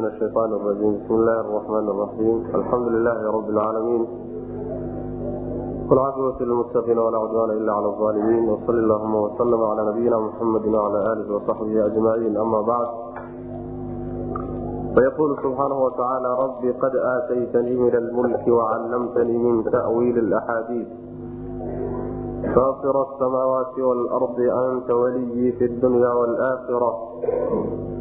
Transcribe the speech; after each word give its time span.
min 0.00 0.08
aaan 0.08 0.52
rajim 0.64 0.92
bismi 0.96 1.16
illaahi 1.20 1.52
raxmaan 1.56 1.88
raxiim 2.02 2.38
alxamdu 2.58 2.88
lilaahi 2.96 3.24
rabbi 3.36 3.52
lcaalamiin 3.56 4.04
wlcaaqibatu 5.90 6.46
lmuttaqiin 6.50 6.98
walaa 7.04 7.22
cudwaana 7.24 7.52
ila 7.60 7.72
cala 7.76 8.08
alimiin 8.10 8.44
wsal 8.52 8.78
llahuma 8.90 9.18
waslama 9.24 9.64
cala 9.70 9.82
nabiyina 9.90 10.16
muxamedi 10.26 10.68
wacala 10.76 10.98
aalihi 11.10 11.30
wasaxbihi 11.36 11.80
ajmaciin 11.88 12.34
ama 12.44 12.58
bacd 12.70 12.90
fayaqulu 14.94 15.34
subxaanahu 15.44 15.82
watacaala 15.86 16.30
rabbi 16.42 16.68
qad 16.82 16.94
aataytanii 17.12 17.76
min 17.84 17.94
almulki 18.02 18.50
wacallamtanii 18.58 19.38
min 19.46 19.54
tawiili 19.76 20.34
axaadiis 20.40 20.88
fair 22.40 22.96
samaawaati 23.20 23.80
wlrdi 23.88 24.46
anta 24.64 24.94
waliyii 24.96 25.52
fi 25.58 25.68
dunya 25.82 26.10
wlaakhira 26.20 26.90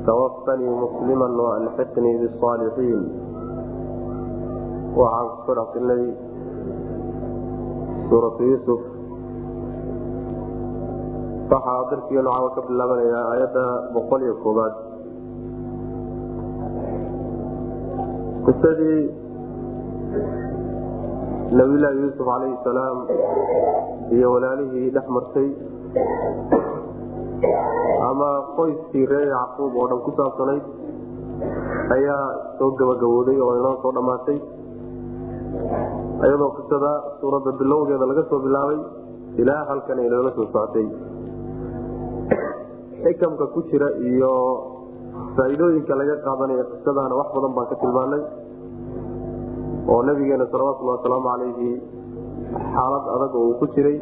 tawafanii 0.05 0.73
muslima 0.83 1.27
waalxiqnii 1.45 2.15
bisaalixiin 2.23 3.01
waxaan 5.00 5.28
ku 5.29 5.37
soo 5.45 5.55
dhexsilnay 5.59 6.04
suuratu 8.09 8.41
yuusuf 8.51 8.81
waxaa 11.51 11.81
darsigeenu 11.92 12.29
caawa 12.31 12.50
ka 12.56 12.61
bilaabanayaa 12.69 13.25
aayadda 13.31 13.64
boqol 13.93 14.21
iyo 14.28 14.36
koobaad 14.43 14.73
qisadii 21.49 21.57
nabiyllaahi 21.57 21.97
yuusuf 22.01 22.25
calayhi 22.25 22.57
salaam 22.63 22.97
iyo 24.11 24.27
walaalihii 24.33 24.89
dhex 24.93 25.07
martay. 25.09 25.49
Ama 28.09 28.29
qoyskii 28.57 29.05
reer 29.11 29.27
yacquub 29.33 29.73
oo 29.75 29.87
dhan 29.89 29.99
ku 30.05 30.11
saabsanayd 30.17 30.63
ayaa 31.95 32.25
soo 32.59 32.72
gabagabooday 32.80 33.38
oo 33.41 33.53
inoo 33.59 33.75
soo 33.81 33.91
dhammaatay 33.97 34.38
iyadoo 36.25 36.52
qisada 36.58 36.91
suuradda 37.19 37.52
bilowgeeda 37.59 38.06
laga 38.11 38.23
soo 38.30 38.39
bilaabay 38.45 38.80
ilaa 39.41 39.63
halkan 39.69 40.00
ay 40.00 40.09
noola 40.09 40.31
soo 40.36 40.45
socotay 40.53 40.88
xikamka 43.03 43.45
ku 43.53 43.59
jira 43.72 43.89
iyo 44.11 44.31
faa'iidooyinka 45.38 45.94
laga 46.02 46.16
qaadanaya 46.25 46.63
qisadaana 46.72 47.13
wax 47.19 47.28
badan 47.36 47.53
baan 47.58 47.67
ka 47.72 47.75
tilmaanay 47.81 48.22
oo 49.92 50.00
nabigeena 50.09 50.45
salawatullhi 50.54 50.94
wasalaamu 50.98 51.28
calayhi 51.32 51.70
xaalad 52.76 53.04
adag 53.16 53.34
oo 53.40 53.44
uu 53.50 53.56
ku 53.62 53.66
jiray 53.76 53.98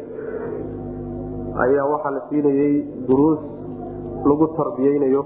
ayaa 1.64 1.86
waxaa 1.92 2.14
la 2.16 2.20
siinayey 2.30 2.72
duruus 3.08 3.40
lagu 4.30 4.46
tarbiyeynayo 4.58 5.22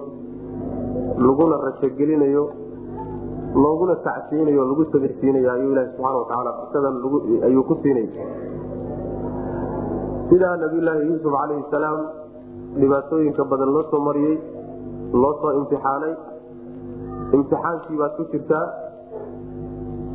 laguna 1.26 1.56
rajogelinayo 1.66 2.44
looguna 3.64 3.94
tacsiyeynayo 4.06 4.62
lagu 4.70 4.84
sabirsiinayo 4.92 5.48
ayuu 5.54 5.72
ilahi 5.74 5.88
subxana 5.96 6.18
watacaala 6.20 6.50
qisadan 6.60 6.94
ayuu 7.48 7.64
ku 7.70 7.74
siinay 7.82 8.06
sidaa 10.30 10.56
nabiyulaahi 10.64 11.06
yuusuf 11.10 11.32
calayhi 11.40 11.64
salaam 11.76 11.98
dhibaatooyinka 12.80 13.42
badan 13.52 13.70
loo 13.76 13.84
soo 13.90 14.00
mariyey 14.08 14.36
loo 15.22 15.32
soo 15.42 15.52
imtixaanay 15.60 16.14
imtixaankii 17.36 17.98
baad 18.02 18.12
ku 18.20 18.24
jirtaa 18.32 18.64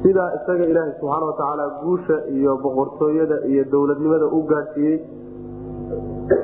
sidaa 0.03 0.29
isaga 0.37 0.65
ilaahay 0.71 0.93
subxaana 0.99 1.25
watacaala 1.29 1.65
guusha 1.83 2.17
iyo 2.35 2.57
boqortooyada 2.63 3.37
iyo 3.51 3.63
dowladnimada 3.73 4.27
u 4.37 4.41
gaadhsiiyey 4.51 4.97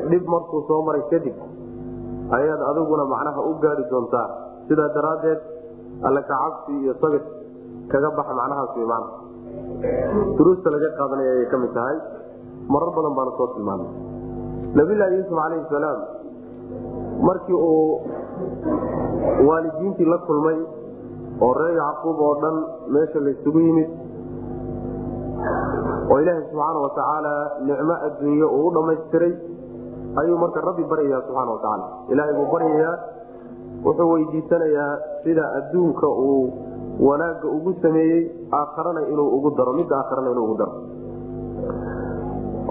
dhib 0.09 0.23
markuu 0.33 0.61
soo 0.69 0.81
maray 0.87 1.03
kadib 1.11 1.35
ayaad 2.37 2.61
adiguna 2.69 3.05
macnaha 3.13 3.41
u 3.49 3.53
gaari 3.63 3.83
doontaa. 3.91 4.27
Sidaa 4.67 4.89
daraaddeed 4.95 5.39
alle 6.07 6.21
kacabsi 6.29 6.71
iyo 6.81 6.93
sabir 7.01 7.21
kaga 7.91 8.09
baxa 8.17 8.33
macnahaas 8.39 8.71
wy 8.77 8.85
duruusta 10.37 10.69
laga 10.75 10.89
qaadanaya 10.97 11.31
ayay 11.35 11.47
ka 11.51 11.57
mid 11.63 11.71
tahay. 11.77 11.97
Marar 12.73 12.89
badan 12.95 13.13
baanu 13.17 13.31
soo 13.37 13.47
tilmaamay. 13.55 13.89
Nabiyllaahi 14.79 15.15
yuusuf 15.17 15.35
calayhi 15.41 15.65
salaam 15.69 15.99
markii 17.27 17.53
uu 17.53 18.01
waalidiintii 19.47 20.09
la 20.13 20.17
kulmay 20.27 20.59
oo 21.45 21.53
reer 21.59 21.75
yacquub 21.81 22.17
oo 22.27 22.33
dhan 22.43 22.57
meesha 22.95 23.19
laysugu 23.27 23.59
yimid. 23.67 23.89
Oo 26.11 26.17
ilaahay 26.21 26.43
subxaana 26.49 26.79
watacaala 26.85 27.33
nicmo 27.67 27.95
adduunye 28.07 28.47
uu 28.57 28.67
u 28.67 28.73
dhammaystiray. 28.75 29.33
Ayuu 30.21 30.37
marka 30.43 30.61
rabbi 30.69 30.83
baryayaa 30.91 31.21
subxaana 31.27 31.51
watacaala 31.55 31.85
ilaahay 32.13 32.33
buu 32.39 32.47
baryayaa 32.53 32.95
wuxuu 33.85 34.09
weydiisanayaa 34.13 34.91
sida 35.23 35.43
adduunka 35.59 36.07
uu 36.27 36.43
wanaagga 37.07 37.47
ugu 37.57 37.71
sameeyey 37.83 38.21
aakharana 38.59 39.01
inuu 39.13 39.29
ugu 39.37 39.49
daro 39.57 39.73
midda 39.79 39.95
aakharana 39.99 40.31
inuu 40.33 40.45
ugu 40.47 40.57
daro. 40.61 40.73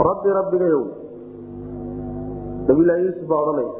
Rabbi 0.09 0.29
rabbigayow 0.39 0.83
nabilahi 2.69 3.03
yuusuf 3.07 3.27
baa 3.33 3.41
odhanaya 3.45 3.73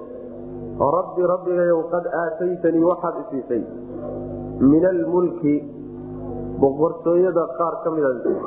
rabbi 0.97 1.23
rabbigayow 1.33 1.79
qad 1.93 2.05
aataytanii 2.23 2.85
waxaad 2.91 3.15
isiisay 3.23 3.63
min 4.61 4.85
almulki 4.93 5.55
boqortooyada 6.61 7.45
qaar 7.59 7.75
ka 7.85 7.91
midaad 7.91 8.17
isiisay 8.21 8.41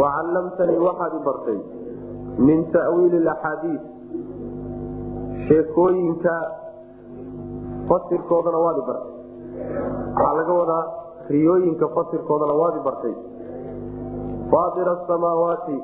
wa 0.00 0.08
callamtanii 0.16 0.78
waxaad 0.86 1.12
i 1.18 1.24
bartay 1.28 1.58
min 2.38 2.58
ta'wiili 2.72 3.28
axaadiis. 3.34 3.82
Sheekooyinka 5.46 6.34
fasirkoodana 7.88 8.58
waad 8.64 8.76
i 8.82 8.84
bartay. 8.88 9.14
Waxaa 10.16 10.34
laga 10.38 10.52
wadaa 10.60 10.84
riyooyinka 11.34 11.86
fasirkoodana 11.96 12.54
waad 12.60 12.74
i 12.76 12.84
bartay. 12.86 13.14
Faatira 14.50 14.92
asamaawaati 14.92 15.76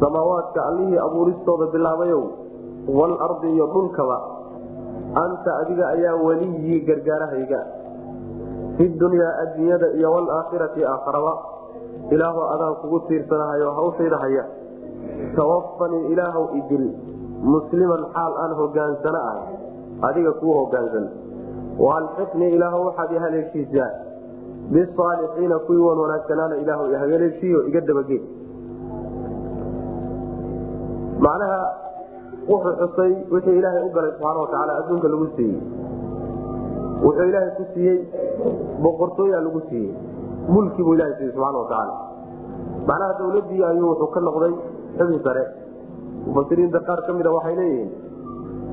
samaawaadka 0.00 0.60
allihii 0.68 0.98
abuuristooda 1.06 1.66
bilaabayow 1.72 2.22
waalardi 2.98 3.48
iyo 3.54 3.66
dhulkaba 3.74 4.18
anta 5.24 5.50
adiga 5.62 5.88
ayaa 5.94 6.14
weliyii 6.26 6.80
gargaarahayga 6.88 7.60
fi 8.80 8.88
dunyaa 9.00 9.32
addunyada 9.44 9.86
iyo 10.00 10.08
waalaakhirati 10.12 10.84
aakharaba 10.90 11.32
ilaahu 12.16 12.40
adaan 12.52 12.74
kugu 12.82 13.00
tiirsanahayo 13.08 13.72
hawshayda 13.78 14.18
haya 14.22 14.44
tawafanii 15.36 16.04
ilaahw 16.12 16.44
idil 16.60 16.86
musliman 17.54 18.04
xaal 18.14 18.32
aan 18.44 18.54
hogaansano 18.60 19.20
ah 19.32 19.36
adiga 20.08 20.32
kuu 20.40 20.54
hogaansan 20.60 21.06
waalxiqnii 21.86 22.50
ilaah 22.56 22.72
waxaad 22.86 23.12
ihaleeshiisaa 23.18 23.90
bisaalixiina 24.72 25.58
kuwii 25.66 25.84
wan 25.88 25.98
wanaagsanaana 26.04 26.56
ilaah 26.64 26.80
ihaleeshiiyo 26.94 27.60
iga 27.72 27.80
dabagee 27.90 28.22
macnaha 31.26 31.60
wuxuu 32.48 32.74
xusay 32.80 33.12
wixii 33.34 33.58
ilaahay 33.60 33.84
u 33.88 33.92
galay 33.98 34.12
subxaana 34.16 34.40
watacaala 34.44 34.78
adduunka 34.80 35.08
lagu 35.14 35.28
siiyey 35.36 35.60
wuxuu 37.04 37.26
ilaahay 37.30 37.50
ku 37.58 37.64
siiyey 37.74 37.98
boqortooyaa 38.82 39.42
lagu 39.46 39.60
siiyey. 39.68 39.94
Mulki 40.48 40.82
buu 40.82 40.94
ilahay 40.94 41.14
siiyey 41.18 41.32
subxana 41.34 41.58
watacaala 41.62 41.94
macnaha 42.88 43.18
dawladii 43.18 43.64
ayuu 43.70 43.88
wuxuu 43.92 44.10
ka 44.14 44.20
noqday 44.20 44.54
xubin 44.98 45.20
sare. 45.24 45.44
Mufasiriinta 46.26 46.80
qaar 46.88 47.00
ka 47.06 47.12
mida 47.12 47.30
waxay 47.36 47.56
leeyihiin 47.60 47.90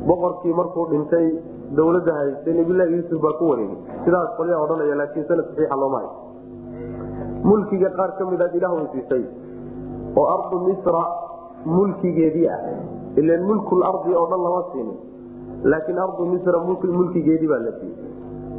boqorkii 0.07 0.53
markuu 0.59 0.87
dhintay 0.91 1.27
dawladda 1.77 2.13
haystay 2.19 2.53
nabilahi 2.59 2.95
yuusuf 2.97 3.21
baa 3.21 3.35
ku 3.39 3.49
wareegay. 3.51 3.79
Sidaas 4.05 4.29
qolyaa 4.37 4.63
odhanaya 4.65 4.95
laakiin 5.01 5.27
sanad 5.27 5.45
saxiixa 5.49 5.75
looma 5.83 5.99
hay 6.01 6.09
mulkiga 7.43 7.89
qaar 7.97 8.11
ka 8.17 8.25
midaad 8.25 8.55
ilaah 8.55 8.87
siisay 8.91 9.23
oo 10.15 10.27
ardu 10.35 10.59
misra 10.67 11.03
mulkigeedii 11.65 12.47
ah. 12.47 12.61
Ilan 13.17 13.41
mulkulardi 13.49 14.11
oo 14.15 14.25
dhan 14.31 14.41
lama 14.45 14.61
siinin 14.71 14.97
laakiin 15.71 15.99
ardu 16.05 16.25
misra 16.33 16.59
mulkigeedii 16.99 17.49
baa 17.51 17.61
la 17.65 17.71
siiyey 17.79 17.97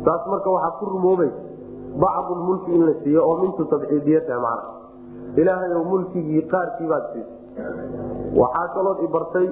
taas 0.06 0.22
marka 0.32 0.48
waxaa 0.56 0.76
ku 0.78 0.84
rumoobay 0.94 1.30
bacdulmulki 2.02 2.70
in 2.76 2.82
la 2.86 2.94
siiyo 3.02 3.20
oo 3.28 3.36
mintu 3.42 3.64
tabciidiyataha 3.72 4.40
macna 4.40 4.70
ilaahayow 5.40 5.82
mulkigii 5.90 6.42
qaarkii 6.52 6.88
baad 6.92 7.04
siisay. 7.12 7.26
Waxaa 8.40 8.68
kalood 8.74 8.98
i 9.04 9.08
bartay 9.14 9.46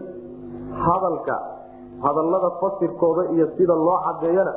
hadalka 0.85 1.37
hadallada 2.05 2.51
fasirkooda 2.61 3.23
iyo 3.35 3.47
sida 3.57 3.75
loo 3.75 3.99
cadeeyana 4.07 4.55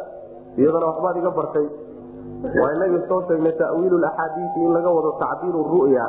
iyadana 0.58 0.86
waxbaad 0.92 1.16
iga 1.22 1.32
bartay. 1.40 1.68
Waa 2.62 2.72
inagii 2.76 3.02
soo 3.10 3.22
sheegnay 3.28 3.54
tawiilu 3.62 3.98
axaadiisi 4.06 4.60
in 4.66 4.72
laga 4.74 4.90
wado 4.98 5.12
tacbiiru 5.20 5.62
ru'ya 5.74 6.06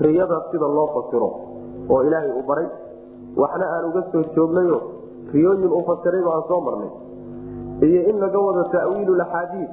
riyada 0.00 0.36
sida 0.50 0.66
loo 0.76 0.86
fasiro 0.94 1.28
oo 1.90 2.00
ilaahay 2.06 2.32
u 2.40 2.42
baray. 2.48 2.68
Waxna 3.36 3.64
aan 3.74 3.84
uga 3.90 4.02
soo 4.12 4.22
joognayo 4.36 4.78
riyooyin 5.32 5.72
u 5.72 5.82
fasirayba 5.88 6.30
aan 6.36 6.44
soo 6.48 6.60
marnay 6.60 6.90
iyo 7.86 8.00
in 8.10 8.16
laga 8.20 8.38
wado 8.46 8.62
tawiilu 8.74 9.12
axaadiis 9.22 9.70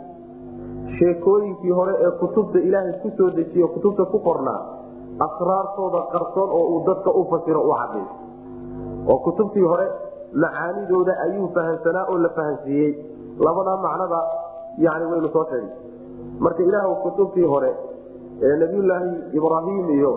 sheekooyinkii 0.97 1.71
hore 1.79 1.93
ee 2.05 2.11
kutubta 2.21 2.59
ilaahay 2.59 2.93
ku 3.03 3.09
soo 3.17 3.29
dejiyo 3.37 3.67
kutubta 3.67 4.05
ku 4.05 4.19
qornaa 4.27 4.61
asraartooda 5.27 6.01
qarsoon 6.13 6.49
oo 6.57 6.63
uu 6.73 6.83
dadka 6.87 7.09
u 7.11 7.23
fasiro 7.31 7.61
u 7.69 7.73
caday 7.79 8.05
oo 9.11 9.17
kutubtii 9.25 9.61
hore 9.71 9.87
macaanidooda 10.43 11.13
ayuu 11.25 11.47
fahamsanaa 11.55 12.05
oo 12.11 12.17
la 12.25 12.29
fahansiiyey 12.37 12.91
labadaa 13.39 13.77
macnada 13.85 14.19
yani 14.77 15.05
waynu 15.11 15.29
soo 15.33 15.45
sheegay. 15.49 15.69
Marka 16.39 16.63
ilaah 16.63 16.85
kutubtii 17.03 17.43
hore 17.53 17.71
ee 18.43 18.55
nabiyulaahi 18.61 19.11
ibraahim 19.39 19.89
iyo 19.97 20.11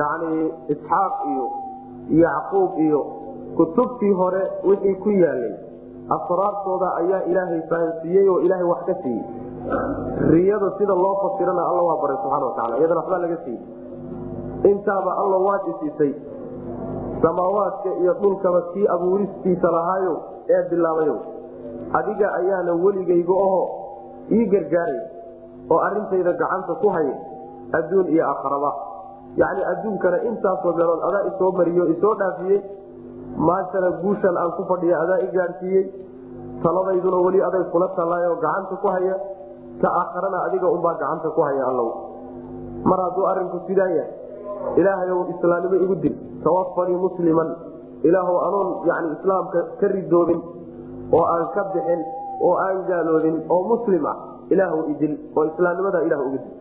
yani 0.00 0.52
isxaaq 0.74 1.14
iyo 1.32 1.46
yacquub 2.22 2.78
iyo 2.86 3.00
kutubtii 3.56 4.12
hore 4.20 4.42
wixii 4.68 4.94
ku 4.94 5.10
yaalay 5.10 5.52
asraartooda 6.16 6.88
ayaa 7.00 7.22
ilaahay 7.30 7.60
fahansiiyey 7.70 8.26
oo 8.34 8.38
ilaahay 8.46 8.66
wax 8.72 8.82
ka 8.88 8.94
siiyey. 9.02 9.24
Riyada 10.34 10.68
sida 10.78 10.94
loo 11.04 11.14
fasirana 11.22 11.62
alla 11.70 11.82
waa 11.88 11.98
baray 12.02 12.16
subxana 12.22 12.46
wataala 12.50 12.74
iyadana 12.80 13.00
waxbaa 13.00 13.22
laga 13.24 13.38
siiyey. 13.44 13.62
Intaaba 14.72 15.12
alla 15.22 15.36
waad 15.46 15.62
isiisay 15.72 16.12
samaawaadka 17.22 17.90
iyo 18.02 18.12
dhulkaba 18.22 18.60
kii 18.72 18.86
abuuristiisa 18.94 19.68
lahaayo 19.76 20.14
ee 20.48 20.62
bilaabayo. 20.70 21.16
Adiga 21.98 22.26
ayaana 22.40 22.72
weligayga 22.84 23.32
oho 23.46 23.62
ii 24.32 24.44
gargaaray 24.52 25.00
oo 25.70 25.78
arintayda 25.88 26.32
gacanta 26.32 26.74
ku 26.82 26.88
haya 26.88 27.14
adduun 27.78 28.06
iyo 28.14 28.24
akhraba 28.32 28.70
yacni 29.36 29.62
adduunkana 29.72 30.18
intaasoo 30.28 30.72
meelood 30.78 31.02
adaa 31.08 31.22
isoo 31.30 31.50
mariyo 31.58 31.84
isoo 31.94 32.14
dhaafiyey 32.20 32.58
maantana 33.48 33.90
guushan 34.02 34.36
aan 34.42 34.52
ku 34.58 34.62
fadhiya 34.70 34.96
adaa 35.04 35.18
i 35.26 35.28
gaadhsiiyey 35.36 35.84
taladayduna 36.64 37.18
weli 37.26 37.40
aday 37.48 37.64
kula 37.72 37.88
tallaayoo 37.98 38.36
gacanta 38.44 38.74
ku 38.82 38.88
haya 38.94 39.16
ka 39.82 39.88
aakharana 40.00 40.38
adiga 40.46 40.68
unbaa 40.76 40.94
gacanta 41.02 41.28
ku 41.36 41.40
haya 41.48 41.62
allow. 41.70 41.88
Mar 42.90 42.98
hadduu 43.04 43.26
arinku 43.32 43.58
sidaa 43.68 43.88
yahay 43.96 44.12
ilaahayow 44.80 45.20
islaamnimo 45.34 45.76
igu 45.84 45.94
dil 46.04 46.14
tawafanii 46.44 46.98
musliman. 47.06 47.50
Ilaahw 48.08 48.36
anoon 48.48 48.68
yani 48.88 49.08
islaamka 49.16 49.60
ka 49.80 49.86
ridoobin 49.94 50.40
oo 51.12 51.24
aan 51.34 51.44
ka 51.54 51.62
bixin 51.72 52.00
oo 52.40 52.54
aan 52.66 52.78
gaaloobin 52.88 53.36
oo 53.54 53.62
muslim 53.72 54.04
ah 54.12 54.16
ilaahw 54.52 54.78
idil 54.92 55.12
oo 55.36 55.44
islaamnimada 55.52 56.00
ilah 56.08 56.20
uga 56.26 56.38
dil. 56.44 56.54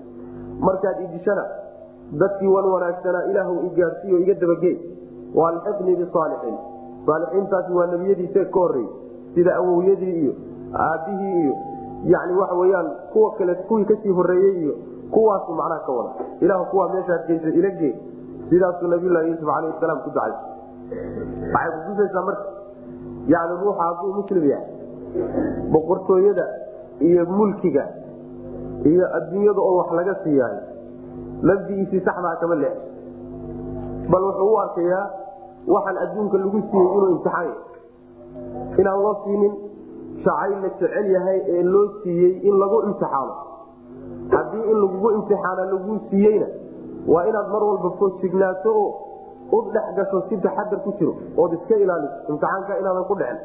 Markaad 0.68 0.98
idishana 1.06 1.44
dadkii 2.22 2.52
wan 2.56 2.66
wanaagsanaa 2.74 3.24
ilaahw 3.31 3.56
i 3.68 3.70
gaadhsiiyo 3.80 4.18
iga 4.24 4.34
dabagee 4.42 4.76
waalxiqnii 5.40 5.96
bisaalixiin 6.02 6.58
saalixiintaasi 7.09 7.73
waa 7.79 7.88
nebiyadiisa 7.94 8.45
ka 8.53 8.59
horreeyey 8.59 8.89
sida 9.35 9.56
awowyadii 9.61 10.13
iyo 10.23 10.33
aabbihii 10.85 11.41
iyo 11.44 11.53
yani 12.13 12.33
waxa 12.41 12.56
weyaan 12.61 12.89
kuwa 13.13 13.31
kale 13.38 13.56
kuwii 13.56 13.85
ka 13.85 13.95
sii 14.03 14.09
horeeyey 14.19 14.56
iyo 14.63 14.73
kuwaasu 15.11 15.53
macnaha 15.59 15.85
ka 15.85 15.91
wada. 15.91 16.11
Ilah 16.41 16.69
kuwaa 16.71 16.89
meeshaad 16.94 17.27
geysa 17.27 17.50
ila 17.59 17.69
gee 17.79 17.95
sidaasuu 18.50 18.88
nabiylahi 18.88 19.29
yuusuf 19.29 19.50
alayh 19.57 19.73
salaam 19.79 20.00
ku 20.06 20.09
dacay 20.09 20.33
waxay 21.53 21.71
kutusaysaa 21.85 22.21
marka 22.27 22.45
yani 23.33 23.53
ruuxa 23.63 23.83
hadduu 23.83 24.13
muslim 24.19 24.44
yahay 24.50 24.67
boqortooyada 25.73 26.45
iyo 27.09 27.25
mulkiga 27.25 27.83
iyo 28.91 29.06
adduunyada 29.17 29.61
oo 29.61 29.75
wax 29.79 29.89
laga 30.00 30.15
siiyaayo 30.23 30.61
mabdigiisii 31.41 32.01
saxdaa 32.06 32.35
kama 32.41 32.56
le 32.56 32.71
bal 34.11 34.23
wuxuu 34.29 34.53
u 34.53 34.59
arkayaa 34.59 35.06
waxaan 35.67 35.97
adduunka 36.03 36.38
lagu 36.38 36.59
siiyey 36.71 36.88
inuu 36.95 37.09
imtixaan 37.15 37.51
inaan 38.79 39.00
loo 39.03 39.15
siinin 39.23 39.53
shacay 40.23 40.51
la 40.63 40.69
jecel 40.79 41.07
yahay 41.15 41.39
ee 41.56 41.63
loo 41.63 41.85
siiyey 42.03 42.31
in 42.47 42.56
lagu 42.61 42.77
imtixaano. 42.88 43.33
Haddii 44.33 44.63
in 44.71 44.77
lagugu 44.83 45.09
imtixaana 45.17 45.63
laguu 45.73 45.97
siiyeyna 46.09 46.47
waa 47.07 47.23
inaad 47.29 47.47
mar 47.53 47.63
walba 47.69 47.89
fojignaato 48.00 48.71
oo 48.75 48.89
u 49.51 49.61
dhex 49.73 49.88
gasho 49.97 50.21
si 50.29 50.38
taxadar 50.38 50.79
ku 50.85 50.91
jiro 51.00 51.13
ood 51.38 51.53
iska 51.57 51.75
ilaaliso. 51.83 52.17
Imtixaanka 52.31 52.79
inaadan 52.81 53.06
ku 53.09 53.15
dhicin. 53.15 53.39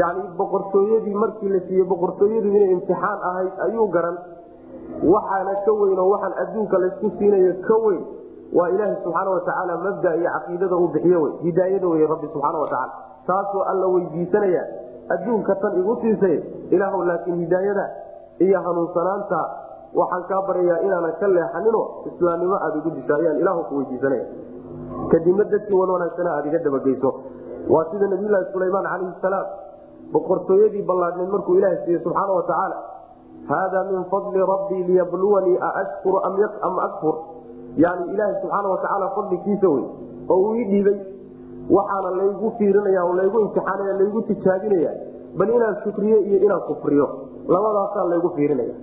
Yani 0.00 0.22
boqortooyadii 0.38 1.14
markii 1.14 1.48
la 1.54 1.60
siiyey 1.66 1.84
boqortooyadu 1.92 2.48
inay 2.48 2.70
imtixaan 2.76 3.18
ahayd 3.30 3.52
ayuu 3.66 3.88
garan. 3.94 4.16
Waxaana 5.12 5.54
ka 5.64 5.72
weyn 5.80 5.98
oo 5.98 6.08
waxaan 6.14 6.34
adduunka 6.42 6.76
laysku 6.82 7.10
siinayo 7.18 7.52
ka 7.68 7.76
weyn 7.86 8.02
waa 8.58 8.68
ilaaha 8.74 8.94
subxaana 9.04 9.30
watacaala 9.30 9.76
mabda 9.86 10.10
iyo 10.16 10.30
caqiidada 10.36 10.76
uu 10.76 10.88
bixiy 10.94 11.16
wy 11.16 11.30
hidaayada 11.46 11.86
wey 11.88 12.06
rabbi 12.12 12.26
subxaana 12.34 12.58
watacaala 12.58 12.92
taasoo 13.26 13.62
alla 13.62 13.86
weydiisanaya. 13.86 14.64
Adduunka 15.14 15.54
tan 15.62 15.78
igu 15.78 15.96
siisay 16.02 16.36
ilaahw 16.70 17.02
laakiin 17.04 17.36
hidaayada 17.42 17.84
iyo 18.38 18.60
hanuunsanaanta 18.66 19.40
waxaan 19.94 20.24
kaa 20.30 20.42
baryayaa 20.48 20.82
inaanan 20.86 21.14
ka 21.20 21.28
leexanino 21.28 21.82
islaamnimo 22.10 22.54
aada 22.54 22.76
igu 22.78 22.90
disho 22.90 23.14
ayaan 23.16 23.38
ilaahu 23.42 23.64
ku 23.68 23.76
weydiisanaya. 23.78 24.26
Kadibna 25.10 25.44
dadkii 25.44 25.74
wan 25.80 25.90
wanaagsana 25.90 26.30
aad 26.36 26.46
iga 26.46 26.58
dabageyso. 26.58 27.10
Waa 27.70 27.84
sida 27.90 28.06
nabiyulaahi 28.06 28.52
sulaymaan 28.52 28.86
calayhi 28.92 29.18
salaam 29.22 29.46
boqortooyadii 30.12 30.82
ballaadhneed 30.82 31.30
markuu 31.34 31.54
ilaha 31.58 31.76
siiyey 31.84 32.02
subxaana 32.02 32.32
watacaala 32.38 32.76
haada 33.50 33.84
min 33.90 34.04
fadli 34.12 34.46
rabbii 34.52 34.82
liyabluwanii 34.90 35.58
aashkuru 35.68 36.18
am 36.68 36.78
akfur 36.86 37.14
yani 37.76 38.12
ilaaha 38.14 38.40
subxaana 38.40 38.68
watacaala 38.68 39.08
fadligiisa 39.16 39.68
wey 39.68 39.84
oo 40.28 40.36
uu 40.42 40.54
ii 40.54 40.64
dhiibay. 40.64 40.98
Waxaana 41.70 42.10
laygu 42.10 42.50
fiirinaya 42.58 43.04
oo 43.04 43.14
laygu 43.14 43.40
imtixaanaya 43.40 43.92
laygu 44.00 44.22
tijaabinaya 44.22 44.92
bal 45.38 45.50
inaan 45.56 45.76
shukriyo 45.84 46.18
iyo 46.20 46.38
inaan 46.46 46.60
kufriyo. 46.68 47.06
Labadaasaa 47.48 48.04
laygu 48.12 48.30
fiirinaya 48.36 48.74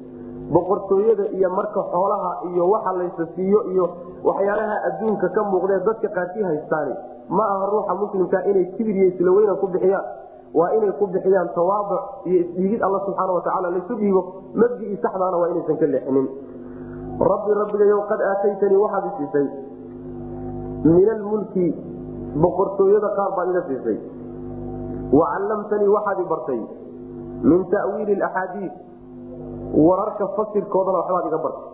boqortooyada 0.51 1.25
iyo 1.37 1.49
marka 1.49 1.81
xoolaha 1.91 2.31
iyo 2.51 2.69
waxa 2.69 2.91
laysa 2.99 3.27
siiyo 3.35 3.59
iyo 3.71 3.85
waxyaalaha 4.23 4.75
adduunka 4.87 5.29
ka 5.35 5.43
muuqdee 5.43 5.79
dadka 5.87 6.07
qaarkii 6.17 6.43
haystaani 6.43 6.93
ma 7.29 7.43
aha 7.53 7.65
ruuxa 7.71 7.95
muslimka 8.01 8.43
inay 8.45 8.65
kibir 8.77 8.95
iyo 8.95 9.07
isla 9.11 9.31
weyna 9.31 9.55
ku 9.55 9.67
bixiyaan. 9.67 10.05
Waa 10.53 10.71
inay 10.77 10.91
ku 10.99 11.07
bixiyaan 11.07 11.49
tawaaduc 11.55 12.01
iyo 12.25 12.39
isdhiigid 12.43 12.81
alla 12.83 12.99
subxaana 13.05 13.33
watacaala 13.33 13.69
laysu 13.75 13.95
dhiibo 13.99 14.21
mabdii 14.55 14.95
saxdaana 15.03 15.37
waa 15.41 15.49
inaysan 15.51 15.77
ka 15.77 15.85
leexinin 15.93 16.27
rabbi 17.19 17.51
rabbigayow 17.59 18.01
qad 18.09 18.21
aataytanii 18.21 18.77
waxaad 18.77 19.05
i 19.05 19.11
siisay 19.17 19.47
min 20.85 21.09
almulki 21.09 21.67
boqortooyada 22.43 23.09
qaar 23.17 23.31
baad 23.37 23.49
iga 23.49 23.61
siisay. 23.69 23.97
wa 25.11 25.25
callamtanii 25.33 25.87
waxaad 25.95 26.19
i 26.19 26.25
bartay 26.33 26.61
min 27.43 27.65
ta'wiili 27.71 28.21
axaadiid 28.21 28.73
wararka 29.87 30.27
fasirkoodana 30.37 30.97
waxbaad 30.97 31.25
iga 31.27 31.37
bartay. 31.37 31.65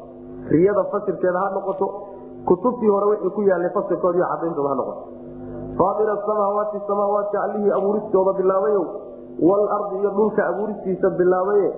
riyada 0.50 0.84
fasirkeeda 0.92 1.40
ha 1.40 1.50
noqoto 1.56 1.88
kutubtii 2.46 2.90
hore 2.90 3.06
wixii 3.12 3.30
ku 3.36 3.42
yaalay 3.42 3.70
fasirkood 3.76 4.16
iyo 4.16 4.26
cadayntooda 4.32 4.70
ha 4.70 4.76
noqoto. 4.76 5.04
faatir 5.78 6.10
asamaawaati 6.10 6.82
samaawaadka 6.88 7.38
allihii 7.44 7.72
abuuristooda 7.72 8.34
bilaabayow 8.40 8.86
walardi 9.50 9.96
iyo 10.00 10.10
dhulka 10.10 10.42
abuuristiisa 10.48 11.10
bilaabaye 11.10 11.70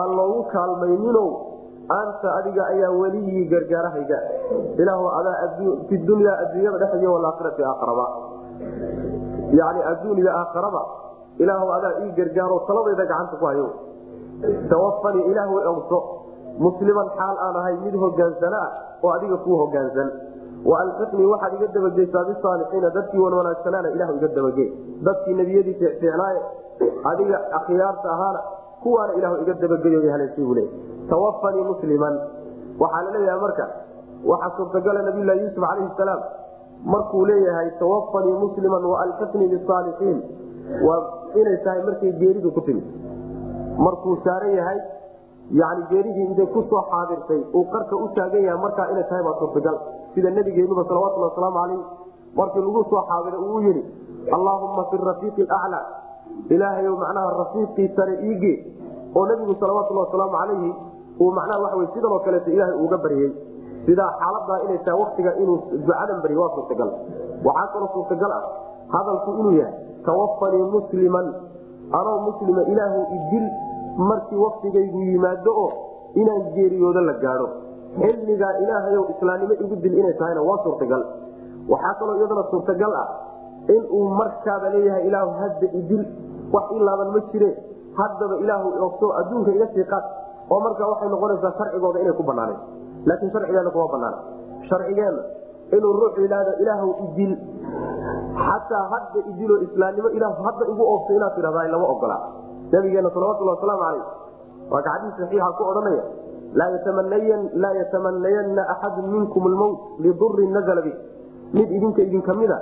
aan 0.00 0.10
loogu 0.16 0.42
kaalmayninow 0.52 1.51
anta 1.88 2.28
adiga 2.38 2.62
ayaa 2.72 2.90
weliyii 3.00 3.44
gargaarahayga. 3.52 4.18
Ilaah 4.78 5.18
adaa 5.20 5.48
fi 5.88 5.98
dunya 5.98 6.32
adduunyada 6.42 6.78
dhexdiy 6.82 7.08
walaakhirati 7.14 7.62
aakharaba 7.70 8.06
yani 9.60 9.80
adduun 9.92 10.18
iyo 10.18 10.30
aakharaba 10.40 10.82
ilaah 11.38 11.62
adaa 11.78 11.92
ii 12.04 12.12
gargaaro 12.18 12.58
taladayda 12.68 13.04
gacanta 13.04 13.36
ku 13.36 13.44
hayo. 13.46 13.68
Tawafanii 14.70 15.24
ilaahu 15.32 15.54
ogso 15.72 15.98
musliman 16.58 17.08
xaal 17.18 17.36
aan 17.46 17.56
ahay 17.56 17.76
mid 17.84 17.94
hogaansana 18.04 18.58
ah 18.66 18.70
oo 19.02 19.10
adiga 19.16 19.36
kuu 19.44 19.56
hogaansan. 19.62 20.10
Waalxiqnii 20.70 21.26
waxaad 21.32 21.52
iga 21.58 21.66
dabageysaa 21.74 22.24
bisaalixiina 22.30 22.90
dadkii 22.96 23.18
wan 23.24 23.34
wanaagsanaana 23.34 23.88
ilahu 23.96 24.12
iga 24.18 24.28
dabagee 24.36 24.68
dadkii 25.06 25.34
nebiyadii 25.40 25.74
ficnaaye 25.80 26.40
adiga 27.10 27.36
akhyaarta 27.58 28.08
ahaana 28.14 28.40
kuwaana 28.82 29.12
ilahu 29.18 29.34
iga 29.42 29.54
dabageyo 29.62 30.10
haleesiibule 30.12 30.64
tawafanii 31.10 31.64
musliman. 31.70 32.14
Waxaa 32.80 33.02
la 33.06 33.10
leeyahay 33.18 33.40
marka 33.40 33.64
waxaa 34.30 34.56
suurtagala 34.56 35.02
nabiylahi 35.08 35.40
yuusuf 35.44 35.64
calayhi 35.64 35.90
salaam. 35.96 36.20
Markuu 36.94 37.24
leeyahay 37.30 37.70
tawafanii 37.82 38.36
musliman 38.44 38.84
waalxiqnii 38.92 39.48
bisaalixiin 39.54 40.18
waa 40.86 41.00
inay 41.40 41.56
tahay 41.64 41.82
markay 41.88 42.12
geeridu 42.22 42.50
ku 42.56 42.60
timid. 42.60 42.84
Markuu 43.86 44.16
saaran 44.24 44.54
yahay 44.58 44.78
yani 45.60 45.82
geeridii 45.90 46.26
intay 46.30 46.46
ku 46.54 46.62
soo 46.70 46.82
xaadirtay 46.90 47.40
uu 47.54 47.64
qarka 47.74 47.96
u 47.96 48.08
taagan 48.18 48.44
yahay 48.48 48.60
markaa 48.66 48.90
inay 48.92 49.04
tahay 49.10 49.24
baa 49.28 49.38
suurtagal. 49.40 49.76
Sida 50.14 50.30
nabigeenuba 50.30 50.84
salawatulhi 50.88 51.28
wasalaamu 51.28 51.58
calayh 51.60 51.80
markii 52.40 52.62
lagu 52.66 52.84
soo 52.90 53.02
xaadira 53.10 53.38
uu 53.48 53.60
yidhi 53.66 53.82
allaahumma 54.36 54.84
fi 54.90 54.96
rafiiqi 55.10 55.42
aclaa 55.58 55.84
ilaahayow 56.54 56.94
macnaha 57.04 57.30
rafiiqii 57.42 57.88
sare 57.96 58.14
iigee 58.28 58.56
oo 59.16 59.24
nabigu 59.30 59.54
salawatulhi 59.60 60.00
wasalaamu 60.04 60.36
calayhi 60.40 60.70
uu 61.20 61.30
macnaha 61.38 61.62
waxa 61.64 61.76
wey 61.80 61.88
sidan 61.94 62.12
oo 62.16 62.20
kaleeto 62.26 62.50
ilaahay 62.56 62.76
uuga 62.82 62.98
baryey 63.04 63.30
sidaa 63.86 64.10
xaaladaa 64.20 64.58
inay 64.66 64.78
tahay 64.86 65.00
waktiga 65.04 65.30
inuu 65.42 65.58
ducadan 65.72 66.18
baryo 66.24 66.40
waa 66.42 66.54
suurtagal. 66.56 66.90
Waxaa 67.46 67.66
kaloo 67.74 67.90
suurtagal 67.94 68.32
ah 68.38 68.42
hadalku 68.94 69.30
inuu 69.40 69.54
yahay 69.60 69.74
tawafanii 70.06 70.64
musliman. 70.76 71.26
Anoo 71.98 72.18
muslima 72.26 72.62
ilaahu 72.72 73.00
idil 73.16 73.46
markii 74.10 74.38
waktigaygu 74.44 75.00
yimaado 75.08 75.52
oo 75.64 75.70
inaan 76.20 76.42
geeriyoodo 76.54 77.00
la 77.08 77.14
gaadho. 77.24 77.48
Xilligaa 78.00 78.52
ilaahayow 78.62 79.04
islaamnimo 79.14 79.54
igu 79.64 79.76
dil 79.84 79.94
inay 80.00 80.14
tahayna 80.20 80.42
waa 80.48 80.58
suurtagal. 80.64 81.02
Waxaa 81.72 81.94
kaloo 82.00 82.16
iyadana 82.20 82.44
suurtagal 82.52 82.92
ah 83.02 83.06
inuu 83.68 84.08
markaaba 84.20 84.68
leeyahay 84.74 85.06
ilaahu 85.08 85.30
hadda 85.40 85.66
idil 85.80 86.04
wax 86.52 86.66
ilaaban 86.78 87.08
ma 87.14 87.20
jire. 87.32 87.50
Haddaba 87.98 88.34
ilaahu 88.44 88.68
ogto 88.86 89.06
adduunka 89.20 89.50
iga 89.56 89.66
sii 89.74 89.84
qaad. 89.84 90.04
Oo 90.50 90.60
markaa 90.60 90.88
waxay 90.92 91.08
noqonaysaa 91.08 91.52
sharcigooda 91.58 92.00
inay 92.00 92.12
ku 92.12 92.22
banaaneen 92.22 92.60
laakiin 93.06 93.30
sharcigeena 93.32 93.70
kuma 93.70 93.86
banaana 93.92 94.18
sharcigeenna 94.68 95.22
inuu 95.76 95.92
ruuxu 96.00 96.20
yidhaahdo 96.24 96.52
ilaahw 96.62 96.88
idil 97.06 97.32
xataa 98.46 98.84
hadda 98.92 99.20
idiloo 99.30 99.60
islaamnimo 99.66 100.08
ilah 100.18 100.32
hadda 100.46 100.64
igu 100.72 100.82
oobto 100.92 101.12
inaad 101.18 101.34
tidhahda 101.36 101.68
lama 101.74 101.86
ogolaa 101.94 102.20
nabigeena 102.72 103.10
salawatulhi 103.14 103.50
wasalaamu 103.54 103.82
calayh 103.84 104.04
waa 104.72 104.82
ka 104.82 104.90
xadiis 104.94 105.14
saxiixa 105.20 105.50
ku 105.58 105.62
odhanaya 105.70 106.04
laa 107.62 107.72
yatamanayanna 107.80 108.62
axadu 108.74 109.02
minkum 109.14 109.48
lmowt 109.54 109.78
lidurin 110.04 110.52
nazla 110.52 110.82
bih 110.86 110.96
mid 111.54 111.68
idinka 111.78 112.02
idinka 112.02 112.34
mida 112.34 112.58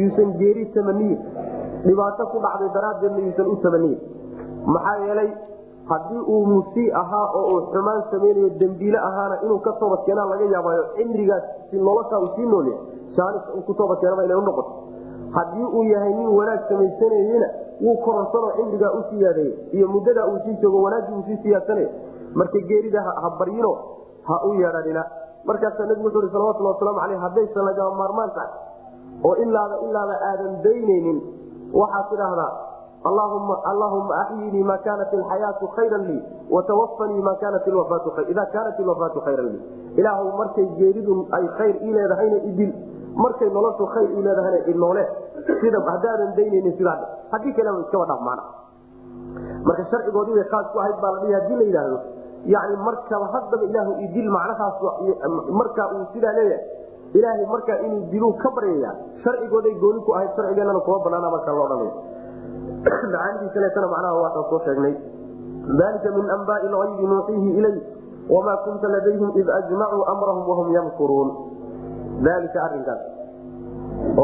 yuusan 0.00 0.30
geeri 0.40 0.64
tamaniyin 0.74 1.20
dhibaato 1.86 2.26
ku 2.32 2.38
dhacday 2.44 2.70
daraaddeedna 2.76 3.20
yuusan 3.26 3.46
u 3.54 3.56
tamaniyin 3.64 4.00
maxaa 4.74 4.96
yeelay 5.06 5.30
haddii 5.90 6.22
uu 6.34 6.42
musii 6.52 6.88
ahaa 7.02 7.26
oo 7.38 7.44
uu 7.54 7.60
xumaan 7.72 8.02
samaynayo 8.10 8.50
dembiile 8.60 8.98
ahaana 9.08 9.36
inuu 9.44 9.58
ka 9.66 9.72
toobadkeenaa 9.80 10.26
laga 10.32 10.44
yaabayo 10.54 10.84
cimrigaas 10.96 11.44
noloshaa 11.88 12.20
uu 12.24 12.30
sii 12.36 12.46
noolya 12.52 12.76
jaanis 13.16 13.44
uu 13.56 13.62
ku 13.68 13.74
toobadkeenaba 13.80 14.24
inay 14.28 14.38
unoqoto 14.42 14.72
haddii 15.36 15.66
uu 15.78 15.84
yahay 15.92 16.12
nin 16.20 16.28
wanaag 16.38 16.62
samaysanayena 16.70 17.48
wuu 17.84 17.96
kororsanoo 18.04 18.52
cimrigaa 18.58 18.92
u 18.98 19.02
siyaadeeye 19.10 19.54
iyo 19.78 19.88
muddadaa 19.94 20.26
uu 20.32 20.38
sii 20.44 20.56
joogo 20.62 20.82
wanaaggii 20.86 21.16
uu 21.18 21.24
sii 21.28 21.38
siyaadsanay 21.46 21.86
marka 22.40 22.58
geerida 22.70 23.02
ha 23.22 23.30
baryino 23.38 23.72
ha 24.28 24.34
u 24.48 24.54
yeedhanina. 24.60 25.04
Markaasaa 25.44 25.86
nabigu 25.86 26.06
wuxuu 26.06 26.22
ihi 26.22 26.32
salawatulli 26.32 26.68
wasalaamu 26.72 27.00
caleyh 27.00 27.20
haddaysan 27.24 27.64
lagama 27.68 27.94
maarmaan 28.00 28.30
tahay 28.36 28.50
oo 29.24 29.34
ilaaba 29.44 29.76
ilaaba 29.88 30.14
aadan 30.30 30.52
daynaynin 30.66 31.18
waxaad 31.80 32.06
tidhaahdaa 32.10 32.52
allahuma 33.04 34.14
axyinii 34.22 34.62
ma 34.70 34.76
kaanat 34.86 35.12
alxayaatu 35.14 35.66
khayran 35.76 36.02
lii 36.10 36.22
watawafanii 36.50 37.22
ma 37.28 37.34
kaanat 37.42 37.66
ida 38.28 38.46
kaanat 38.54 38.78
ilwafaatu 38.78 39.20
khayran 39.26 39.46
lii. 39.52 39.62
Ilaahu 39.96 40.36
markay 40.38 40.66
geeridu 40.78 41.26
ay 41.32 41.46
khayr 41.58 41.74
ii 41.82 41.92
leedahayna 41.92 42.38
idil 42.50 42.72
markay 43.24 43.50
noloshu 43.50 43.86
khayr 43.94 44.10
ii 44.10 44.22
leedahayna 44.22 44.58
inoole 44.72 45.04
sida 45.60 45.78
haddaadan 45.90 46.30
daynaynin 46.36 46.76
sidaa 46.78 46.98
haddii 47.32 47.52
kaleba 47.58 47.80
iskaba 47.84 48.04
dhaaf 48.10 48.20
maana. 48.28 48.42
Marka 49.66 49.84
sharcigoodii 49.90 50.34
bay 50.38 50.46
khaas 50.52 50.66
ku 50.72 50.78
ahayd 50.78 50.96
baa 51.02 51.12
la 51.14 51.20
dhihi 51.22 51.34
haddii 51.38 51.56
la 51.60 51.64
yidhaahdo 51.70 51.98
yani 52.54 52.76
markaba 52.86 53.26
haddaba 53.34 53.64
ilaahu 53.70 53.92
idil 54.06 54.30
macnahaas 54.30 54.76
markaa 55.60 55.88
uu 55.96 56.06
sidaa 56.14 56.32
leeyahay 56.38 56.81
ilaahay 57.18 57.46
markaa 57.54 57.78
inuu 57.86 58.02
diluu 58.12 58.32
ka 58.42 58.50
baryaya 58.56 58.90
sharcigooday 59.24 59.74
gooni 59.82 60.00
ku 60.06 60.14
ahayd 60.16 60.30
sharcigeenana 60.36 60.80
kuma 60.86 60.98
banaana 61.06 61.30
markaa 61.36 61.54
lo 61.58 61.62
odhanaya 61.68 61.94
macaanidii 62.82 63.50
kaleetana 63.54 63.86
macnaha 63.94 64.14
waataan 64.22 64.46
soo 64.50 64.60
sheegnay. 64.66 64.94
Dalika 65.80 66.10
min 66.18 66.26
anbaai 66.36 66.68
lgaybi 66.74 67.04
nuuxiihi 67.10 67.50
ilay 67.58 67.76
wamaa 68.34 68.56
kunta 68.64 68.88
ladayhim 68.94 69.30
id 69.40 69.48
ajmacuu 69.58 70.02
amrahum 70.12 70.44
wahum 70.50 70.68
yamkuruun 70.76 71.30
dalika 72.26 72.58
arinkaas 72.66 73.02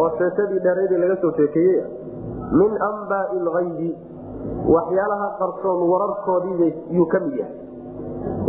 oo 0.00 0.08
sheekadii 0.18 0.60
dheereydee 0.66 0.98
laga 1.04 1.16
soo 1.22 1.32
sheekeeyey 1.38 1.84
min 2.60 2.72
anbaai 2.88 3.38
lgaybi 3.48 3.90
waxyaalaha 4.74 5.28
qarsoon 5.42 5.80
wararkoodii 5.92 6.72
yuu 6.96 7.06
ka 7.14 7.20
mid 7.26 7.36
yahay. 7.42 7.56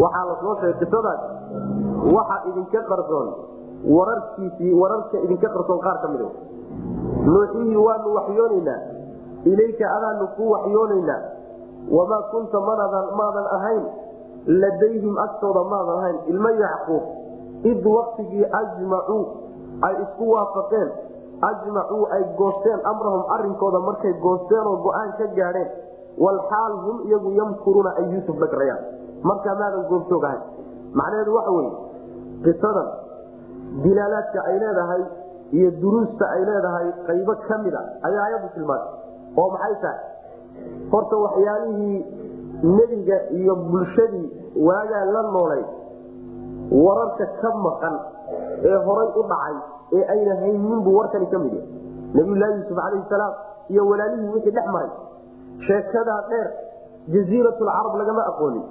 Waxaa 0.04 0.26
la 0.32 0.36
soo 0.42 0.56
sheegay 0.62 0.80
qisadaas 0.82 1.22
waxa 2.18 2.38
idinka 2.50 2.82
qarsoon 2.92 3.28
wararkiisii 3.86 4.74
wararka 4.74 5.18
idinka 5.24 5.50
qarsoon 5.56 5.80
qaar 5.86 5.98
ka 6.02 6.08
mid 6.08 6.22
nuuxihii 7.26 7.76
waanu 7.78 8.14
waxyoonaynaa. 8.16 8.80
Ilayka 9.46 9.86
adaanu 9.96 10.28
ku 10.36 10.52
waxyoonaynaa. 10.52 11.22
Wamaa 11.92 12.22
kunta 12.32 12.60
maadan 12.60 13.48
ahayn. 13.58 13.84
Ladayhim 14.62 15.16
agtooda 15.18 15.64
maadan 15.64 15.96
ahayn. 16.00 16.18
Ilma 16.28 16.52
yacquub 16.52 17.04
id 17.72 17.86
waktigii 17.86 18.46
ajmacuu 18.62 19.24
ay 19.88 19.96
isku 20.04 20.32
waafaqeen. 20.32 20.90
Ajmacuu 21.50 22.04
ay 22.16 22.24
goosteen 22.38 22.80
amrahum 22.84 23.24
arinkooda 23.36 23.80
markay 23.80 24.14
goosteen 24.24 24.68
oo 24.68 24.78
go'aan 24.86 25.12
ka 25.18 25.28
gaadheen. 25.40 25.70
Walxaal 26.20 26.74
hum 26.86 26.98
iyagu 27.08 27.32
yamkuruuna 27.32 27.92
ay 28.00 28.06
yuusuf 28.14 28.36
dhagrayaan 28.44 28.84
markaa 29.24 29.56
maadan 29.56 29.86
goobjoog 29.90 30.24
ahayn. 30.24 30.42
Macnaheedu 30.94 31.36
waxa 31.36 31.52
weye 31.52 31.72
qisadan 32.44 32.88
dilaalaadka 33.86 34.40
ay 34.50 34.56
leedahay 34.64 35.02
iyo 35.58 35.70
duruusta 35.82 36.26
ay 36.36 36.42
leedahay 36.50 36.88
qaybo 37.08 37.34
ka 37.48 37.56
mid 37.66 37.74
a 37.74 37.82
ayaa 38.08 38.24
ayadu 38.30 38.48
tilmaantay 38.56 38.94
oo 39.42 39.48
maxay 39.56 39.76
tahay? 39.84 40.00
Horta 40.92 41.16
waxyaalihii 41.26 41.98
nebiga 42.78 43.18
iyo 43.40 43.54
bulshadii 43.72 44.28
waagaa 44.68 45.04
la 45.16 45.22
noolay 45.36 45.64
wararka 46.86 47.26
ka 47.42 47.50
maqan 47.66 47.96
ee 48.70 48.78
horay 48.88 49.10
u 49.16 49.24
dhacay 49.32 49.56
ee 49.98 50.04
ayna 50.14 50.34
hayninbuu 50.42 50.96
warkani 51.00 51.28
ka 51.34 51.38
mid 51.44 51.54
yahay. 51.54 51.68
Nabiyulaahi 52.18 52.54
yuusuf 52.58 52.78
calayhi 52.82 53.06
salaam 53.14 53.34
iyo 53.74 53.82
walaalihii 53.92 54.34
wixii 54.36 54.52
dhex 54.58 54.68
maray. 54.76 54.92
Sheekadaa 55.68 56.22
dheer 56.30 56.48
jaziiratulcarab 57.14 57.94
lagama 58.02 58.22
aqoonin 58.32 58.64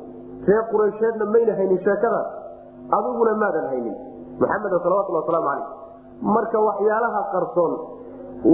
reer 0.48 0.62
quraysheedna 0.72 1.24
mayna 1.34 1.52
haynin 1.60 1.78
sheekadaas 1.86 2.28
adiguna 2.98 3.32
maadan 3.42 3.66
haynin 3.72 3.96
maxamed 4.40 4.72
salawatulhi 4.84 5.18
wasalaamu 5.20 5.48
calayh 5.48 5.66
marka 6.36 6.58
waxyaalaha 6.68 7.20
qarsoon 7.34 7.72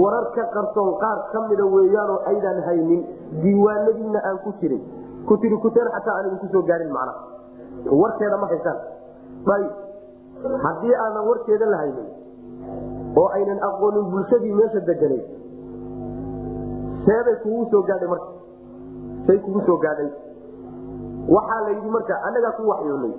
warar 0.01 0.25
ka 0.35 0.43
qarsoon 0.55 0.89
qaar 1.03 1.17
ka 1.31 1.39
mida 1.49 1.65
weeyaanoo 1.75 2.19
aydaan 2.31 2.59
haynin 2.67 3.01
diiwaanadiina 3.43 4.19
aan 4.29 4.37
ku 4.45 4.53
jirin. 4.61 4.81
Kutiri 5.29 5.57
kuteen 5.65 5.89
xataa 5.95 6.15
aan 6.17 6.25
idinku 6.29 6.47
soo 6.53 6.63
gaarin 6.69 6.91
macnaha 6.93 7.93
warkeeda 8.01 8.37
ma 8.43 8.47
haysaan 8.51 8.77
ayb 9.55 9.71
haddii 10.65 10.95
aanan 11.03 11.23
warkeeda 11.29 11.65
la 11.73 11.77
haynin 11.83 12.07
oo 13.21 13.27
aynan 13.37 13.59
aqoonin 13.69 14.05
bulshadii 14.13 14.53
meesha 14.59 14.79
deganay 14.89 15.21
seebay 17.05 17.35
kugu 17.43 17.63
soo 17.71 17.81
gaadhay 17.89 18.09
marka. 18.13 18.29
Say 19.27 19.37
kugu 19.45 19.61
soo 19.65 19.77
gaadhay. 19.85 20.09
Waxaa 21.35 21.61
la 21.65 21.69
yidhi 21.77 21.89
marka 21.97 22.13
annagaa 22.27 22.53
ku 22.57 22.63
waxyoonay 22.71 23.13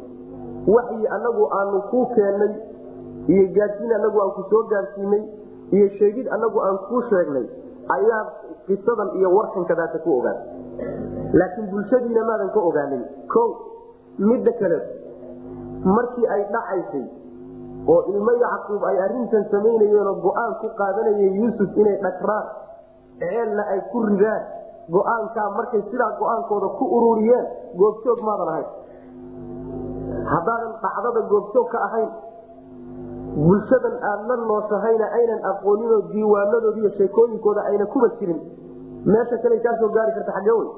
waxyi 0.75 1.07
anagu 1.17 1.45
aanu 1.59 1.83
kuu 1.91 2.07
keennay 2.15 2.53
iyo 3.35 3.45
gaadsiin 3.57 3.93
anagu 3.99 4.19
aan 4.25 4.33
ku 4.39 4.43
soo 4.51 4.63
gaadsiinay 4.73 5.23
iyo 5.77 5.89
sheegid 5.99 6.27
anagu 6.37 6.59
aan 6.67 6.79
kuu 6.89 7.03
sheegnay 7.11 7.47
ayaa 7.97 8.23
qisadan 8.67 9.11
iyo 9.19 9.29
warkankadaata 9.37 9.99
ku 10.05 10.19
ogaatay 10.19 10.47
laakiin 11.39 11.71
bulshadiina 11.71 12.23
maadan 12.31 12.51
ka 12.55 12.61
ogaanin. 12.71 13.03
O 13.37 13.43
midda 14.19 14.53
kale 14.61 14.79
markii 15.85 16.27
ay 16.35 16.43
dhacaysay 16.55 17.05
oo 17.87 18.01
ilmo 18.13 18.33
yacquub 18.43 18.83
ay 18.91 18.97
arintan 19.07 19.45
samaynayeenoo 19.51 20.15
go'aan 20.25 20.53
ku 20.61 20.67
qaadanayeen 20.79 21.35
yuusuf 21.41 21.71
inay 21.83 21.97
dhagraan 22.05 22.47
ceelna 23.21 23.63
ay 23.75 23.81
ku 23.93 24.03
ridaan 24.09 24.43
go'aankaa 24.97 25.49
markay 25.59 25.83
sidaa 25.91 26.11
go'aankooda 26.21 26.69
ku 26.79 26.85
ururiyeen 26.97 27.47
goobjoog 27.79 28.21
maadan 28.29 28.49
ahayn 28.55 28.69
haddaadan 30.33 30.73
dhacdada 30.83 31.21
goobjoog 31.31 31.69
ka 31.73 31.79
ahayn 31.87 32.11
bulshadan 33.37 33.95
aad 34.11 34.21
la 34.31 34.37
nooshahayna 34.37 35.07
aynan 35.19 35.41
aqooninoo 35.51 36.01
diiwaanadooda 36.13 36.79
iyo 36.81 36.91
sheekooyinkooda 36.99 37.61
ayna 37.71 37.87
kuba 37.87 38.09
jirin. 38.19 38.41
Meesha 39.05 39.37
kale 39.43 39.61
kaa 39.61 39.89
gaari 39.97 40.13
karta 40.17 40.33
xagge 40.37 40.53
wey 40.59 40.69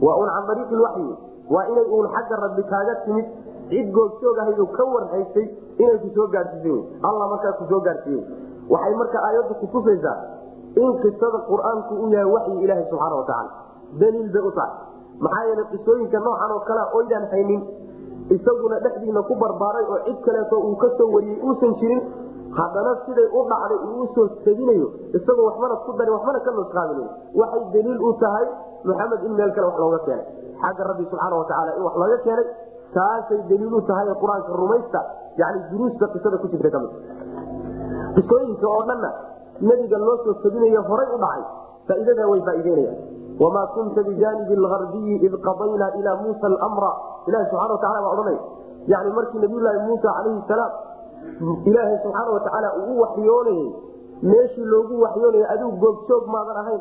waa 0.00 0.16
un 0.22 0.28
can 0.34 0.50
ariiqi 0.52 0.74
lwaxyi. 0.74 1.16
Waa 1.50 1.64
inay 1.70 1.86
uun 1.94 2.06
xagga 2.14 2.36
rabbi 2.44 2.62
kaaga 2.70 2.94
timid 3.04 3.26
cid 3.68 3.90
goobjoog 3.96 4.38
ahaydu 4.38 4.66
ka 4.76 4.84
warhaysay 4.84 5.46
inay 5.78 5.98
ku 6.02 6.08
soo 6.14 6.26
gaadsiisay 6.34 6.80
alla 7.02 7.24
markaa 7.32 7.52
ku 7.58 7.64
soo 7.70 7.80
gaadsiiye 7.80 8.22
waxay 8.70 8.94
marka 8.94 9.18
aayaddu 9.26 9.54
kutusaysaa 9.62 10.18
in 10.82 10.90
qisada 11.02 11.38
qur'aanku 11.50 11.94
u 12.04 12.08
yahay 12.14 12.30
waxyi 12.34 12.62
ilaaha 12.64 12.82
subxaana 12.90 13.16
watacaala 13.20 13.50
daliil 14.00 14.28
bay 14.32 14.42
u 14.48 14.52
tahay. 14.58 14.74
Maxaa 15.18 15.44
yeele 15.48 15.64
qisooyinka 15.72 16.18
noocan 16.26 16.50
oo 16.56 16.60
kalea 16.68 16.86
oydaan 16.98 17.26
haynin 17.32 17.62
isaguna 18.36 18.76
dhexdiina 18.84 19.22
ku 19.28 19.34
barbaaray 19.42 19.84
oo 19.94 19.98
cid 20.06 20.18
kaleeto 20.26 20.56
uu 20.68 20.76
ka 20.82 20.88
soo 20.98 21.08
wariyey 21.14 21.38
uusan 21.48 21.72
jirin 21.80 22.02
haddana 22.58 22.92
siday 23.06 23.28
u 23.38 23.40
dhacday 23.52 23.78
uu 23.88 24.02
u 24.02 24.06
soo 24.16 24.26
teginayo 24.46 24.88
isagoo 25.18 25.46
waxbana 25.50 25.76
ku 25.86 25.92
darin 26.00 26.14
waxbana 26.16 26.40
ka 26.46 26.50
nusqaaminayo 26.58 27.08
waxay 27.42 27.62
daliil 27.74 27.98
u 28.08 28.12
tahay 28.24 28.46
maxamed 28.90 29.20
in 29.28 29.32
meel 29.38 29.50
kale 29.56 29.66
wax 29.70 29.76
looga 29.84 29.98
keenay. 30.06 30.26
Xagga 30.62 30.82
rabbi 30.90 31.04
subxaana 31.10 31.34
watacaala 31.40 31.70
in 31.78 31.82
wax 31.86 31.94
looga 32.02 32.18
keenay. 32.26 32.46
Taasay 32.96 33.40
daliil 33.50 33.74
u 33.78 33.80
tahay 33.90 34.06
qur'aanka 34.22 34.52
rumaysta 34.62 35.00
yani 35.42 35.58
duruusta 35.70 36.04
qisada 36.14 36.36
ku 36.42 36.46
jirta 36.52 36.68
ka 36.74 36.78
mid 36.84 36.92
qisooyinka 38.16 38.66
oo 38.76 38.82
dhanna 38.88 39.10
nebiga 39.68 39.98
loo 40.06 40.16
soo 40.24 40.34
teginayo 40.44 40.80
horay 40.90 41.08
u 41.14 41.18
dhacay 41.24 41.42
faa'iidadaa 41.88 42.26
way 42.32 42.40
faa'iideynayaan 42.48 42.98
wamaa 43.40 43.66
kunta 43.74 44.02
bijaanibi 44.08 44.54
algarbiyi 44.60 45.16
id 45.26 45.34
qadaynaa 45.46 45.90
ilaa 46.00 46.16
muusa 46.24 46.46
almra 46.66 46.92
ilahi 47.28 47.44
subxana 47.50 47.72
watacala 47.74 48.00
baa 48.06 48.12
odhanaya 48.14 48.40
yani 48.92 49.10
markii 49.18 49.40
nabiyulaahi 49.44 49.80
muusa 49.88 50.08
calayhi 50.16 50.42
salaam 50.48 50.72
ilaahay 51.70 51.98
subxaana 52.04 52.30
watacaala 52.36 52.68
uu 52.80 52.96
u 52.96 53.00
waxyoonayey 53.02 53.66
meeshii 54.30 54.64
loogu 54.74 55.00
waxyoonayay 55.04 55.46
adigu 55.54 55.72
goobjoog 55.84 56.24
maadan 56.34 56.56
ahayn 56.62 56.80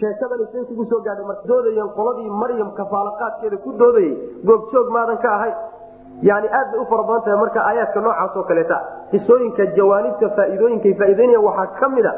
sheekadani 0.00 0.46
say 0.52 0.64
kugu 0.70 0.84
soo 0.90 1.00
gaadhay 1.06 1.26
marka 1.30 1.48
doodayeen 1.52 1.90
qoladii 1.98 2.30
maryam 2.42 2.70
kafaalaqaadkeeda 2.80 3.56
ku 3.64 3.72
doodayay 3.82 4.12
goobjoog 4.50 4.88
maadan 4.96 5.18
ka 5.24 5.30
ahay 5.38 5.52
yani 6.30 6.48
aad 6.58 6.68
bay 6.72 6.80
u 6.80 6.86
fara 6.92 7.02
badan 7.08 7.22
tahay 7.26 7.38
marka 7.44 7.60
aayaadka 7.70 8.00
noocaas 8.06 8.36
oo 8.40 8.44
kaleeta 8.50 8.78
xisooyinka 9.12 9.66
jawaanibta 9.78 10.28
faa'iidooyinkay 10.38 10.94
faa'iideynayaan 11.00 11.44
waxaa 11.48 11.66
ka 11.80 11.88
mid 11.96 12.06
a 12.12 12.14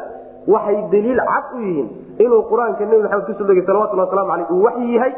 waxay 0.49 0.79
daliil 0.93 1.21
cad 1.33 1.45
u 1.57 1.59
yihiin 1.67 1.89
inuu 2.25 2.43
qur'aanka 2.51 2.85
nebi 2.85 3.03
maxamed 3.03 3.27
ku 3.27 3.33
soo 3.39 3.47
degay 3.51 3.65
salawatulli 3.67 4.03
waslamu 4.05 4.33
aleyh 4.35 4.51
uu 4.53 4.63
waxyi 4.67 4.95
yahay 4.97 5.13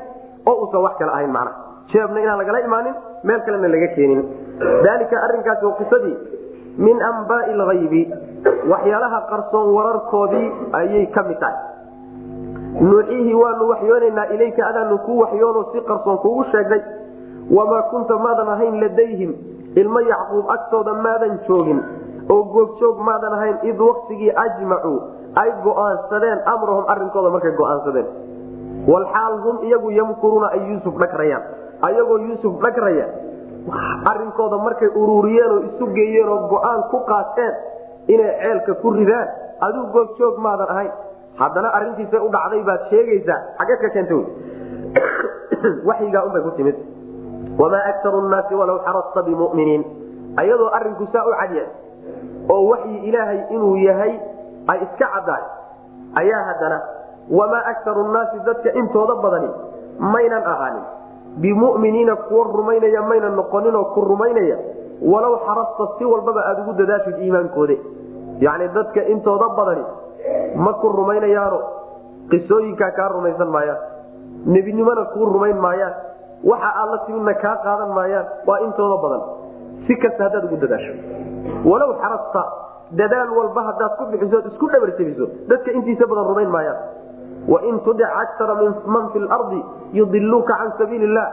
oo 0.46 0.54
uusan 0.62 0.80
wax 0.86 0.94
kale 0.98 1.12
ahayn 1.12 1.30
macnaha. 1.30 1.64
Jeebna 1.92 2.20
inaan 2.20 2.38
lagala 2.38 2.60
imaanin 2.66 2.94
meel 3.24 3.40
kalena 3.46 3.68
laga 3.68 3.88
keenin. 3.94 4.20
Dalika 4.84 5.16
arrinkaasi 5.26 5.64
oo 5.66 5.74
qisadii. 5.80 6.16
Min 6.78 7.02
ambaai 7.02 7.54
lhaybi 7.60 8.02
waxyaalaha 8.72 9.18
qarsoon 9.30 9.68
wararkoodii 9.76 10.46
ayay 10.72 11.06
ka 11.14 11.22
mid 11.28 11.38
tahay. 11.38 11.58
Nuuxiihi 12.80 13.34
waanu 13.34 13.68
waxyoonaynaa 13.68 14.26
ilayka 14.34 14.66
adaanu 14.70 14.98
kuu 15.06 15.18
waxyoono 15.20 15.62
si 15.72 15.80
qarsoon 15.80 16.18
kuugu 16.18 16.44
sheegnay. 16.52 16.82
Wamaa 17.56 17.82
kunta 17.90 18.18
maadan 18.18 18.48
ahayn 18.54 18.80
ladayhim 18.80 19.32
ilmo 19.80 20.00
yacquub 20.00 20.50
agtooda 20.50 20.94
maadan 20.94 21.38
joogin. 21.48 21.80
Oo 22.30 22.42
goobjoog 22.54 22.98
maadan 23.08 23.32
ahayn 23.32 23.56
id 23.62 23.78
waktigii 23.80 24.30
ajmacuu 24.44 24.98
ay 25.36 25.50
go'aansadeen 25.64 26.38
amrahum 26.48 26.84
arrinkooda 26.88 27.30
markay 27.30 27.52
go'aansadeen. 27.52 28.08
Walxaal 28.88 29.34
hum 29.44 29.56
iyagu 29.68 29.90
yamkuruuna 29.90 30.48
ay 30.56 30.62
yuusuf 30.70 30.94
dhagrayaan. 30.96 31.44
Ayagoo 31.82 32.18
yuusuf 32.24 32.54
dhagraya 32.62 33.06
arrinkooda 34.06 34.56
markay 34.62 34.88
ururiyeen 34.94 35.50
oo 35.52 35.62
isu 35.68 35.86
geeyeen 35.92 36.28
oo 36.28 36.48
go'aan 36.48 36.82
ku 36.90 37.02
qaateen 37.04 37.54
inay 38.08 38.32
ceelka 38.40 38.72
ku 38.80 38.90
ridaan. 38.96 39.28
Aduu 39.60 39.86
goobjoog 39.92 40.38
maadan 40.38 40.68
ahayn. 40.68 40.92
Haddana 41.36 41.68
arrintiisay 41.76 42.20
u 42.20 42.28
dhacday 42.32 42.62
baad 42.64 42.82
sheegaysaa. 42.90 43.40
Xagge 43.58 43.76
ka 43.82 43.88
keenta 43.92 44.16
waxyigaa 45.88 46.24
unbay 46.28 46.42
ku 46.42 46.50
timid. 46.56 46.76
Wamaa 47.58 47.84
aktaru 47.92 48.20
nnaasi 48.24 48.54
walaw 48.54 48.78
xarasta 48.84 49.22
bimuminiin. 49.26 49.84
Ayadoo 50.36 50.70
arrinku 50.72 51.08
saa 51.12 51.24
u 51.28 51.32
cadya 51.40 51.64
oo 52.48 52.62
waxyi 52.70 53.08
ilaahay 53.08 53.40
inuu 53.50 53.76
yahay 53.76 54.14
ay 54.68 54.78
iska 54.82 55.06
caddaay. 55.14 55.42
Ayaa 56.14 56.42
haddana 56.48 56.80
wamaa 57.30 57.64
aktaru 57.72 58.08
nnaasi 58.08 58.38
dadka 58.46 58.72
intooda 58.72 59.14
badani 59.14 59.50
maynan 59.98 60.42
ahaanin. 60.52 60.84
Bimuminiina 61.40 62.16
kuwa 62.16 62.44
rumaynaya 62.44 63.02
maynan 63.02 63.36
noqoninoo 63.36 63.84
ku 63.94 64.00
rumaynaya 64.00 64.56
walow 65.02 65.38
xarasta 65.46 65.88
si 65.98 66.04
walbaba 66.04 66.40
aada 66.48 66.62
ugu 66.62 66.72
dadaashid 66.72 67.18
iimaankoode 67.18 67.76
yacni 68.40 68.68
dadka 68.68 69.02
intooda 69.04 69.48
badani 69.48 69.84
ma 70.56 70.72
ku 70.80 70.88
rumaynayaano 70.88 71.60
qisooyinkaa 72.30 72.90
kaa 72.90 73.08
rumaysan 73.08 73.48
maayaan. 73.48 73.78
Nebinimona 74.46 75.04
kuu 75.04 75.26
rumayn 75.26 75.58
maayaan. 75.58 75.94
Waxa 76.44 76.70
aad 76.82 77.10
la 77.26 77.34
kaa 77.34 77.56
qaadan 77.64 77.90
maayaan. 77.94 78.26
Waa 78.46 78.58
intooda 78.66 78.96
badan. 79.02 79.22
Si 79.86 79.96
kasta 79.96 80.24
haddaad 80.24 80.44
ugu 80.44 80.56
dadaasho. 80.56 80.92
Walow 81.64 81.94
xarasta 82.00 82.42
dadaal 82.92 83.30
walba 83.38 83.62
haddaad 83.68 83.92
ku 83.98 84.04
bixiso 84.12 84.38
isku 84.50 84.66
dhabarjabiso 84.74 85.26
dadka 85.50 85.70
intiisa 85.78 86.06
badan 86.06 86.24
rumayn 86.30 86.50
maayaan. 86.50 86.78
Wain 87.48 87.78
tudic 87.86 88.06
akara 88.22 88.54
man 88.94 89.10
fi 89.12 89.18
lardi 89.18 89.60
yudiluuka 89.98 90.54
can 90.60 90.70
sabiili 90.78 91.04
illah 91.10 91.26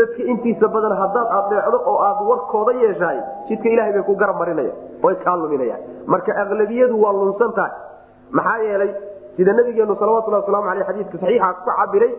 dadka 0.00 0.22
intiisa 0.32 0.66
badan 0.68 0.94
haddaad 1.02 1.26
adeecdo 1.38 1.78
oo 1.90 1.96
aad 2.08 2.18
warkooda 2.30 2.72
yeeshaay 2.82 3.18
jidka 3.48 3.68
ilahay 3.74 3.92
bay 3.96 4.02
ku 4.02 4.14
garab 4.16 4.36
marinaya 4.42 4.72
oy 5.02 5.14
kaa 5.24 5.36
luminayaan 5.36 5.80
marka 6.06 6.32
aqlabiyadu 6.42 6.94
waa 7.04 7.12
lunsan 7.12 7.52
tahay. 7.58 7.72
Maxaa 8.30 8.58
yeelay 8.66 8.90
sida 9.36 9.52
nabigeenu 9.52 9.94
salawatulhi 10.00 10.38
waslamu 10.42 10.70
aleyh 10.70 10.86
xadiiska 10.90 11.18
saxiixa 11.22 11.52
ku 11.64 11.70
cabiray 11.70 12.12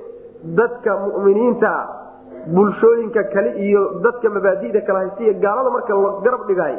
dadka 0.60 0.92
muminiinta 1.04 1.72
bulshooyinka 2.56 3.24
kale 3.34 3.50
iyo 3.68 3.82
dadka 4.06 4.30
mabaadida 4.30 4.82
kala 4.88 5.00
haystiya 5.04 5.34
gaalada 5.44 5.70
marka 5.76 5.94
la 6.04 6.10
garab 6.26 6.42
dhigaay 6.48 6.76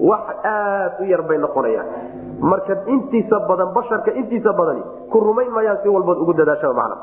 wax 0.00 0.26
aad 0.44 0.92
u 1.00 1.04
yar 1.04 1.22
bay 1.28 1.38
noqonayaan 1.38 1.86
marka 2.40 2.74
intiisa 2.86 3.36
badan 3.48 3.72
basharka 3.74 4.10
intiisa 4.14 4.52
badani 4.52 4.82
ku 5.10 5.20
rumayn 5.20 5.50
maayaan 5.50 5.78
si 5.82 5.88
walbood 5.88 6.18
ugu 6.22 6.32
dadaashaa 6.38 6.72
macna. 6.72 6.96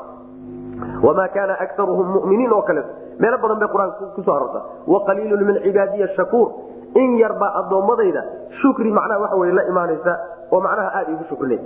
Wamaa 1.02 1.28
kaana 1.28 1.54
akaruhum 1.60 2.06
muminiin 2.14 2.52
oo 2.52 2.62
kaleeto 2.62 2.88
meelo 3.20 3.38
badan 3.38 3.58
bay 3.60 3.68
qur'aanka 3.68 4.12
ku 4.16 4.22
soo 4.22 4.32
arorta. 4.32 4.60
Waqaliilun 4.86 5.44
min 5.44 5.56
cibaadiya 5.64 6.08
shakuur 6.16 6.48
in 6.94 7.18
yarbaa 7.20 7.52
addoommadayda 7.60 8.22
shukri 8.62 8.90
macnaha 8.92 9.20
waxa 9.24 9.36
wey 9.36 9.52
la 9.52 9.62
imaanaysa 9.68 10.12
oo 10.52 10.60
macnaha 10.60 10.88
aada 10.98 11.12
igu 11.12 11.24
shukrinay 11.28 11.60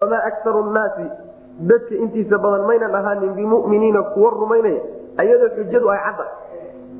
wamaa 0.00 0.22
akaru 0.30 0.64
nnaasi 0.70 1.04
dadka 1.68 1.94
intiisa 1.94 2.38
badan 2.38 2.64
maynan 2.66 2.94
ahaanin 2.94 3.32
bimuminiina 3.36 4.02
kuwa 4.16 4.30
rumaynaya 4.30 4.80
ayadoo 5.20 5.48
xujadu 5.56 5.90
ay 5.90 5.98
cadda. 6.06 6.24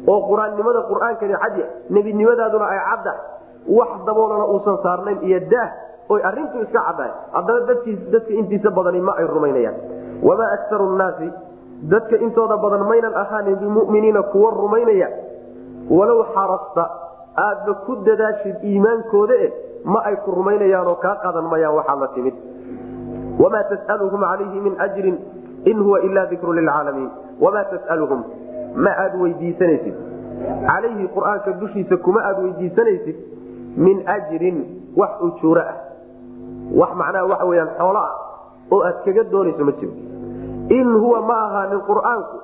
Oo 0.08 0.20
qur'aannimada 0.28 0.80
qur'aankani 0.92 1.34
cadya 1.44 1.66
nebinimadaaduna 1.90 2.66
ay 2.68 2.80
cadda 2.90 3.12
wax 3.68 3.90
daboolana 4.06 4.46
uusan 4.46 4.78
saarnayn 4.82 5.18
iyo 5.22 5.40
daah 5.50 5.70
oy 6.08 6.20
arintu 6.30 6.62
iska 6.62 6.80
caddahay 6.86 7.10
haddana 7.32 7.60
dadka 8.12 8.32
intiisa 8.40 8.70
badani 8.70 9.00
ma 9.00 9.14
ay 9.18 9.26
rumaynayaan. 9.26 9.74
Wamaa 10.22 10.50
akaru 10.56 10.86
nnaasi 10.94 11.28
dadka 11.92 12.16
intooda 12.16 12.56
badan 12.56 12.84
maynan 12.88 13.14
ahaanin 13.14 13.56
bimuminiina 13.56 14.22
kuwa 14.22 14.50
rumaynaya. 14.50 15.08
Walow 15.90 16.24
xarasta 16.34 16.84
aadba 17.36 17.74
ku 17.86 17.96
dadaashid 18.06 18.62
iimaankooda 18.64 19.34
eh 19.46 19.52
ma 19.84 20.02
ay 20.04 20.16
ku 20.24 20.30
rumaynayaanoo 20.30 20.94
kaa 21.02 21.16
qadan 21.24 21.46
mayaan 21.50 21.74
waxaa 21.74 21.96
la 22.00 22.08
timid. 22.14 22.34
Wamaa 23.38 23.64
tasaluhum 23.70 24.20
calayhi 24.20 24.60
min 24.60 24.74
ajrin 24.78 25.16
in 25.64 25.78
huwa 25.82 26.00
ila 26.02 26.26
dikru 26.26 26.52
lilcaalamiin. 26.52 27.10
Wamaa 27.40 27.64
tasaluhum 27.64 28.22
ma 28.76 28.90
aad 29.04 29.14
weydiisanaysid. 29.22 29.94
Calayhi 30.66 31.08
qur'aanka 31.14 31.52
dushiisa 31.60 31.96
kuma 31.96 32.20
aad 32.28 32.38
weydiisanaysid 32.44 33.16
min 33.76 34.02
ajrin 34.06 34.58
wax 34.96 35.10
ujuuro 35.20 35.60
ah. 35.60 35.76
Wax 36.80 36.90
macnaha 36.96 37.24
waxa 37.32 37.44
weyaan 37.50 37.70
xoolo 37.78 37.98
ah 37.98 38.12
oo 38.72 38.80
aad 38.88 38.96
kaga 39.04 39.24
doonayso 39.32 39.64
ma 39.64 39.72
jiro. 39.80 39.92
In 40.78 40.88
huwa 41.02 41.20
ma 41.20 41.36
ahaanin 41.46 41.80
qur'aanku 41.90 42.36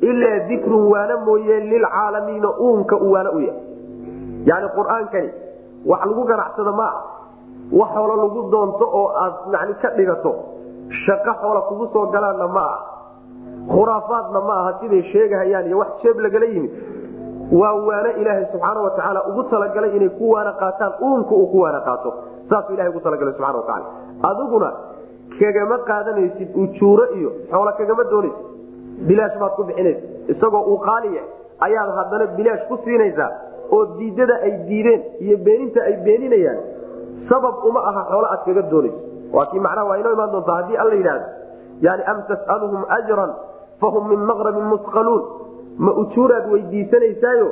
ilaa 0.00 0.38
dikrun 0.48 0.84
waana 0.92 1.16
mooye 1.26 1.60
lilcaalamiina 1.60 2.48
uunka 2.60 2.96
uu 2.96 3.12
waana 3.12 3.30
u 3.32 3.40
yahay. 3.40 3.62
Yani 4.46 4.68
qur'aankani 4.76 5.30
wax 5.86 6.00
lagu 6.06 6.24
ganacsado 6.24 6.72
ma 6.72 6.86
ah 6.88 6.96
wax 7.72 7.88
xoolo 7.94 8.14
lagu 8.22 8.40
doonto 8.50 8.84
oo 9.00 9.08
aad 9.24 9.34
yani 9.52 9.74
ka 9.82 9.88
dhigato 9.96 10.32
shaqo 11.04 11.32
xoola 11.40 11.60
kugu 11.68 11.86
soo 11.92 12.06
galaanna 12.14 12.48
ma 12.48 12.64
ah 12.74 12.80
khuraafaadna 13.68 14.40
ma 14.48 14.54
aha 14.60 14.72
siday 14.80 15.02
sheegahayaan 15.12 15.66
iyo 15.66 15.78
wax 15.78 15.88
jeeb 16.02 16.18
lagala 16.20 16.46
yimid 16.46 16.70
waa 17.60 17.72
waano 17.88 18.10
ilaahay 18.20 18.44
subxaana 18.52 18.80
watacaala 18.86 19.20
ugu 19.30 19.42
talagalay 19.52 19.90
inay 19.96 20.08
ku 20.18 20.30
waana 20.34 20.52
qaataan 20.62 20.92
uunka 21.08 21.34
uu 21.40 21.46
ku 21.52 21.58
waana 21.64 21.80
qaato. 21.88 22.10
Saasuu 22.50 22.74
ilahay 22.74 22.90
ugu 22.92 23.00
talagalay 23.06 23.34
subxana 23.34 23.58
watacaala 23.58 23.86
adiguna 24.30 24.70
kagama 25.40 25.76
qaadanaysid 25.88 26.48
ujuuro 26.62 27.04
iyo 27.18 27.30
xoola 27.50 27.72
kagama 27.80 28.04
doonaysid. 28.12 28.44
Bilaash 29.08 29.36
baad 29.42 29.52
ku 29.58 29.62
bixinaysa 29.68 30.00
isagoo 30.32 30.62
uu 30.72 30.78
qaaliya 30.88 31.22
ayaad 31.66 31.90
haddana 31.98 32.26
bilaash 32.38 32.64
ku 32.70 32.76
siinaysaa 32.84 33.30
oo 33.76 33.84
diidada 33.98 34.34
ay 34.46 34.52
diideen 34.68 35.02
iyo 35.24 35.36
beeninta 35.46 35.80
ay 35.88 35.94
beeninayaan 36.06 36.58
sabab 37.30 37.64
uma 37.68 37.80
aha 37.90 38.02
xoolo 38.10 38.26
aad 38.34 38.42
kaga 38.48 38.62
doonayso 38.72 38.98
waa 39.36 39.46
kii 39.50 39.62
macnaha 39.66 39.88
waa 39.90 39.98
inoo 40.02 40.12
imaan 40.16 40.32
doontaa 40.34 40.56
haddii 40.60 40.76
alla 40.82 40.94
yidhahdo 41.00 41.26
yani 41.86 42.02
am 42.12 42.18
tas'aluhum 42.30 42.82
ajran 42.98 43.30
fahum 43.82 44.04
min 44.12 44.20
maqrabin 44.30 44.66
musqaluun 44.74 45.22
ma 45.78 45.92
ujuuraad 45.92 46.50
weydiisanaysaayo 46.52 47.48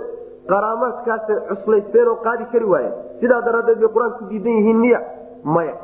qaraamaadkaasay 0.47 1.37
cuslaysteen 1.49 2.09
oo 2.09 2.17
qaadi 2.27 2.45
kari 2.53 2.65
waayeen 2.65 2.95
sidaa 3.21 3.41
daraaddeed 3.47 3.79
bay 3.79 3.89
qur'aanku 3.97 4.29
diidan 4.31 4.53
yihiin 4.59 4.81
miya. 4.85 5.01
Maya. 5.45 5.75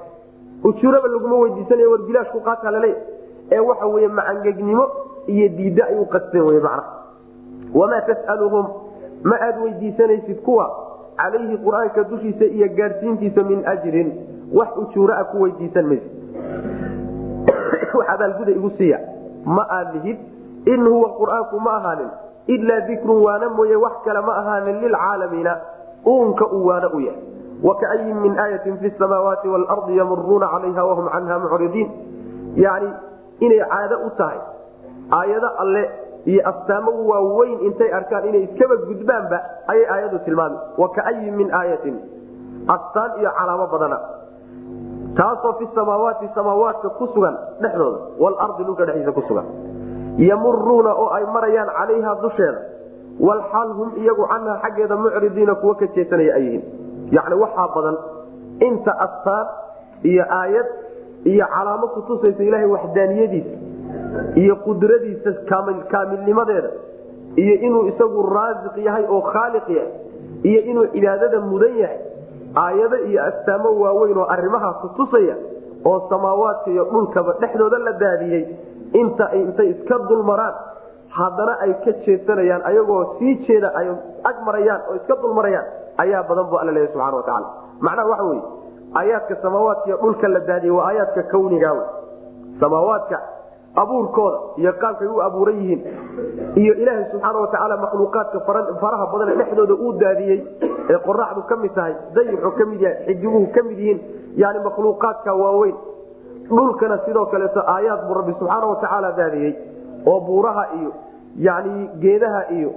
Ujuuraba 0.65 1.09
laguma 1.09 1.37
weydiisanayo 1.37 1.91
war 1.91 2.03
bilaash 2.07 2.31
ku 2.33 2.41
qaata 2.41 2.71
laleeya 2.71 2.97
ee 3.53 3.59
waxa 3.59 3.87
weye 3.87 4.09
macangegnimo 4.09 4.87
iyo 5.27 5.49
diiddo 5.49 5.85
ay 5.85 5.97
u 5.99 6.07
qasteen 6.07 6.45
wey 6.45 6.61
macnaha 6.61 6.99
wamaa 7.75 8.01
tas'aluhum? 8.01 8.67
Ma 9.23 9.37
aad 9.49 9.61
weydiisanaysid 9.63 10.43
kuwa? 10.43 10.67
Calayhi 11.17 11.59
qur'aanka 11.59 12.05
dushiisa 12.11 12.45
iyo 12.45 12.69
gaadhsiintiisa 12.77 13.43
min 13.43 13.67
ajrin. 13.67 14.13
Wax 14.53 14.69
ujuuraa 14.77 15.25
ku 15.25 15.43
weydiisan 15.43 15.87
maysid. 15.87 16.13
Wax 17.99 18.09
abaalguda 18.09 18.51
igu 18.51 18.71
siiya. 18.79 19.01
Ma 19.45 19.67
aad 19.71 19.95
lihid 19.95 20.19
in 20.67 20.87
huwa 20.87 21.09
qur'aanku 21.19 21.61
ma 21.61 21.77
ahaanin 21.77 22.11
ilaa 22.55 22.81
dikrun 22.91 23.23
waana 23.27 23.49
mooye 23.57 23.77
wax 23.85 23.97
kale 24.05 24.21
ma 24.29 24.35
ahaanin 24.43 24.81
lilcaalamiina 24.85 25.55
uunka 26.13 26.47
uu 26.57 26.65
waana 26.67 26.91
u 26.97 27.01
yahay 27.01 27.23
wakaayin 27.69 28.17
min 28.25 28.39
aayatin 28.45 28.79
fi 28.83 28.91
samaawaati 28.99 29.49
waalardi 29.55 29.97
yamuruuna 29.99 30.49
calayha 30.55 30.85
wahum 30.91 31.09
canha 31.15 31.39
mucridiin 31.45 31.89
yani 32.65 32.91
inay 33.47 33.61
caado 33.73 33.97
u 34.07 34.11
tahay 34.21 34.39
aayado 35.21 35.49
alle 35.65 35.83
iyo 36.25 36.43
astaamo 36.51 36.93
waaweyn 37.11 37.61
intay 37.71 37.91
arkaan 37.99 38.29
inay 38.31 38.43
iskaba 38.49 38.77
gudbaanba 38.91 39.39
ayay 39.75 39.87
aayadu 39.95 40.19
tilmaami 40.29 40.59
wakaayin 40.83 41.35
min 41.41 41.55
aayatin 41.61 41.97
astaan 42.77 43.21
iyo 43.21 43.31
calaamo 43.39 43.67
badana 43.75 43.99
taasoo 45.21 45.53
fi 45.59 45.69
samaawaati 45.75 46.31
samaawaadka 46.35 46.89
ku 46.99 47.07
sugan 47.15 47.37
dhexdooda 47.63 47.99
walardi 48.25 48.65
dhulka 48.65 48.85
dhexdiisa 48.91 49.13
ku 49.19 49.23
sugan 49.29 49.47
yamuruuna 50.19 50.93
oo 50.95 51.09
ay 51.17 51.25
marayaan 51.35 51.71
calayha 51.79 52.15
dusheeda. 52.23 52.61
Walxaal 53.21 53.71
hum 53.79 53.89
iyagu 54.03 54.27
canha 54.33 54.55
xaggeeda 54.63 54.97
mucridiina 54.97 55.55
kuwa 55.55 55.75
ka 55.75 55.87
jeesanaya 55.95 56.35
ay 56.35 56.43
yihiin. 56.45 56.63
Yacni 57.17 57.35
waxaa 57.43 57.69
badan 57.75 57.97
inta 58.69 58.93
astaan 59.07 59.47
iyo 60.03 60.25
aayad 60.41 60.67
iyo 61.25 61.47
calaamo 61.55 61.87
kutusaysa 61.95 62.43
ilaahay 62.43 62.67
waxdaaniyadiisa 62.75 63.55
iyo 64.43 64.55
qudradiisa 64.67 65.31
kaamilnimadeeda 65.91 66.71
iyo 67.37 67.55
inuu 67.67 67.87
isagu 67.91 68.23
raasiq 68.35 68.77
yahay 68.87 69.05
oo 69.09 69.21
khaaliq 69.33 69.67
yahay 69.69 69.93
iyo 70.43 70.61
inuu 70.71 70.87
cibaadada 70.95 71.41
mudan 71.41 71.75
yahay 71.83 71.99
aayado 72.57 72.97
iyo 73.11 73.21
astaamo 73.25 73.71
waaweyn 73.81 74.19
oo 74.19 74.27
arimahaa 74.35 74.73
kutusaya 74.83 75.35
oo 75.85 75.99
samaawaadka 76.11 76.71
iyo 76.71 76.85
dhulkaba 76.85 77.33
dhexdooda 77.41 77.79
la 77.79 77.93
daadiyey 77.93 78.45
inta 78.93 79.27
intay 79.41 79.69
iska 79.75 79.99
dulmaraan 80.09 80.55
haddana 81.19 81.55
ay 81.65 81.73
ka 81.85 81.93
jeesanayaan 82.07 82.63
ayagoo 82.71 83.17
sii 83.19 83.35
jeeda 83.47 83.71
ay 83.81 83.89
ag 84.31 84.37
marayaan 84.47 84.81
oo 84.91 84.95
iska 85.01 85.17
dulmarayaan 85.23 85.67
ayaa 86.05 86.23
badan 86.29 86.47
bu 86.51 86.57
alla 86.63 86.73
leeya 86.73 86.89
subxana 86.93 87.17
watacaala 87.17 87.49
macnaha 87.81 88.09
waxa 88.13 88.25
weye 88.31 88.43
aayaadka 89.01 89.35
samaawaadka 89.43 89.97
dhulka 90.03 90.29
la 90.35 90.41
daadiyey 90.51 90.75
waa 90.77 90.87
aayaadka 90.91 91.23
kawniga 91.33 91.73
wey 91.79 91.87
samaawaadka 92.61 93.19
abuurkooda 93.83 94.39
iyo 94.57 94.73
qaabkay 94.83 95.09
u 95.09 95.21
abuuran 95.23 95.57
yihiin 95.63 95.83
iyo 96.63 96.73
ilaahay 96.75 97.05
subxaana 97.13 97.39
watacaala 97.39 97.77
makhluuqaadka 97.77 98.41
faraha 98.81 99.07
badan 99.13 99.29
ee 99.29 99.37
dhexdooda 99.41 99.75
uu 99.75 99.93
daadiyey 100.03 100.39
ee 100.93 100.99
qoraxdu 101.09 101.43
ka 101.51 101.57
mid 101.57 101.75
tahay 101.79 101.95
dayixu 102.17 102.51
ka 102.59 102.65
mid 102.71 102.81
yahay 102.87 103.05
xidiguhu 103.09 103.47
ka 103.57 103.63
mid 103.69 103.79
yihiin 103.79 104.01
yani 104.43 104.59
makhluuqaadka 104.69 105.35
waaweyn 105.43 105.77
dhulkana 106.57 106.99
sidoo 107.07 107.27
kaleeto 107.33 107.61
aayaad 107.75 108.01
buu 108.09 108.15
rabbi 108.21 108.33
subxaana 108.41 108.67
watacaala 108.73 109.11
daadiyey 109.21 109.53
oo 110.13 110.21
buuraha 110.29 110.65
iyo 110.81 110.93
yani 111.47 111.75
geedaha 112.03 112.43
iyo 112.59 112.71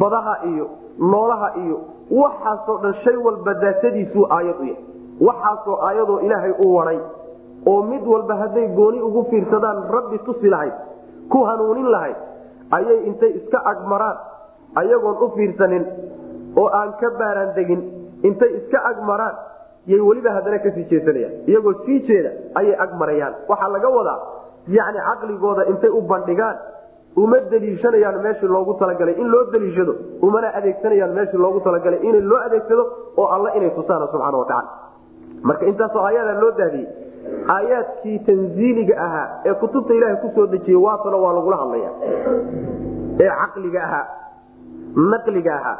badaha 0.00 0.34
iyo 0.52 0.66
noolaha 1.12 1.48
iyo 1.64 1.76
waxaasoo 2.22 2.78
dhan 2.82 2.94
shay 3.04 3.16
walba 3.26 3.54
daatadiisuu 3.54 4.26
aayad 4.36 4.56
u 4.60 4.64
yahay. 4.64 4.76
Waxaasoo 5.26 5.76
aayadoo 5.88 6.18
ilaahay 6.26 6.52
u 6.64 6.74
waray 6.76 6.98
oo 7.72 7.82
mid 7.82 8.06
walba 8.12 8.34
hadday 8.42 8.66
gooni 8.78 9.00
ugu 9.08 9.22
fiirsadaan 9.30 9.82
rabbi 9.96 10.18
tusi 10.28 10.48
lahayd 10.54 10.72
ku 11.32 11.42
hanuunin 11.48 11.88
lahayd 11.94 12.16
ayay 12.78 12.98
intay 13.10 13.30
iska 13.40 13.58
agmaraan 13.72 14.16
ayagoon 14.82 15.16
u 15.24 15.28
fiirsanin 15.36 15.84
oo 16.56 16.66
aan 16.80 16.92
ka 17.00 17.10
baaraan 17.20 17.54
degin 17.58 17.82
intay 18.22 18.50
iska 18.58 18.78
agmaraan 18.90 19.34
yay 19.92 20.00
weliba 20.08 20.30
haddana 20.36 20.58
ka 20.64 20.70
sii 20.76 20.84
jeesanayaan 20.92 21.34
iyagoo 21.50 21.74
sii 21.86 21.98
jeeda 22.08 22.30
ayay 22.60 22.76
agmarayaan 22.84 23.34
waxaa 23.50 23.68
laga 23.76 23.88
wadaa 23.98 24.18
yacni 24.78 25.00
caqligooda 25.08 25.62
intay 25.72 25.90
u 25.90 26.00
bandhigaan 26.12 26.56
uma 27.22 27.38
daliishanayaan 27.50 28.16
meeshii 28.22 28.48
loogu 28.54 28.72
talagalay. 28.80 29.14
In 29.22 29.28
loo 29.32 29.42
daliishado 29.52 29.92
umana 30.26 30.48
adeegsanayaan 30.58 31.12
meeshii 31.18 31.38
loogu 31.44 31.60
talagalay. 31.66 32.00
In 32.08 32.16
loo 32.30 32.38
adeegsado 32.46 32.84
oo 33.20 33.26
alla 33.34 33.50
inay 33.58 33.70
tusaana 33.76 34.06
subxana 34.12 34.38
watacaala 34.38 34.70
marka 35.48 35.64
intaasoo 35.70 36.02
aayaada 36.08 36.32
loo 36.42 36.50
daadiyey 36.60 36.88
aayaadkii 37.56 38.18
tanziiliga 38.28 38.94
ahaa 39.06 39.26
ee 39.48 39.54
kutubta 39.62 39.94
ilaahay 39.98 40.16
ku 40.24 40.30
soo 40.36 40.46
dejiyey 40.54 40.80
waatana 40.86 41.16
waa 41.24 41.32
lagula 41.38 41.56
hadlaya 41.62 41.90
ee 43.24 43.30
caqliga 43.42 43.80
ahaa 43.88 44.04
naqliga 45.12 45.52
ahaa 45.60 45.76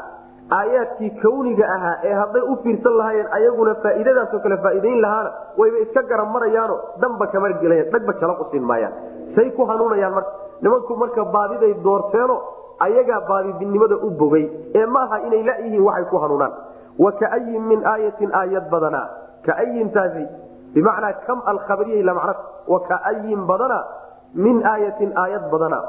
aayaadkii 0.51 1.09
kawniga 1.21 1.65
ahaa 1.75 1.95
ee 2.03 2.13
hadday 2.13 2.41
u 2.41 2.55
fiirsan 2.63 2.97
lahaayeen 2.97 3.27
ayaguna 3.37 3.75
faa'iidadaasoo 3.83 4.39
kale 4.39 4.57
faa'iidayn 4.65 5.01
lahaana 5.05 5.31
wayba 5.57 5.77
iska 5.85 6.01
garan 6.11 6.29
marayaano 6.35 6.75
dhanba 7.01 7.27
kama 7.27 7.49
gelayan 7.61 7.89
dhagba 7.93 8.13
jalaq 8.21 8.41
u 8.41 8.45
siin 8.51 8.63
maayaan. 8.71 8.93
Say 9.35 9.49
ku 9.57 9.65
hanuunayaan 9.65 10.13
marka. 10.13 10.31
Nimanku 10.61 10.95
marka 11.01 11.25
baadiday 11.35 11.73
doorteeno 11.83 12.35
ayagaa 12.79 13.21
baadidinimada 13.29 13.95
u 13.95 14.09
bogay. 14.21 14.45
Ee 14.75 14.85
maaha 14.85 15.19
inay 15.27 15.43
layihiin 15.49 15.83
waxay 15.87 16.05
ku 16.13 16.17
hanuunaan. 16.23 16.53
Wa 16.99 17.11
kaayin 17.11 17.63
min 17.71 17.81
aayatin 17.93 18.29
aayad 18.41 18.69
badanaa 18.69 19.07
kaayintaasi 19.47 20.25
bimacnaa 20.73 21.13
kam 21.25 21.41
alkhabriya 21.45 22.13
man 22.13 22.35
wa 22.67 22.79
kaayin 22.91 23.41
badana 23.49 23.79
min 24.45 24.61
aayatin 24.73 25.17
aayad 25.17 25.49
badana. 25.51 25.81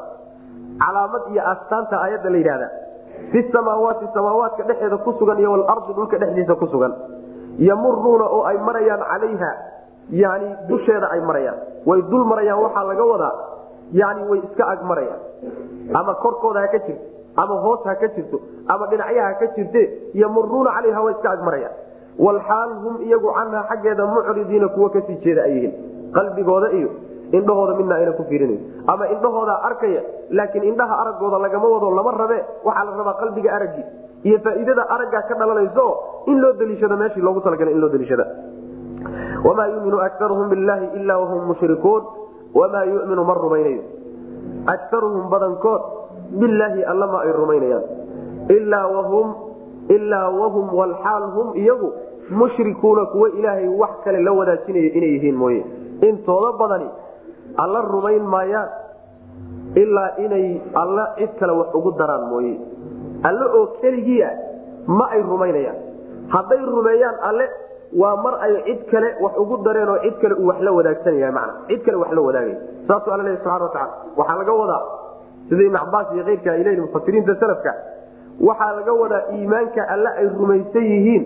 Calaamad 0.80 1.22
iyo 1.32 1.42
astaanta 1.52 2.00
aayadda 2.00 2.30
la 2.30 2.38
yidhahda 2.42 2.68
fi 3.32 3.42
samaawaati 3.52 4.06
samaawaadka 4.14 4.62
dhexeeda 4.70 4.96
ku 5.06 5.12
sugan 5.18 5.38
iyo 5.38 5.50
walardi 5.52 5.92
dhulka 5.98 6.18
dhexdiisa 6.22 6.54
ku 6.62 6.66
sugan 6.74 6.92
yamuruuna 7.68 8.24
oo 8.36 8.42
ay 8.50 8.58
marayaan 8.68 9.00
calayha 9.12 9.50
yani 10.10 10.48
dusheeda 10.68 11.10
ay 11.14 11.20
marayaan 11.20 11.58
way 11.86 12.02
dul 12.10 12.24
marayaan 12.32 12.62
waxaa 12.64 12.84
laga 12.90 13.04
wadaa 13.12 13.34
yani 13.92 14.22
way 14.30 14.38
iska 14.48 14.64
ag 14.74 14.80
marayaan 14.90 15.20
ama 16.00 16.14
korkooda 16.24 16.60
ha 16.60 16.68
ka 16.74 16.78
jirto 16.86 17.04
ama 17.36 17.54
hoos 17.64 17.80
ha 17.88 17.94
ka 18.02 18.08
jirto 18.16 18.40
ama 18.74 18.86
dhinacyaha 18.92 19.28
ha 19.28 19.34
ka 19.40 19.46
jirte 19.56 19.82
yamuruuna 20.22 20.70
calayha 20.76 21.00
way 21.06 21.12
iska 21.16 21.30
ag 21.36 21.42
marayaan 21.48 21.74
walxaal 22.26 22.70
hum 22.84 22.94
iyagu 23.08 23.32
canha 23.38 23.62
xaggeeda 23.70 24.06
mucridiina 24.14 24.68
kuwa 24.76 24.90
ka 24.90 25.00
sii 25.08 25.18
jeeda 25.24 25.42
ay 25.48 25.52
yihiin 25.56 25.74
qalbigooda 26.16 26.70
iyo 26.78 26.90
indhahooda 27.32 27.74
midna 27.78 27.94
ayna 28.00 28.12
ku 28.18 28.24
fiirinayn 28.30 28.60
ama 28.86 29.04
indhahooda 29.14 29.54
arkaya 29.68 30.02
laakiin 30.30 30.64
indhaha 30.72 30.94
aragooda 31.02 31.38
lagama 31.44 31.68
wado 31.74 31.90
lama 31.90 32.10
rabe 32.22 32.38
waxaa 32.64 32.84
la 32.84 32.96
rabaa 33.00 33.16
qalbiga 33.22 33.50
aragii 33.56 33.84
iyo 34.28 34.38
faa'iidada 34.44 34.82
araggaa 34.94 35.22
ka 35.28 35.34
dhalanayso 35.40 35.86
in 36.26 36.40
loo 36.42 36.52
daliishado 36.52 36.96
meeshii 36.96 37.20
loogu 37.26 37.40
talagalay 37.40 37.74
in 37.74 37.80
loo 37.80 37.88
daliishada. 37.88 38.26
Wamaa 39.44 39.66
yuminu 39.66 40.00
akaruhum 40.00 40.48
billahi 40.48 40.86
ila 41.00 41.18
wahum 41.18 41.46
mushrikuun. 41.50 42.02
Wamaa 42.54 42.84
yuminu 42.84 43.24
ma 43.24 43.34
rumaynayo. 43.34 43.82
Akaruhum 44.66 45.28
badankood 45.30 45.82
bilaahi 46.40 46.82
allama 46.92 47.20
ay 47.22 47.32
rumaynayaan. 47.32 47.84
Ilaa 48.56 48.86
wahum 48.96 49.26
ilaa 49.88 50.28
wahum 50.40 50.66
walxaal 50.74 51.24
hum 51.36 51.54
iyagu 51.62 51.92
mushrikuuna 52.30 53.06
kuwa 53.06 53.30
ilaahay 53.38 53.68
wax 53.68 53.90
kale 54.04 54.18
la 54.22 54.32
wadaajinayo 54.32 54.90
inay 54.98 55.10
yihiin 55.14 55.36
mooye. 55.36 55.62
Intooda 56.02 56.52
badani 56.58 56.88
alla 57.64 57.80
rumayn 57.92 58.22
maayaan 58.34 58.68
ilaa 59.82 60.10
inay 60.24 60.60
alla 60.82 61.04
cid 61.18 61.32
kale 61.40 61.52
wax 61.52 61.68
ugu 61.74 61.90
daraan 61.98 62.24
mooye. 62.30 62.54
Alle 63.28 63.44
oo 63.58 63.66
keligiia 63.80 64.30
ma 64.86 65.08
ay 65.10 65.22
rumaynayaan. 65.22 65.76
Hadday 66.34 66.60
rumeeyaan 66.74 67.16
alle 67.28 67.46
waa 68.00 68.16
mar 68.24 68.34
ay 68.46 68.54
cid 68.66 68.80
kale 68.90 69.08
wax 69.24 69.34
ugu 69.42 69.56
dareen 69.64 69.88
oo 69.88 69.98
cid 70.04 70.16
kale 70.22 70.34
uu 70.34 70.46
wax 70.50 70.60
la 70.60 70.72
wadaagsanaya 70.72 71.32
mana 71.32 71.52
cid 71.68 71.82
kale 71.84 71.96
wax 72.02 72.10
la 72.12 72.22
wadaagay. 72.28 72.56
Saasuu 72.88 73.12
alla 73.12 73.24
leeya 73.24 73.38
subxana 73.42 73.64
watacala 73.64 73.92
waxaa 74.16 74.36
laga 74.38 74.52
wadaa 74.52 74.82
sida 75.48 75.62
ibn 75.62 75.76
cabaas 75.78 76.06
iyo 76.14 76.24
keyrka 76.24 76.52
ay 76.52 76.76
mufasiriinta 76.80 77.34
salafka 77.40 77.72
waxaa 78.48 78.72
laga 78.78 78.92
wadaa 78.92 79.22
iimaanka 79.36 79.88
alle 79.88 80.08
ay 80.20 80.26
rumaysan 80.38 80.84
yihiin. 80.92 81.24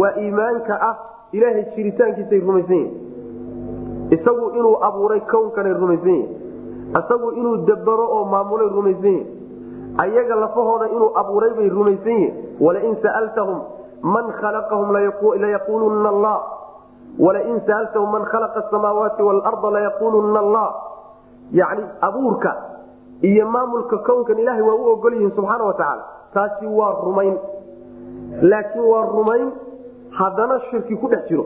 Waa 0.00 0.12
iimaanka 0.22 0.74
ah 0.90 0.96
ilaahay 1.32 1.64
jiritaankiisay 1.76 2.40
rumaysan 2.40 2.76
yihiin 2.76 3.07
isagu 4.16 4.46
inuu 4.58 4.76
abuuray 4.88 5.20
kownkanay 5.32 5.72
rumaysan 5.72 6.08
yihiin 6.08 6.96
isagu 7.00 7.28
inuu 7.40 7.56
dabaro 7.68 8.06
oo 8.16 8.24
maamulay 8.34 8.68
rumaysan 8.76 9.04
yihiin 9.04 9.26
ayaga 10.04 10.34
lafahooda 10.44 10.86
inuu 10.96 11.10
abuuray 11.20 11.52
bay 11.58 11.68
rumaysan 11.68 12.12
yihiin 12.12 12.34
walain 12.60 12.96
sa'altahum 13.02 13.58
man 14.02 14.26
khalaqahum 14.40 14.88
layaquuluna 15.42 16.08
allah. 16.14 16.38
Walain 17.18 17.58
sa'altahum 17.66 18.10
man 18.14 18.24
khalaqa 18.30 18.60
asamaawaati 18.66 19.22
waalarda 19.26 19.68
layaquuluna 19.76 20.38
allah. 20.44 20.68
Yani 21.60 21.82
abuurka 22.00 22.52
iyo 23.22 23.46
maamulka 23.50 23.98
kownkan 24.06 24.38
ilahay 24.38 24.62
waa 24.62 24.74
u 24.78 24.84
ogol 24.94 25.12
yihiin 25.18 25.32
subxaana 25.34 25.64
wa 25.64 25.74
tacaala 25.74 26.04
taasi 26.34 26.66
waa 26.66 26.94
rumayn. 27.04 27.34
Laakiin 28.42 28.84
waa 28.92 29.02
rumayn 29.12 29.50
haddana 30.18 30.60
shirki 30.70 30.94
ku 30.96 31.08
dhex 31.08 31.26
jiro. 31.28 31.44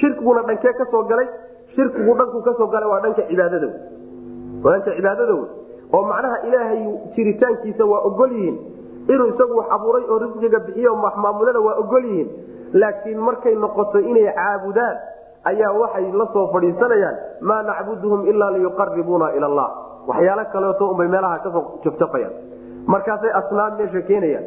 Shirkiguna 0.00 0.42
dhankee 0.42 0.72
ka 0.78 0.84
soo 0.90 1.02
galay 1.08 1.26
shirkigu 1.76 2.12
dhanku 2.18 2.38
ka 2.46 2.52
soo 2.58 2.66
galay 2.74 2.88
waa 2.92 3.00
dhanka 3.04 3.22
cibaadada 3.30 3.68
dhanka 4.64 4.90
cibaadada 4.96 5.34
wey 5.38 5.48
oo 5.96 6.02
macnaha 6.10 6.36
ilaahay 6.48 6.80
jiritaankiisa 7.16 7.84
waa 7.92 8.00
ogol 8.08 8.32
yihiin. 8.32 8.56
Inuu 9.12 9.26
isagu 9.32 9.54
wax 9.58 9.66
abuuray 9.76 10.04
oo 10.10 10.18
risqiga 10.22 10.58
bixiyo 10.66 10.94
maamulada 10.96 11.60
waa 11.66 11.76
ogol 11.82 12.04
yihiin. 12.04 12.28
Laakiin 12.80 13.18
markay 13.26 13.54
noqoto 13.54 13.98
inay 14.10 14.26
caabudaan 14.38 14.96
ayaa 15.50 15.72
waxay 15.82 16.06
la 16.20 16.26
soo 16.34 16.44
fadhiisanayaan 16.54 17.16
maa 17.48 17.62
nacbuduhum 17.68 18.26
ilaa 18.30 18.50
liyuqaribuuna 18.56 19.28
ila 19.38 19.46
allah. 19.50 19.68
Waxyaalo 20.10 20.44
kaleeto 20.52 20.84
unbay 20.92 21.08
meelaha 21.14 21.38
ka 21.44 21.50
soo 21.54 21.62
jafjafayaan 21.84 22.34
markaasay 22.92 23.30
asnaam 23.40 23.78
meesha 23.78 24.02
keenayaan. 24.10 24.44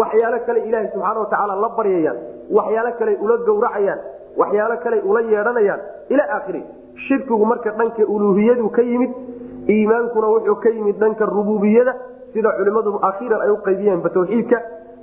Waxyaalo 0.00 0.38
kale 0.46 0.60
ilaahay 0.68 0.88
subxaana 0.92 1.20
watacaala 1.24 1.54
la 1.64 1.68
baryayaan. 1.78 2.18
Waxyaalo 2.58 2.90
kale 3.00 3.12
ula 3.24 3.36
gowracayaan. 3.48 4.00
Waxyaalo 4.40 4.76
kale 4.84 4.96
ula 5.10 5.20
yeedhanayaan 5.32 5.80
ila 6.08 6.24
aakhiri. 6.36 6.62
Shirkigu 7.08 7.44
marka 7.46 7.70
dhanka 7.78 8.02
uluuhiyadu 8.06 8.70
ka 8.70 8.82
yimid 8.82 9.10
iimaankuna 9.68 10.26
wuxuu 10.34 10.56
ka 10.62 10.68
yimid 10.68 10.96
dhanka 10.98 11.26
rububiyada 11.26 11.94
sida 12.32 12.50
culimmadu 12.58 12.98
akhiiran 13.10 13.40
ay 13.46 13.50
u 13.50 13.56
qaybiyeenba 13.66 14.08
tawxiidka. 14.10 14.58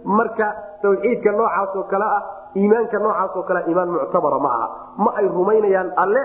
Marka 0.05 0.47
tawxiidka 0.81 1.31
noocaasoo 1.31 1.83
kale 1.91 2.05
ah 2.17 2.23
iimaanka 2.55 2.99
noocaasoo 2.99 3.43
kale 3.43 3.59
iimaan 3.67 3.89
muctabara 3.95 4.39
ma 4.39 4.49
aha. 4.57 4.67
Ma 4.97 5.11
ay 5.19 5.27
rumaynayaan 5.27 5.91
alle 6.03 6.21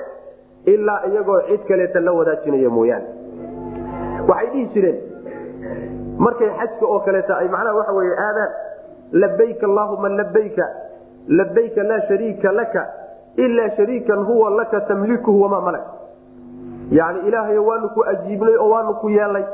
ilaa 0.67 1.01
iyagoo 1.11 1.41
cid 1.49 1.65
kaleeta 1.69 2.01
la 2.01 2.13
wadaajinaya 2.13 2.71
mooyaane. 2.71 3.07
Waxay 4.29 4.49
dhihi 4.53 4.67
jireen 4.75 4.99
markay 6.19 6.49
xajka 6.59 6.87
oo 6.87 7.01
kaleeta 7.01 7.37
ay 7.41 7.49
macnaha 7.49 7.77
waxa 7.79 7.93
wey 7.93 8.11
aadaan 8.27 8.51
labayka 9.23 9.67
allaahuma 9.67 10.09
labayka 10.09 10.65
labayka 11.29 11.83
laa 11.83 12.01
shariika 12.09 12.53
laka 12.53 12.83
ilaa 13.37 13.71
shariikan 13.77 14.25
huwa 14.25 14.51
laka 14.51 14.81
tamlikuhu 14.81 15.43
wamaa 15.43 15.61
malak 15.61 15.87
yani 16.91 17.29
ilaahay 17.29 17.59
waanu 17.59 17.89
ku 17.89 18.05
ajiibnay 18.05 18.57
oo 18.57 18.69
waanu 18.69 18.95
ku 18.95 19.11
yeelnay 19.11 19.45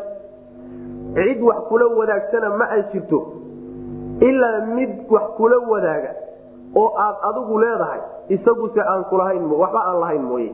cid 1.15 1.43
wax 1.43 1.57
kula 1.69 1.87
wadaagsana 1.87 2.51
ma 2.57 2.71
ay 2.71 2.83
jirto 2.93 3.21
ilaa 4.21 4.67
mid 4.67 4.91
wax 5.11 5.23
kula 5.37 5.59
wadaaga 5.59 6.15
oo 6.77 6.93
aad 6.99 7.17
adigu 7.29 7.59
leedahay 7.59 8.01
isaguse 8.29 8.81
aan 8.81 9.05
kulahayn 9.05 9.45
waxba 9.53 9.81
aan 9.87 10.01
lahayn 10.01 10.23
mooye 10.23 10.53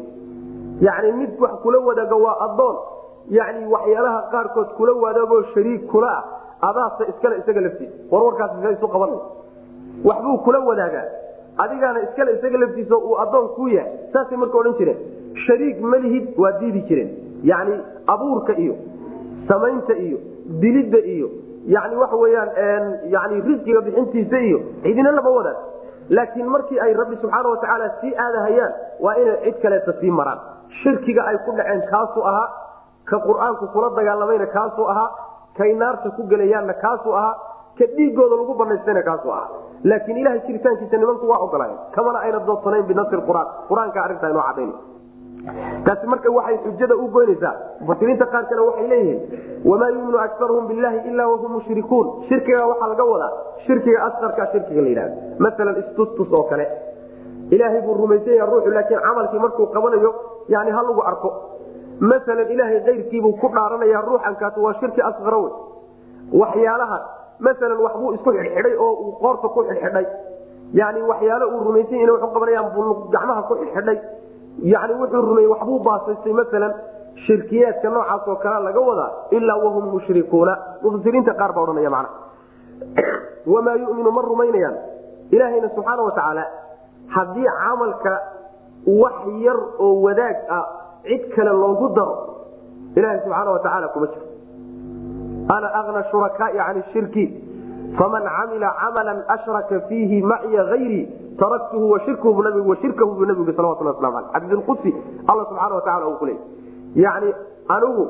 yani 0.80 1.12
mid 1.12 1.40
wax 1.40 1.52
kula 1.62 1.78
wadaaga 1.78 2.16
waa 2.16 2.36
adoon 2.46 2.76
yani 3.30 3.66
waxyaalaha 3.66 4.22
qaarkood 4.30 4.68
kula 4.78 4.92
wadaagoo 4.92 5.42
shariik 5.54 5.86
kula 5.86 6.08
ah 6.08 6.24
adaasa 6.68 7.06
iskale 7.10 7.38
isaga 7.38 7.60
laftiisa 7.60 7.94
warwarkaas 8.10 8.52
isu 8.72 8.88
qaban 8.88 9.10
waxbuu 10.04 10.38
kula 10.38 10.58
wadaagaa 10.58 11.04
adigaana 11.64 12.00
iskale 12.06 12.30
isaga 12.38 12.58
laftiisa 12.62 12.96
uu 12.96 13.14
adoon 13.24 13.48
ku 13.56 13.68
yahay 13.68 13.92
saasay 14.12 14.36
marka 14.42 14.58
odhan 14.62 14.74
jireen. 14.80 14.98
Shariik 15.46 15.80
malihid 15.92 16.26
waa 16.42 16.52
diidi 16.60 16.82
jireen. 16.88 17.10
Yani 17.50 17.74
abuurka 18.14 18.52
iyo 18.64 18.74
samaynta 19.48 19.94
iyo 20.06 20.18
dilidda 20.62 20.98
iyo 21.14 21.28
yani 21.74 21.96
waxa 22.02 22.16
weyaan 22.16 22.50
yani 23.14 23.40
risqiga 23.48 23.80
bixintiisa 23.86 24.38
iyo 24.48 24.58
cidina 24.82 25.10
lama 25.12 25.30
wadaag 25.38 25.56
laakiin 26.16 26.46
markii 26.54 26.78
ay 26.84 26.92
rabbi 27.00 27.16
subxaana 27.22 27.48
watacaala 27.52 27.86
sii 28.00 28.12
aadahayaan 28.24 28.72
waa 29.04 29.14
inay 29.22 29.36
cid 29.44 29.56
kaleeta 29.62 29.92
sii 30.00 30.10
maraan. 30.10 30.38
Shirkiga 30.82 31.22
ay 31.30 31.36
ku 31.46 31.52
dhaceen 31.58 31.82
kaasuu 31.90 32.22
ahaa 32.30 32.48
ka 33.10 33.18
qur'aanku 33.26 33.66
kula 33.74 33.90
dagaalamayna 33.98 34.46
kaasuu 34.56 34.86
ahaa 34.92 35.10
kay 35.58 35.72
naarta 35.82 36.10
ku 36.16 36.22
gelayaanna 36.32 36.74
kaasuu 36.84 37.12
ahaa 37.20 37.34
ka 37.78 37.84
dhiigooda 37.96 38.36
lagu 38.40 38.54
banaystayna 38.60 39.02
kaasuu 39.08 39.32
ahaa 39.32 39.48
laakiin 39.90 40.18
ilahay 40.22 40.40
jiritaankiisa 40.46 40.96
nimanku 41.02 41.24
waa 41.30 41.38
ogolaayeen 41.46 41.78
kamana 41.96 42.18
ayna 42.26 42.38
doodsanayn 42.48 42.84
binasri 42.90 43.20
qur'aan. 43.28 43.48
Qur'aanka 43.70 43.98
arrintaa 44.04 44.30
inoo 44.34 44.44
cadayn 44.50 44.72
taasi 45.86 46.06
marka 46.12 46.28
waxay 46.36 46.56
xujada 46.64 46.94
u 47.02 47.04
goynaysaa. 47.16 47.54
Mufasiriinta 47.80 48.26
qaar 48.32 48.44
kale 48.50 48.62
waxay 48.68 48.86
leeyihiin 48.92 49.20
wamaa 49.70 49.90
yuminu 49.94 50.18
akaruhum 50.26 50.64
billahi 50.70 50.98
ila 51.10 51.24
wahum 51.32 51.52
mushrikuun. 51.56 52.06
Shirkiga 52.28 52.66
waxaa 52.70 52.88
laga 52.92 53.04
wadaa 53.12 53.32
shirkiga 53.66 53.98
asqarka 54.08 54.42
shirkiga 54.52 54.80
la 54.84 54.88
yidhahda 54.92 55.14
maalan 55.44 55.76
istustus 55.82 56.32
oo 56.38 56.42
kale. 56.50 56.66
Ilaahay 57.54 57.80
buu 57.86 57.94
rumaysan 58.00 58.34
yaha 58.38 58.50
ruuxu 58.52 58.70
laakiin 58.76 59.00
camalkii 59.06 59.38
markuu 59.44 59.66
qabanayo 59.74 60.10
yani 60.54 60.70
ha 60.76 60.80
lagu 60.88 61.02
arko. 61.10 61.30
Maalan 62.10 62.48
ilaahay 62.54 62.80
kayrkiibuu 62.88 63.32
ku 63.40 63.46
dhaaranaya 63.54 64.00
ruuxankaas 64.08 64.56
waa 64.64 64.74
shirki 64.80 65.00
asqara 65.10 65.38
wey 65.44 65.52
waxyaalaha 66.42 66.98
maalan 67.38 67.78
waxbuu 67.86 68.12
isku 68.14 68.30
xidhxidhay 68.32 68.76
oo 68.76 68.92
uu 68.92 69.12
qoorta 69.20 69.48
ku 69.48 69.64
xidhxidhay. 69.68 70.06
Yani 70.72 71.02
waxyaalo 71.02 71.46
uu 71.54 71.64
rumaysan 71.68 71.98
ina 71.98 72.12
waxu 72.12 72.28
qabanayaan 72.34 72.70
buu 72.74 73.08
gacmaha 73.10 73.42
ku 73.48 73.54
xidhxidhay. 73.60 73.98
Yani 74.72 74.94
wuxuu 75.00 75.22
rumeyey 75.22 75.48
waxbuu 75.54 75.78
baasaystay 75.88 76.32
maalan 76.32 76.74
shirkiyaadka 77.26 77.90
noocaas 77.90 78.28
oo 78.28 78.38
laga 78.66 78.80
wadaa 78.80 79.10
ilaa 79.30 79.58
wahum 79.64 79.84
mushrikuuna. 79.94 80.56
Mufasiriinta 80.82 81.34
qaar 81.34 81.52
baa 81.52 81.62
odhanaya 81.62 81.90
mana 81.90 82.08
wamaa 83.52 83.74
yuminu 83.74 84.10
ma 84.10 84.22
rumaynayaan? 84.22 84.76
Ilaahayna 85.30 85.68
subxaana 85.74 86.02
watacaala 86.02 86.44
haddii 87.08 87.48
camalka 87.64 88.20
wax 88.86 89.26
yar 89.42 89.58
oo 89.78 90.02
wadaag 90.02 90.36
ah 90.48 90.66
cid 91.02 91.34
kale 91.34 91.50
loogu 91.50 91.88
daro 91.94 92.14
ilaha 92.96 93.18
subxaana 93.24 93.50
watacaala 93.50 93.88
kuma 93.88 94.06
jiro 94.06 94.25
ana 95.48 95.68
ana 95.74 96.04
shurakaai 96.10 96.56
can 96.56 96.82
shirki 96.92 97.26
faman 97.98 98.22
camila 98.22 98.74
camala 98.80 99.24
ashraka 99.28 99.80
fiihi 99.88 100.22
macya 100.22 100.62
ayrii 100.72 101.08
taraktuhu 101.38 101.90
washirkahu 101.90 102.34
bu 102.34 102.42
nabigu 102.42 102.72
aleh 102.72 104.24
xadiiqudsi 104.34 104.94
alla 105.28 105.44
subxana 105.44 105.74
watacala 105.74 106.08
uu 106.08 106.18
ku 106.18 106.26
leey 106.26 106.38
yani 106.94 107.34
anigu 107.68 108.04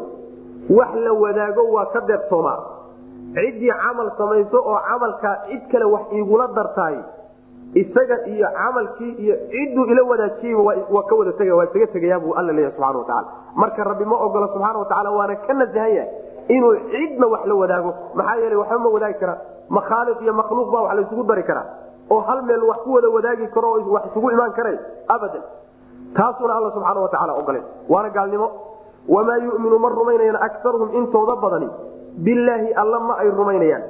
wax 0.70 0.94
la 0.94 1.12
wadaago 1.12 1.62
waa 1.72 1.86
ka 1.92 2.00
deeqtoomaa 2.00 2.58
ciddii 3.34 3.72
camal 3.84 4.10
samayso 4.18 4.58
oo 4.58 4.78
camalkaa 4.88 5.36
cid 5.48 5.62
kale 5.72 5.84
wax 5.84 6.12
iigula 6.12 6.46
dartaay 6.56 6.96
isaga 7.74 8.26
iyo 8.26 8.48
camalkii 8.58 9.12
iyo 9.12 9.36
cidduu 9.50 9.84
ila 9.84 10.02
wadaajiyeyba 10.02 10.62
waa 10.90 11.02
ka 11.02 11.14
wada 11.14 11.32
tega 11.32 11.56
waa 11.56 11.64
isaga 11.64 11.86
tegayaabuu 11.86 12.34
alla 12.34 12.52
leeya 12.52 12.70
subxana 12.70 12.98
watacaala 12.98 13.28
marka 13.54 13.84
rabbi 13.84 14.04
ma 14.04 14.16
ogola 14.16 14.48
subxaana 14.48 14.78
watacaala 14.78 15.10
waana 15.10 15.36
ka 15.36 15.54
nasahan 15.54 15.94
yahay 15.94 16.10
inuu 16.48 16.74
cidna 16.90 17.26
wax 17.26 17.46
la 17.46 17.54
wadaago. 17.54 17.94
Maxaa 18.14 18.36
yeele 18.36 18.56
waxba 18.56 18.78
ma 18.78 18.88
wadaagi 18.88 19.18
karaa. 19.20 19.38
Makhaaliq 19.68 20.20
iyo 20.22 20.32
makhluuq 20.32 20.70
baa 20.72 20.82
wax 20.82 20.94
laysugu 20.96 21.22
dari 21.24 21.42
karaa. 21.42 21.66
Oo 22.10 22.20
hal 22.20 22.42
meel 22.42 22.62
wax 22.64 22.78
ku 22.84 22.92
wada 22.94 23.08
wadaagi 23.08 23.46
karo 23.54 23.68
oo 23.72 23.92
wax 23.94 24.04
isugu 24.10 24.30
imaan 24.30 24.52
kara 24.52 24.70
abadan. 25.08 25.42
Taasuna 26.14 26.54
alla 26.56 26.70
subxaana 26.70 27.00
watacaala 27.00 27.32
ogole 27.34 27.62
waana 27.88 28.10
gaalnimo. 28.10 28.48
Wamaa 29.08 29.36
yuminu 29.36 29.78
ma 29.78 29.88
rumaynayaan 29.88 30.36
akaruhum 30.46 30.94
intooda 30.94 31.36
badani. 31.36 31.68
Bilaahi 32.24 32.72
alla 32.74 33.00
ma 33.00 33.14
ay 33.18 33.30
rumaynayaan. 33.30 33.82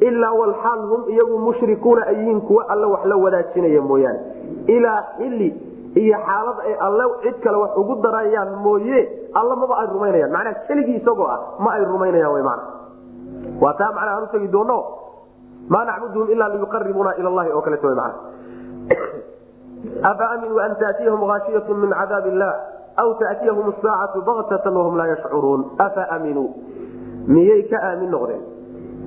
Ilaa 0.00 0.32
walxaal 0.32 0.80
hum 0.90 1.02
iyagu 1.08 1.38
mushrikuuna 1.38 2.06
ay 2.06 2.16
yihiin 2.16 2.40
kuwa 2.40 2.68
alla 2.68 2.86
wax 2.86 3.04
la 3.04 3.16
wadaajinaya 3.16 3.82
mooyaane. 3.82 4.20
Ilaa 4.66 5.02
xili 5.18 5.48
iyo 5.96 6.16
xaalad 6.20 6.58
ay 6.60 6.74
alle 6.76 7.04
cid 7.24 7.36
kale 7.40 7.56
wax 7.56 7.72
ugu 7.80 7.94
darayaan 8.04 8.60
mooye 8.60 9.00
alla 9.32 9.56
maba 9.56 9.80
ay 9.80 9.86
rumaynayaan. 9.88 10.32
Manaa 10.32 10.68
keligii 10.68 11.00
isagoo 11.00 11.24
ah 11.24 11.56
ma 11.58 11.72
ay 11.72 11.84
rumaynayaan 11.88 12.44
man 12.44 12.60
waa 13.60 13.72
taa 13.80 13.92
macnaa 13.96 14.14
aan 14.20 14.28
utagi 14.28 14.48
doono 14.52 14.78
maa 15.68 15.84
nacbuduhum 15.88 16.28
ilaa 16.28 16.52
liyuqaribuna 16.52 17.16
ila 17.16 17.30
llahi 17.30 17.50
oo 17.52 17.62
kaleeto 17.64 17.94
man 17.96 18.12
afa 20.10 20.24
aminuu 20.36 20.60
an 20.60 20.76
taatiyahum 20.76 21.30
aashiyatu 21.30 21.74
min 21.74 21.90
cadaab 21.90 22.26
illah 22.28 22.52
aw 22.96 23.08
taatiyahum 23.16 23.72
saacatu 23.80 24.20
baktatan 24.20 24.76
wahum 24.76 24.96
laa 25.00 25.08
yashcuruun. 25.16 25.64
Afa 25.80 26.04
aminuu 26.12 26.52
miyay 27.26 27.64
ka 27.72 27.80
aamin 27.80 28.12
noqdeen? 28.12 28.42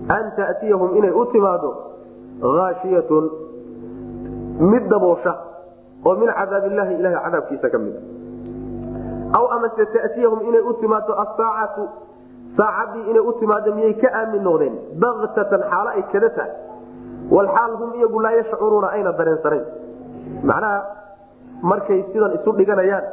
An 0.10 0.34
tatiyahum 0.34 0.98
inay 0.98 1.14
u 1.14 1.26
timaado 1.30 1.72
aashiyatun 2.42 3.30
mid 4.60 4.90
daboosha 4.90 5.49
oo 6.06 6.16
min 6.22 6.30
cadaabillahi 6.40 6.94
ilaha 7.00 7.24
cadaabkiisa 7.26 7.68
ka 7.74 7.78
mid 7.78 7.96
aw 9.38 9.46
amase 9.56 9.86
tatiyahum 9.96 10.40
inay 10.50 10.62
u 10.62 10.74
timaado 10.82 11.14
asaacatu 11.24 11.84
saacadii 12.58 13.04
inay 13.12 13.24
u 13.30 13.34
timaado 13.40 13.76
miyay 13.76 13.94
ka 14.02 14.10
aamin 14.20 14.44
noqdeen? 14.44 14.76
Baktatan 15.02 15.62
xaalo 15.72 15.90
ay 15.98 16.04
kada 16.12 16.30
tahay. 16.38 16.52
Walxaal 17.36 17.74
hum 17.80 17.90
iyagu 18.00 18.20
laa 18.26 18.32
yashcuruuna 18.40 18.88
ayna 18.96 19.12
dareensanayn 19.20 19.66
macnaha 20.50 20.80
markay 21.62 22.00
sidan 22.12 22.34
isu 22.42 22.52
dhiganayaan 22.58 23.06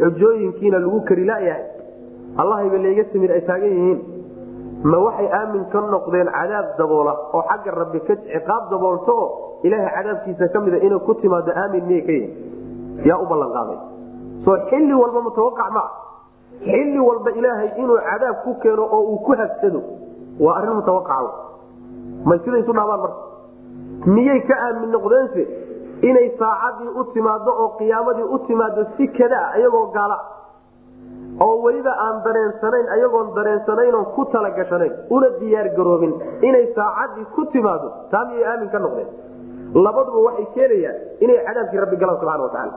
xujooyinkiina 0.00 0.78
lagu 0.84 1.00
kari 1.08 1.24
layahay 1.24 1.64
allahayba 2.42 2.76
leega 2.84 3.04
timid 3.12 3.30
ay 3.30 3.40
taagan 3.48 3.72
yihiin. 3.76 4.00
Ma 4.84 4.98
waxay 5.06 5.28
aamin 5.40 5.64
ka 5.72 5.80
noqdeen 5.80 6.28
cadaab 6.36 6.66
daboola 6.78 7.12
oo 7.32 7.42
xagga 7.48 7.70
rabbi 7.80 8.00
ka 8.08 8.14
ciqaab 8.28 8.64
daboolto 8.70 9.16
oo 9.56 9.66
ilaahay 9.66 9.92
cadaabkiisa 9.96 10.48
ka 10.52 10.60
mida 10.60 10.78
inay 10.86 10.98
ku 11.06 11.14
timaado 11.14 11.52
aamin 11.62 11.84
miyay 11.88 12.02
ka 12.08 12.12
yihiin 12.12 13.06
yaa 13.10 13.18
u 13.22 13.26
ballanqaaday 13.32 13.78
soo 14.44 14.56
xilli 14.70 14.94
walba 15.02 15.20
mutawaqac 15.28 15.70
maa 15.76 15.88
xilli 16.70 16.98
walba 17.08 17.30
ilaahay 17.40 17.68
inuu 17.82 17.98
cadaab 18.10 18.36
ku 18.44 18.54
keeno 18.62 18.84
oo 18.96 19.02
uu 19.12 19.18
ku 19.26 19.32
habsado 19.42 19.80
waa 20.44 20.56
arrin 20.58 20.76
mutawaqaca 20.80 21.32
may 22.28 22.38
sida 22.44 22.58
isu 22.58 22.72
dhaabaan 22.72 23.00
marka? 23.00 23.20
Miyay 24.14 24.40
ka 24.48 24.54
aamin 24.66 24.90
noqdeense? 24.94 25.42
Inay 26.08 26.28
saacadii 26.38 26.88
u 27.00 27.04
timaado 27.14 27.50
oo 27.62 27.68
qiyaamadii 27.78 28.26
u 28.34 28.38
timaado 28.46 28.84
si 28.96 29.06
kada 29.18 29.38
ah 29.46 29.58
iyagoo 29.58 29.86
gaala. 29.94 30.16
Oo 31.44 31.56
weliba 31.64 31.92
aan 32.04 32.22
dareensanayn 32.24 32.88
ayagoon 32.96 33.28
dareensanaynoo 33.36 34.04
ku 34.16 34.24
talagashanayn 34.32 34.92
una 35.10 35.28
diyaar 35.40 35.68
garoobin. 35.76 36.12
Inay 36.48 36.66
saacadii 36.74 37.26
ku 37.34 37.44
timaado 37.54 37.88
taa 38.10 38.24
miyay 38.30 38.44
aamin 38.52 38.68
ka 38.74 38.78
noqdeen 38.78 39.08
labaduba 39.84 40.18
waxay 40.28 40.46
keenayaan 40.54 40.96
inay 41.24 41.38
cadaabkii 41.46 41.80
rabbi 41.84 41.96
galaan 42.02 42.18
subxana 42.20 42.42
watacaala 42.42 42.74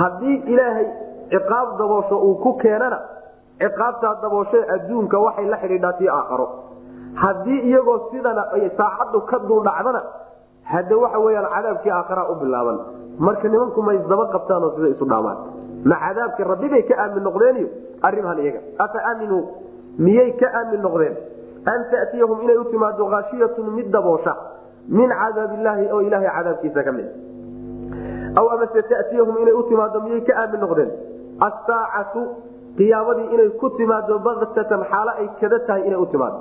haddii 0.00 0.36
ilaahay 0.52 0.86
ciqaab 1.32 1.68
daboosho 1.80 2.16
uu 2.28 2.34
ku 2.44 2.50
keenana 2.62 2.98
ciqaabtaa 3.62 4.14
dabooshe 4.22 4.58
adduunka 4.74 5.16
waxay 5.26 5.46
la 5.52 5.56
xidhiidhaa 5.62 5.92
tii 5.98 6.08
aakharo. 6.18 6.46
Haddii 7.22 7.60
iyagoo 7.68 7.98
sidana 8.10 8.42
saacaddu 8.78 9.20
ka 9.30 9.38
duldhacdana 9.48 10.00
hade 10.72 10.94
waxa 11.02 11.18
weyaan 11.24 11.48
cadaabkii 11.54 11.90
aakharaa 11.98 12.28
u 12.32 12.34
bilaaban. 12.42 12.78
Marka 13.26 13.48
nimanku 13.48 13.82
ma 13.86 13.92
isdaba 13.98 14.24
qabtaanoo 14.34 14.70
sida 14.76 14.88
isu 14.94 15.04
dhaamaan. 15.12 15.38
Ma 15.90 15.96
cadaabkii 16.04 16.44
rabbi 16.52 16.68
bay 16.74 16.82
ka 16.88 16.94
aamin 17.02 17.22
noqdeeniyo 17.28 17.68
arimahan 18.06 18.38
iyaga. 18.44 18.60
Afa 18.84 18.98
aaminuu 19.10 19.42
miyay 19.98 20.30
ka 20.40 20.46
aamin 20.60 20.80
noqdeen? 20.86 21.14
An 21.72 21.80
tatiyahum 21.92 22.38
inay 22.44 22.56
u 22.56 22.64
timaado 22.72 23.04
haashiyatun 23.12 23.66
mid 23.76 23.90
daboosha 23.92 24.32
min 24.88 25.08
cadaab 25.20 25.50
illaahi 25.58 25.86
oo 25.94 26.00
ilaahay 26.08 26.30
cadaabkiisa 26.36 26.82
ka 26.88 26.92
mid 26.92 27.08
aw 28.40 28.46
amase 28.54 28.82
tatiyahum 28.92 29.36
inay 29.42 29.54
u 29.54 29.62
timaado 29.68 30.00
miyay 30.06 30.20
ka 30.28 30.32
aamin 30.42 30.60
noqdeen? 30.64 30.90
Asaacatu 31.46 32.20
qiyaamadii 32.78 33.28
inay 33.34 33.48
ku 33.60 33.70
timaado 33.78 34.18
baktatan 34.26 34.82
xaalo 34.90 35.12
ay 35.20 35.26
kada 35.40 35.58
tahay 35.66 35.82
inay 35.88 35.98
u 35.98 36.06
timaado 36.12 36.38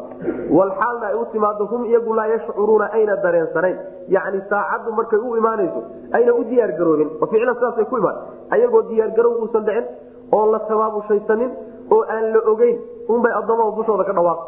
walxaalna 0.58 1.06
ay 1.12 1.16
u 1.22 1.26
timaado 1.34 1.66
hum 1.72 1.86
iyagu 1.90 2.14
laa 2.20 2.28
yashcuruuna 2.34 2.86
ayna 2.98 3.16
dareensanayn. 3.24 3.78
Yani 4.16 4.42
saacaddu 4.50 4.92
markay 5.00 5.20
u 5.20 5.36
imaanayso 5.42 5.82
ayna 6.18 6.32
u 6.34 6.44
diyaargaroobin 6.50 7.10
oo 7.22 7.28
ficlan 7.32 7.56
sidaasay 7.60 7.86
ku 7.92 7.98
imaan. 7.98 8.18
Ayagoo 8.56 8.82
diyaargarow 8.90 9.34
uusan 9.42 9.64
dhicin 9.68 9.86
oon 10.32 10.52
la 10.54 10.60
tabaabushaysanin 10.70 11.52
oo 11.92 12.02
aan 12.16 12.26
la 12.34 12.40
ogeyn 12.54 12.78
unbay 13.14 13.34
addoommada 13.40 13.76
dushooda 13.80 14.04
ka 14.10 14.14
dhawaaq 14.14 14.40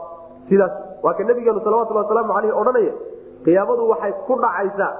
sidaas 0.50 0.74
waa 1.04 1.14
ka 1.18 1.24
nabigeenu 1.24 1.60
salawatuli 1.66 2.00
wasalaamu 2.04 2.34
aleyh 2.38 2.54
odhanaya 2.62 2.94
qiyaamadu 3.46 3.90
waxay 3.92 4.14
ku 4.28 4.40
dhacaysaa 4.44 4.92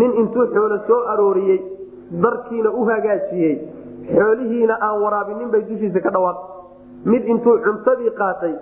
nin 0.00 0.12
intuu 0.22 0.46
xoolo 0.54 0.78
soo 0.88 1.00
arooriyey 1.14 1.58
darkiina 2.24 2.70
u 2.70 2.84
hagaajiyey 2.90 3.54
xoolihiina 4.18 4.74
aan 4.88 5.02
waraabinin 5.04 5.50
bay 5.54 5.62
dushiisa 5.70 6.00
ka 6.06 6.10
dhawaaq 6.16 6.38
mid 7.12 7.28
intuu 7.34 7.58
cuntadii 7.66 8.10
qaatay 8.22 8.54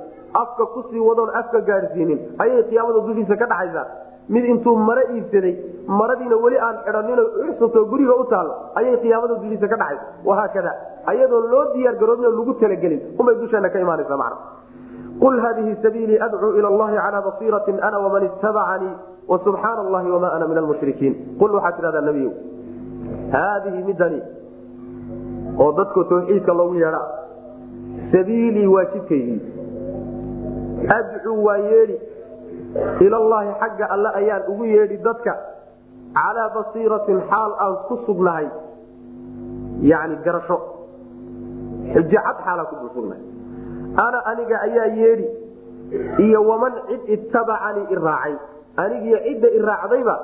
afka 0.42 0.64
ku 0.74 0.83
sii 0.90 1.02
wadoon 1.09 1.31
afka 1.40 1.61
gaadhsiinin 1.70 2.18
ayay 2.44 2.62
qiyaamada 2.70 3.00
dushiisa 3.09 3.37
ka 3.42 3.46
dhacaysaa. 3.52 3.87
Mid 4.35 4.44
intuu 4.52 4.72
maro 4.87 5.02
iibsaday 5.14 5.52
maradiina 5.98 6.37
weli 6.44 6.59
aan 6.59 6.76
xidhanin 6.87 7.20
ursato 7.42 7.85
guriga 7.90 8.14
u 8.22 8.24
taalo 8.33 8.52
ayay 8.81 8.96
qiyaamada 9.02 9.35
dushiisa 9.42 9.68
ka 9.72 9.76
dhacaysa 9.83 10.05
wahaakada 10.29 10.72
ayadoo 11.12 11.40
loo 11.52 11.64
diyaargaroobin 11.74 12.26
lagu 12.38 12.55
talagelin 12.62 13.00
unbay 13.20 13.35
dusheena 13.42 13.68
ka 13.74 13.79
imaanaysa 13.85 14.16
macna 14.22 14.37
qul 15.20 15.40
haadihi 15.44 15.76
sabiilii 15.83 16.18
adcuu 16.29 16.52
ila 16.59 16.68
allahi 16.72 16.96
calaa 17.05 17.22
basiiratin 17.29 17.76
ana 17.88 17.98
waman 18.05 18.24
ittabacanii 18.31 18.94
wasubxaana 19.29 19.81
allahi 19.87 20.11
wamaa 20.14 20.33
ana 20.38 20.48
min 20.50 20.59
almushrikiin 20.62 21.14
qul 21.40 21.55
waxaad 21.57 21.76
tidhahdaa 21.79 22.05
nebiyow 22.09 22.33
haadihi 23.37 23.83
midani 23.88 24.20
oo 25.64 25.70
dadka 25.79 26.05
tawxiidka 26.12 26.52
loogu 26.61 26.74
yeedha 26.83 27.02
sabiilii 28.12 28.66
waa 28.74 28.85
jidkaygii 28.94 29.40
adcuu 30.98 31.38
waa 31.48 31.57
yeedhi 31.57 31.96
ilallaahi 33.07 33.50
xagga 33.61 33.87
alle 33.96 34.09
ayaan 34.20 34.42
ugu 34.52 34.64
yeedhi 34.74 34.96
dadka 35.09 35.33
calaa 36.18 36.48
basiiratin 36.59 37.20
xaal 37.31 37.52
aan 37.66 37.76
ku 37.88 37.96
sugnahay 38.07 38.46
yani 39.92 40.16
garasho 40.24 40.59
xujo 41.94 42.20
cad 42.26 42.37
xaalaan 42.44 42.66
ku 42.70 42.76
dulsugnahay 42.83 43.22
ana 43.96 44.18
aniga 44.30 44.56
ayaa 44.66 44.87
yeedhi 45.00 45.26
iyo 46.26 46.42
waman 46.48 46.72
cid 46.88 47.00
ittabacanii 47.09 47.87
i 47.90 47.94
raacay. 47.94 48.35
Anigiyo 48.76 49.18
cidda 49.26 49.48
i 49.48 49.59
raacdayba 49.59 50.16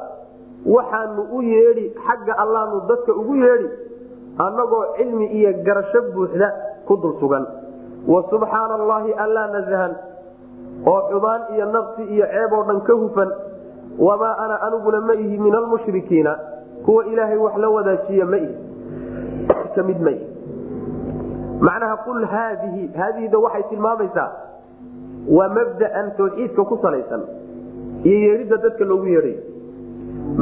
waxaanu 0.67 1.23
u 1.33 1.43
yeedhi 1.43 1.85
xagga 2.07 2.35
allaanu 2.43 2.81
dadka 2.89 3.13
ugu 3.15 3.37
yeedhi 3.37 3.69
annagoo 4.39 4.85
cilmi 4.97 5.27
iyo 5.39 5.53
garasho 5.67 6.03
buuxda 6.15 6.49
ku 6.87 6.97
dul 6.97 7.15
sugan. 7.21 7.47
Wa 8.07 8.23
subxaana 8.31 8.75
allaahi 8.75 9.13
allaa 9.25 9.47
nasahan 9.55 9.93
oo 10.87 11.01
xubaan 11.11 11.43
iyo 11.55 11.67
naqsi 11.73 12.03
iyo 12.15 12.27
ceeb 12.27 12.53
oo 12.53 12.63
dhan 12.69 12.81
ka 12.87 12.93
hufan. 12.95 13.31
Wamaa 13.99 14.35
ana 14.45 14.57
aniguna 14.67 15.01
ma 15.01 15.15
ihi 15.15 15.39
min 15.39 15.55
almushrikiina 15.55 16.33
kuwa 16.85 17.05
ilaahay 17.07 17.37
wax 17.39 17.57
la 17.57 17.69
wadaajiya 17.71 18.25
ma 18.27 18.37
ihi. 18.37 18.55
Ka 19.75 19.83
mid 19.83 20.01
ma 20.01 20.11
ihi 20.11 20.27
macnaha 21.69 21.97
qul 22.07 22.25
haadihi 22.35 22.91
haadihida 23.01 23.39
waxay 23.39 23.65
tilmaamaysaa 23.71 24.31
waa 25.37 25.49
mabdaan 25.59 26.13
tawxiidka 26.19 26.65
ku 26.71 26.79
salaysan 26.83 27.23
iyo 28.11 28.19
yeedhidda 28.27 28.57
dadka 28.67 28.85
loogu 28.85 29.07
yeedhay 29.15 29.37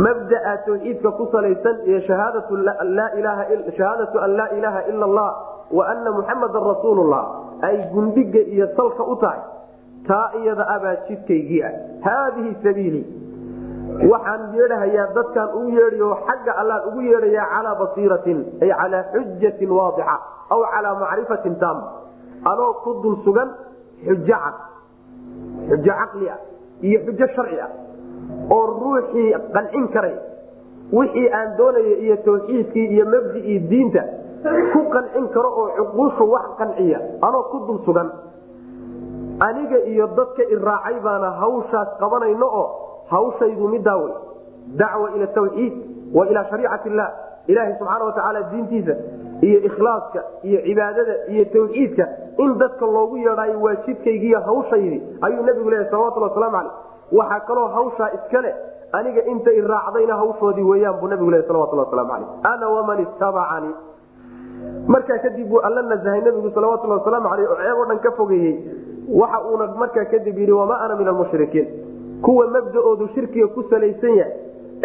mabdaa 0.06 0.56
tawxiidka 0.66 1.10
ku 1.18 1.28
salaysan 1.32 1.76
iyo 1.86 2.00
shahaadatu 2.08 2.56
an 2.80 4.36
laa 4.36 4.48
ilaaha 4.56 4.82
ila 4.92 5.04
allah 5.10 5.30
wa 5.70 5.88
ana 5.88 6.10
muxamadan 6.18 6.62
rasuulullah 6.72 7.24
ay 7.68 7.76
gundhiga 7.92 8.40
iyo 8.40 8.66
salka 8.76 9.04
u 9.04 9.16
tahay 9.16 9.40
taa 10.08 10.30
iyada 10.42 10.64
abaa 10.76 10.96
jidkaygii 11.08 11.62
ah. 11.62 11.72
Haadihi 12.06 12.56
sabiili 12.62 13.02
waxaan 14.08 14.42
yeedhahayaa 14.56 15.12
dadkaan 15.16 15.48
ugu 15.58 15.70
yeedhayo 15.76 16.08
xagga 16.28 16.52
allaan 16.62 16.82
ugu 16.88 17.00
yeedhayaa 17.10 17.46
calaa 17.54 17.74
basiiratin 17.82 18.38
ay 18.64 18.70
calaa 18.80 19.02
xujatin 19.12 19.70
waadixa 19.78 20.16
aw 20.54 20.60
calaa 20.74 20.94
macrifatin 21.02 21.54
taama 21.62 21.86
anoo 22.52 22.72
ku 22.84 22.90
dul 23.02 23.16
sugan 23.24 23.48
xujo 24.06 24.24
cad 24.44 24.56
xujo 25.68 25.92
caqli 26.00 26.26
ah 26.34 26.38
iyo 26.88 26.98
xujo 27.06 27.26
sharci 27.36 27.58
ah 27.66 27.70
oo 28.56 28.62
ruuxii 28.80 29.28
qancin 29.56 29.86
karay 29.94 30.14
wixii 30.98 31.28
aan 31.38 31.56
doonaya 31.58 31.96
iyo 32.04 32.16
tawxiidkii 32.26 32.86
iyo 32.94 33.04
mabdicii 33.12 33.58
diinta 33.70 34.02
ku 34.72 34.80
qancin 34.94 35.28
karo 35.34 35.50
oo 35.60 35.68
cuquushu 35.78 36.24
wax 36.32 36.46
qanciya 36.58 36.98
anoo 37.26 37.42
ku 37.52 37.58
dul 37.68 37.78
sugan. 37.84 38.08
Aniga 39.40 39.78
iyo 39.92 40.06
dadka 40.16 40.42
iraacay 40.54 40.96
baana 41.04 41.28
hawshaas 41.40 41.88
qabanayno 42.00 42.46
oo 42.62 42.66
hawshaydu 43.10 43.68
midaa 43.68 43.96
wey. 43.96 44.12
Dacwa 44.76 45.10
ila 45.16 45.26
tawxiid 45.26 45.72
wa 46.14 46.26
ilaa 46.28 46.44
shariicati 46.50 46.88
illah. 46.88 47.10
Ilaahay 47.46 47.74
subxaana 47.78 48.04
watacaala 48.04 48.42
diintiisa 48.42 48.94
iyo 49.40 49.58
ikhlaaska 49.68 50.22
iyo 50.42 50.60
cibaadada 50.66 51.14
iyo 51.28 51.44
tawxiidka 51.44 52.08
in 52.38 52.58
dadka 52.58 52.86
loogu 52.86 53.16
yeedhaayo 53.16 53.60
waa 53.62 53.74
jidkaygiiyo 53.86 54.40
hawshaydi 54.40 55.02
ayuu 55.22 55.42
nabigu 55.42 55.70
leeyahy 55.70 55.90
salawatulli 55.90 56.24
waslamu 56.28 56.52
caleyh 56.56 56.72
waxaa 57.12 57.40
kaloo 57.40 57.68
hawshaa 57.68 58.10
iskale 58.18 58.54
aniga 58.92 59.24
inta 59.24 59.52
i 59.52 59.60
raacdayna 59.60 60.16
hawshoodii 60.16 60.62
weeyaan 60.62 61.00
buu 61.00 61.08
nabigu 61.08 61.30
leeyahy 61.30 61.48
salawatulli 61.48 61.82
waslamu 61.84 62.10
caleyh 62.10 62.28
ana 62.52 62.68
waman 62.68 63.00
ittabacanii 63.02 63.74
markaa 64.86 65.18
kadib 65.18 65.48
buu 65.48 65.58
alla 65.60 65.82
nasahay 65.82 66.20
nabigu 66.20 66.50
salawatulli 66.54 66.92
wasalaamu 66.92 67.28
caleyh 67.28 67.48
oo 67.50 67.56
ceeb 67.56 67.78
oo 67.78 67.84
dhan 67.86 67.98
ka 67.98 68.10
fogeeyey. 68.12 68.54
Waxa 69.20 69.40
uuna 69.50 69.66
markaa 69.66 70.04
kadib 70.04 70.38
yidhi 70.38 70.52
wamaa 70.52 70.78
ana 70.84 70.96
min 70.96 71.08
almushrikiin 71.08 71.68
kuwa 72.24 72.46
mabdaoodu 72.56 73.08
shirkiga 73.14 73.46
ku 73.56 73.62
salaysan 73.70 74.14
yahay 74.20 74.34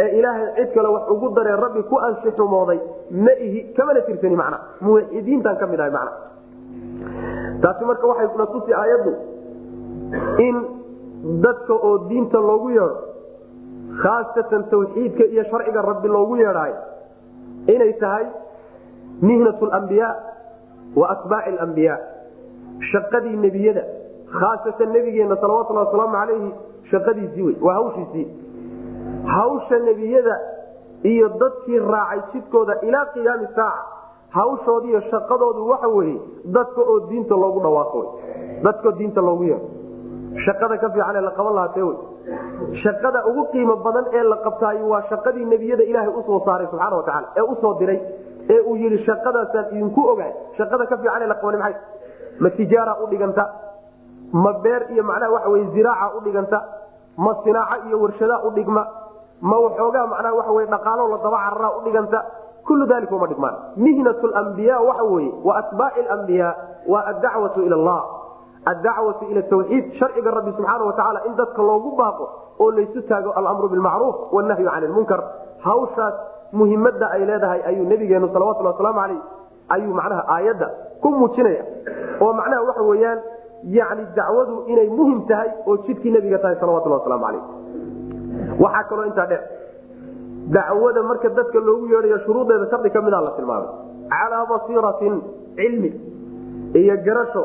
ee 0.03 0.09
ilaahay 0.19 0.47
cid 0.57 0.69
kale 0.75 0.87
wax 0.95 1.03
ugu 1.15 1.29
daree 1.37 1.55
rabbi 1.65 1.83
ku 1.91 1.95
anshixumooday 2.07 2.79
ma 3.25 3.33
ihi 3.47 3.59
kamana 3.77 4.01
tirsani 4.07 4.35
macna. 4.41 4.59
Muwaxidiintaan 4.81 5.57
ka 5.61 5.65
mid 5.71 5.79
ahay 5.79 5.91
macna. 5.91 6.11
Taasi 7.63 7.85
marka 7.89 8.07
waxay 8.11 8.27
na 8.41 8.45
tusi 8.53 8.71
aayaddu 8.81 9.13
in 10.47 10.55
dadka 11.45 11.73
oo 11.73 11.93
diinta 12.09 12.39
loogu 12.49 12.69
yeedho 12.69 12.97
khaasatan 14.03 14.63
tawxiidka 14.73 15.23
iyo 15.33 15.43
sharciga 15.51 15.81
rabbi 15.89 16.07
loogu 16.15 16.35
yeedhaayo 16.41 16.75
inay 17.73 17.93
tahay 18.03 18.25
mihnat 19.21 19.61
lambiyaa 19.71 20.13
wa 20.99 21.05
atbaaci 21.15 21.49
alambiyaa 21.55 21.97
shaqadii 22.91 23.37
nebiyada 23.45 23.83
khaasatan 24.39 24.91
nebigeenna 24.95 25.35
salawatulli 25.43 25.79
wasalaamu 25.85 26.13
calayhi 26.19 26.51
shaqadiisii 26.91 27.43
wey 27.47 27.55
waa 27.67 27.73
hawshiisii. 27.79 28.25
Hawsha 29.35 29.79
nebiyada 29.79 30.35
iyo 31.03 31.29
dadkii 31.41 31.79
raacay 31.79 32.21
jidkooda 32.33 32.75
ilaa 32.81 33.05
qiyaami 33.13 33.47
saaca 33.55 33.83
hawshoodiiyo 34.37 35.01
shaqadoodu 35.11 35.67
waxa 35.71 35.87
weeye 35.87 36.19
dadka 36.57 36.81
oo 36.81 36.99
diinta 37.09 37.35
loogu 37.43 37.59
dhawaaqo 37.65 38.01
dadkaoo 38.63 38.91
diinta 38.99 39.21
loogu 39.21 39.43
yeero. 39.43 39.65
Shaqada 40.45 40.77
ka 40.77 40.89
fiican 40.89 41.15
ee 41.15 41.21
la 41.27 41.31
qaban 41.37 41.53
lahaa 41.57 41.73
tee 41.75 41.81
wey. 41.89 41.97
Shaqada 42.83 43.19
ugu 43.29 43.43
qiimo 43.51 43.75
badan 43.85 44.05
ee 44.13 44.23
la 44.31 44.37
qabtaayo 44.45 44.89
waa 44.93 45.01
shaqadii 45.11 45.45
nebiyada 45.53 45.83
ilaahay 45.91 46.09
u 46.19 46.23
soo 46.27 46.39
saaray 46.45 46.67
subxaana 46.71 46.95
watacaala 46.99 47.27
ee 47.37 47.41
u 47.51 47.55
soo 47.61 47.73
diray 47.79 47.99
ee 48.53 48.59
uu 48.69 48.75
yidhi 48.83 48.97
shaqadaasaan 49.07 49.65
idinku 49.71 50.01
ogaay 50.11 50.31
shaqada 50.57 50.85
ka 50.91 50.97
fiican 51.01 51.21
ee 51.21 51.27
la 51.27 51.35
qaban 51.41 51.57
maxay? 51.63 51.75
Ma 52.43 52.49
tijaara 52.57 52.93
u 53.03 53.07
dhiganta 53.11 53.43
ma 54.43 54.51
beer 54.63 54.81
iyo 54.93 55.03
macnaha 55.09 55.31
waxa 55.35 55.49
wey 55.53 55.63
ziraaca 55.75 56.15
u 56.17 56.19
dhiganta 56.25 56.59
ma 57.25 57.31
sinaaco 57.43 57.87
iyo 57.87 57.97
warshadaa 58.03 58.39
u 58.47 58.49
dhigma 58.57 58.83
ma 59.49 59.57
waxoogaa 59.65 60.05
macnaha 60.13 60.33
waxa 60.39 60.51
wey 60.57 60.65
dhaqaalo 60.73 61.03
la 61.13 61.17
daba 61.25 61.37
cararaa 61.45 61.71
u 61.77 61.81
dhiganta 61.85 62.19
kullu 62.67 62.85
dalika 62.91 63.15
uma 63.15 63.27
dhigmaan. 63.31 63.55
Mihnat 63.85 64.21
lambiya 64.35 64.75
waxa 64.87 65.03
weye 65.13 65.31
wa 65.47 65.53
atbaaci 65.61 66.01
lambiya 66.09 66.49
waa 66.91 67.03
addacwatu 67.11 67.59
ila 67.67 67.75
allah. 67.79 68.01
Addacwatu 68.71 69.23
ila 69.31 69.41
tawxiid 69.51 69.85
sharciga 69.99 70.31
rabbi 70.37 70.51
subxaana 70.57 70.83
watacaala 70.89 71.19
in 71.29 71.35
dadka 71.39 71.61
loogu 71.61 71.91
baaqo 71.99 72.25
oo 72.59 72.71
laysu 72.77 73.01
taago 73.09 73.31
alamru 73.39 73.69
bilmacruuf 73.69 74.15
wannahyu 74.33 74.65
can 74.73 74.83
lmunkar 74.89 75.21
hawshaas 75.67 76.13
muhimada 76.53 77.05
ay 77.13 77.25
leedahay 77.29 77.61
ayuu 77.69 77.85
nabigeenu 77.91 78.27
salawatuli 78.33 78.67
wasalaamu 78.73 78.99
caleyh 78.99 79.21
ayuu 79.75 79.93
macnaha 79.99 80.23
aayadda 80.35 80.67
ku 81.01 81.07
muujinaya. 81.13 81.63
Oo 82.21 82.33
macnaha 82.33 82.61
waxa 82.69 82.81
weyaan 82.89 83.19
yani 83.65 84.03
dacwadu 84.15 84.63
inay 84.67 84.87
muhiim 84.89 85.21
tahay 85.29 85.49
oo 85.67 85.77
jidkii 85.87 86.11
nabiga 86.11 86.37
tahay 86.43 86.55
salawatuli 86.61 86.93
wasalaamu 86.95 87.25
caleyh 87.25 87.43
waxaa 88.63 88.83
kaloo 88.89 89.05
intaa 89.09 89.25
dheer 89.31 89.43
dacwada 90.57 91.03
marka 91.03 91.29
dadka 91.37 91.59
loogu 91.59 91.85
yeedhayo 91.93 92.19
shuruudeeda 92.25 92.67
shardi 92.71 92.89
ka 92.95 93.01
mida 93.01 93.21
la 93.21 93.31
tilmaamay. 93.37 93.69
Calaa 94.09 94.45
basiiratin 94.51 95.15
cilmi 95.57 95.89
iyo 96.81 96.95
garasho 97.05 97.43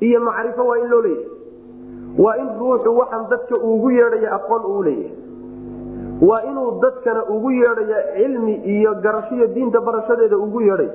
iyo 0.00 0.20
macrifo 0.20 0.66
waa 0.70 0.78
in 0.82 0.88
loo 0.92 1.00
leeyahay. 1.00 1.28
Waa 2.24 2.36
in 2.42 2.48
ruuxu 2.60 2.90
waxaan 2.98 3.24
dadka 3.30 3.56
uugu 3.56 3.90
yeedhaya 3.90 4.32
aqoon 4.36 4.62
uu 4.72 4.82
leeyahay. 4.82 5.16
Waa 6.28 6.42
inuu 6.50 6.70
dadkana 6.84 7.22
ugu 7.34 7.50
yeedhayo 7.50 7.98
cilmi 8.16 8.54
iyo 8.74 8.94
garashiyo 9.04 9.46
diinta 9.54 9.80
barashadeeda 9.80 10.36
ugu 10.36 10.60
yeedhay 10.68 10.90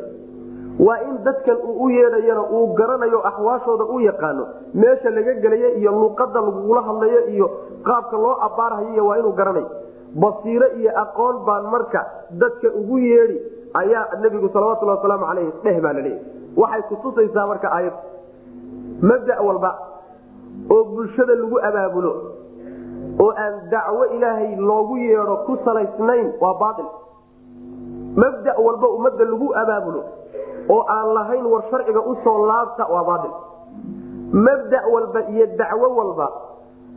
waa 0.80 0.98
in 1.10 1.18
dadkan 1.26 1.58
uu 1.64 1.84
u 1.86 1.90
yeedhayana 1.90 2.44
uu 2.52 2.74
garanayo 2.78 3.20
axwaashooda 3.28 3.86
u 3.86 4.00
yaqaano. 4.00 4.44
Meesha 4.74 5.10
laga 5.10 5.34
gelaya 5.44 5.70
iyo 5.80 5.92
luqada 5.92 6.42
lagula 6.42 6.82
hadlayo 6.88 7.22
iyo 7.34 7.48
qaabka 7.88 8.18
loo 8.18 8.36
abbaarhayo 8.48 9.06
waa 9.08 9.18
inuu 9.18 9.34
garanayo 9.40 9.70
basiiro 10.16 10.68
iyo 10.80 10.92
aqoon 11.04 11.36
baan 11.46 11.66
marka 11.74 12.02
dadka 12.42 12.68
ugu 12.80 12.98
yeedhi 13.00 13.38
ayaa 13.74 14.20
nebigu 14.22 14.50
salawatulhi 14.54 14.94
wasalaamu 14.98 15.26
caleyh 15.30 15.50
dheh 15.64 15.78
baa 15.86 15.94
laleeyahy 15.94 16.22
waxay 16.62 16.82
kutusaysaa 16.90 17.48
marka 17.52 17.68
aayad. 17.78 17.94
Mabda 19.02 19.42
walba 19.48 19.72
oo 20.74 20.84
bulshada 20.94 21.34
lagu 21.42 21.58
abaabulo 21.70 22.12
oo 23.24 23.32
aan 23.44 23.54
dacwo 23.74 24.06
ilaahay 24.16 24.56
loogu 24.70 24.98
yeedho 24.98 25.36
ku 25.50 25.58
salaysnayn 25.66 26.28
waa 26.42 26.54
baail 26.62 26.88
mabda 28.24 28.52
walba 28.66 28.88
ummadda 28.98 29.26
lagu 29.32 29.48
abaabulo 29.64 30.02
oo 30.70 30.82
aan 30.96 31.14
lahayn 31.18 31.46
war 31.54 31.64
sharciga 31.72 32.02
u 32.02 32.16
soo 32.24 32.38
laabta 32.50 32.86
waa 32.94 33.04
baail 33.10 33.32
mabda 34.48 34.80
walba 34.94 35.22
iyo 35.34 35.46
dacwo 35.60 35.88
walba 36.00 36.28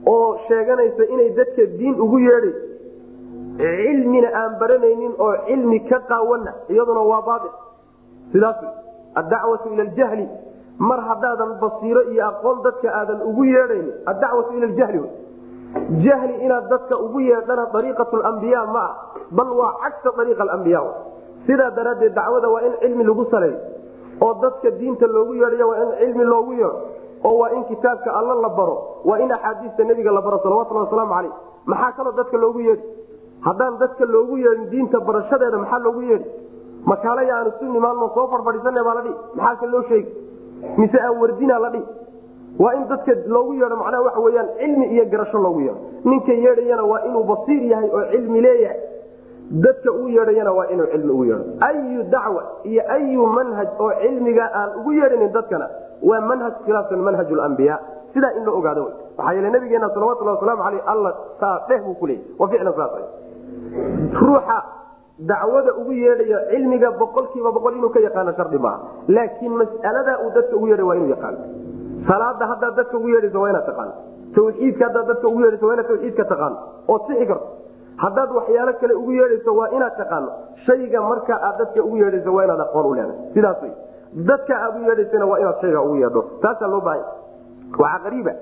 oo 0.06 0.36
sheeganaysa 0.48 1.04
inay 1.14 1.30
dadka 1.38 1.62
diin 1.78 2.00
ugu 2.00 2.18
yeedhay 2.18 2.54
cilmina 3.60 4.28
aan 4.40 4.52
baranaynin 4.60 5.14
oo 5.18 5.34
cilmi 5.46 5.80
ka 5.88 5.98
qaawana 6.10 6.52
iyaduna 6.68 7.00
waa 7.10 7.22
baail 7.28 7.50
sidaas 8.32 8.56
addacwatu 9.20 9.68
ila 9.74 9.84
ljahli 9.96 10.26
mar 10.78 11.00
haddaadan 11.08 11.52
basiiro 11.62 12.02
iyo 12.12 12.26
aqoon 12.28 12.62
dadka 12.66 12.88
aadan 13.00 13.20
ugu 13.30 13.44
yeedhayni 13.44 13.92
addacwatu 14.12 14.50
ila 14.58 14.66
ljahli 14.66 15.00
jahli 16.04 16.34
inaad 16.44 16.68
dadka 16.72 16.98
ugu 16.98 17.20
yeedhana 17.20 17.64
ariiqat 17.78 18.12
lambiya 18.12 18.64
ma 18.74 18.80
ah 18.88 18.92
bal 19.38 19.50
waa 19.60 19.72
cagsa 19.82 20.10
ariiqa 20.22 20.42
alambiya 20.46 20.80
sidaa 21.46 21.70
daraaddeed 21.78 22.14
dacwada 22.14 22.48
waa 22.54 22.62
in 22.68 22.72
cilmi 22.82 23.04
lagu 23.04 23.24
saleeyo 23.30 23.58
oo 24.24 24.34
dadka 24.42 24.70
diinta 24.80 25.06
loogu 25.06 25.34
yeedhayo 25.34 25.68
waa 25.68 25.82
in 25.84 25.90
cilmi 26.00 26.24
loogu 26.32 26.52
yeedho 26.52 26.78
oo 27.24 27.34
waa 27.38 27.50
in 27.56 27.64
kitaabka 27.70 28.10
alla 28.18 28.34
la 28.34 28.48
baro 28.48 28.76
waa 29.04 29.18
in 29.24 29.32
axaadiista 29.32 29.84
nebiga 29.90 30.12
la 30.12 30.20
baro 30.26 30.38
salawatulhi 30.42 30.82
wasalaamu 30.84 31.14
caleyh 31.14 31.32
maxaa 31.66 31.92
kaloo 31.96 32.12
dadka 32.20 32.36
loogu 32.44 32.60
yeedhi? 32.60 32.84
Haddaan 33.46 33.78
dadka 33.80 34.04
loogu 34.14 34.36
yeedhin 34.44 34.70
diinta 34.70 35.00
barashadeeda 35.00 35.58
maxaa 35.58 35.78
loogu 35.86 36.00
yeedhi? 36.10 36.28
Makaalaya 36.90 37.34
aan 37.36 37.48
isu 37.52 37.64
nimaanno 37.72 38.08
soo 38.14 38.26
farfadhiisana 38.32 38.84
baa 38.86 38.94
la 38.98 39.02
dhihi. 39.06 39.14
Maxaase 39.36 39.66
loo 39.72 39.82
sheegi 39.88 40.10
mise 40.80 40.98
aan 41.06 41.16
wardinaa 41.22 41.58
la 41.64 41.70
dhihi? 41.74 41.84
Waa 42.62 42.72
in 42.78 42.84
dadka 42.92 43.12
loogu 43.34 43.52
yeedho 43.60 43.76
macnaha 43.82 44.02
waxa 44.06 44.20
weyaan 44.26 44.48
cilmi 44.60 44.86
iyo 44.94 45.04
garasho 45.12 45.38
loogu 45.38 45.60
yeedho. 45.60 45.80
Ninka 46.04 46.32
yeedhayana 46.44 46.84
waa 46.92 47.00
inuu 47.08 47.24
basiir 47.30 47.62
yahay 47.72 47.90
oo 47.96 48.04
cilmi 48.12 48.40
leeyahay 48.46 48.80
dadka 49.50 49.90
uu 49.92 50.08
yeedhayana 50.08 50.52
waa 50.52 50.66
inuu 50.72 50.86
cilmi 50.92 51.10
ugu 51.12 51.24
yeedho. 51.24 51.44
Ayu 51.68 52.02
dacwa 52.14 52.42
iyo 52.64 52.82
ayu 52.96 53.26
manhaj 53.26 53.68
oo 53.80 53.92
cilmiga 54.02 54.44
aan 54.54 54.70
ugu 54.80 54.92
yeedhanin 54.92 55.32
dadkana 55.32 55.66
waa 56.02 56.20
manhaj 56.20 56.52
khilaafsan 56.66 56.98
manhaj 57.08 57.30
lambiya 57.30 57.78
sidaa 58.14 58.32
in 58.38 58.44
la 58.46 58.52
ogaado 58.52 58.84
maxaa 59.18 59.32
yeele 59.34 59.50
nabigeena 59.50 59.88
salawatulhi 59.94 60.30
wasalaamu 60.34 60.62
aleyh 60.68 60.82
alla 60.92 61.10
saa 61.40 61.56
dheh 61.68 61.80
buu 61.86 61.94
kuleeyay 61.94 62.24
wa 62.38 62.48
ficlan 62.48 62.74
saas 62.78 62.92
ruuxa 64.22 64.58
dacwada 65.30 65.72
ugu 65.80 65.92
yeedhayo 65.92 66.38
cilmiga 66.50 66.90
boqolkiiba 67.00 67.50
boqol 67.56 67.74
inuu 67.78 67.90
ka 67.90 68.00
yaqaano 68.06 68.32
shardi 68.38 68.58
maaha. 68.58 68.78
Laakiin 69.08 69.52
mas'aladaa 69.60 70.16
uu 70.24 70.30
dadka 70.36 70.56
ugu 70.56 70.66
yeedhay 70.70 70.86
waa 70.90 70.96
inuu 70.96 71.10
yaqaano 71.14 71.38
salaada 72.08 72.46
haddaad 72.52 72.74
dadka 72.80 72.96
ugu 72.98 73.08
yeedhayso 73.14 73.40
waa 73.42 73.50
inaad 73.52 73.66
taqaano 73.70 73.92
tawxiidka 74.34 74.84
haddaad 74.88 75.06
dadka 75.10 75.26
ugu 75.28 75.40
yeedhayso 75.44 75.66
waa 75.66 75.74
inaad 75.76 75.88
tawxiidka 75.92 76.24
taqaano 76.32 76.56
ood 76.94 77.02
sixi 77.08 77.26
karto 77.30 77.46
haddaad 78.02 78.30
waxyaalo 78.38 78.72
kale 78.80 78.94
ugu 79.00 79.12
yeedhayso 79.20 79.50
waa 79.60 79.68
inaad 79.76 79.96
taqaano. 80.00 80.30
Shayga 80.66 81.00
marka 81.10 81.34
aad 81.48 81.56
dadka 81.60 81.80
ugu 81.86 81.96
yeedhayso 82.02 82.30
waa 82.36 82.44
inaad 82.48 82.60
aqoon 82.66 82.86
u 82.90 82.94
leedahay. 82.94 83.18
Sidaas 83.34 83.62
wey 83.62 83.72
dadka 84.30 84.54
aad 84.66 84.74
u 84.80 84.84
yeedhaysana 84.88 85.26
waa 85.30 85.38
inaad 85.42 85.58
shayga 85.62 85.80
ugu 85.86 85.96
yeedho. 86.02 86.22
Taasaa 86.42 86.68
loo 86.74 86.80
baahanya 86.80 87.08
waxaa 87.82 88.02
qariiba. 88.04 88.32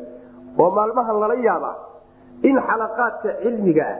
Oo 0.60 0.70
maalmahan 0.76 1.20
lala 1.22 1.34
yaabaa 1.48 1.74
in 2.48 2.56
xalaqaadka 2.68 3.28
cilmiga 3.42 3.84
ah 3.92 3.98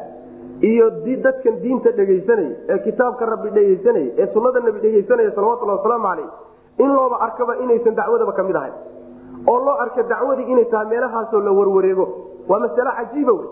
iyo 0.70 0.86
dadkan 1.24 1.54
diinta 1.62 1.90
dhegaysanaya 1.98 2.54
ee 2.72 2.78
kitaabka 2.86 3.26
rabbi 3.32 3.50
dhegaysanaya 3.56 4.10
ee 4.22 4.26
sunada 4.34 4.60
nabi 4.66 4.78
dhegaysanaya 4.84 5.30
salawatulhi 5.36 5.74
wasalaamu 5.78 6.06
caleyh 6.08 6.28
in 6.84 6.90
looba 6.96 7.16
arkaba 7.26 7.52
inaysan 7.64 7.94
dacwadaba 8.00 8.32
ka 8.38 8.42
mid 8.48 8.56
ahayn. 8.60 8.74
Oo 9.50 9.58
loo 9.66 9.76
arka 9.84 10.02
dacwadii 10.12 10.46
inay 10.52 10.64
tahay 10.72 10.86
meelahaasoo 10.92 11.40
la 11.46 11.52
warwareego. 11.58 12.06
Waa 12.48 12.58
masale 12.64 12.90
cajiiba 12.98 13.32
wey 13.38 13.48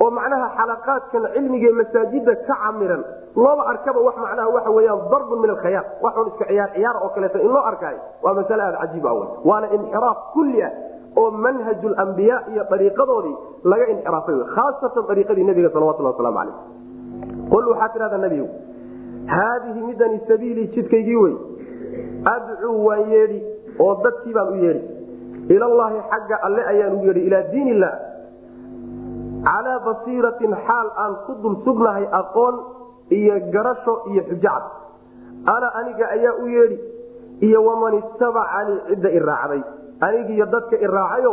oo 0.00 0.10
macnaha 0.10 0.46
xalaqaadkan 0.58 1.24
cilmigae 1.34 1.72
masaajida 1.80 2.34
ka 2.46 2.54
camiran 2.62 3.02
looba 3.36 3.62
arkaba 3.72 4.00
wax 4.06 4.16
macnaha 4.24 4.48
waxa 4.56 4.70
weyaan 4.70 5.00
darbun 5.12 5.40
min 5.42 5.50
alkhayaal 5.50 5.86
waxun 6.02 6.26
iska 6.32 6.44
ciyaar 6.50 6.70
ciyaar 6.76 6.96
oo 7.02 7.08
kaleeto 7.14 7.38
in 7.38 7.52
loo 7.56 7.64
arkaayo 7.70 8.00
waa 8.22 8.34
masale 8.34 8.62
aada 8.62 8.78
cajiib 8.82 9.06
ah 9.06 9.14
waana 9.50 9.66
inxiraaf 9.76 10.18
kulli 10.34 10.62
ah 10.62 10.72
oo 11.16 11.30
manhaj 11.30 11.82
lambiya 11.84 12.36
iyo 12.52 12.62
ariiqadoodii 12.76 13.36
laga 13.64 13.86
inxiraafay 13.94 14.36
khaasatan 14.56 15.04
ariiqadii 15.14 15.44
nabiga 15.50 15.70
salawatuli 15.74 16.08
waslamu 16.08 16.38
aleyh 16.42 16.56
qul 17.52 17.64
waxaa 17.72 17.88
tidhahdaa 17.94 18.22
nabigu 18.26 18.48
haadihi 19.34 19.80
midani 19.90 20.20
sabiilii 20.28 20.66
jidkaygii 20.76 21.16
wey 21.24 21.34
adcuu 22.34 22.84
waan 22.86 23.04
yeedhi 23.14 23.38
oo 23.78 23.94
dadkii 24.04 24.34
baan 24.38 24.48
u 24.52 24.56
yeedhi 24.64 24.82
ilallaahi 25.56 26.00
xagga 26.10 26.36
alle 26.48 26.62
ayaan 26.72 26.96
u 27.00 27.04
yeedhi 27.08 27.26
ilaa 27.28 27.42
diin 27.52 27.68
illah 27.74 27.92
calaa 29.46 29.78
basiiratin 29.86 30.52
xaal 30.66 30.88
aan 31.04 31.12
ku 31.26 31.32
dul 31.42 31.56
sugnahay 31.64 32.06
aqoon 32.20 32.54
iyo 33.18 33.34
garasho 33.54 33.94
iyo 34.12 34.22
xujacad 34.30 34.64
ana 35.54 35.68
aniga 35.80 36.06
ayaa 36.16 36.34
u 36.42 36.46
yeedhi 36.54 36.78
iyo 37.46 37.58
waman 37.66 37.94
ittabacanii 38.00 38.78
cidda 38.88 39.08
i 39.10 39.18
raacday. 39.18 39.62
Anigiiyo 40.06 40.46
dadka 40.46 40.76
i 40.76 40.86
raacayo 40.86 41.32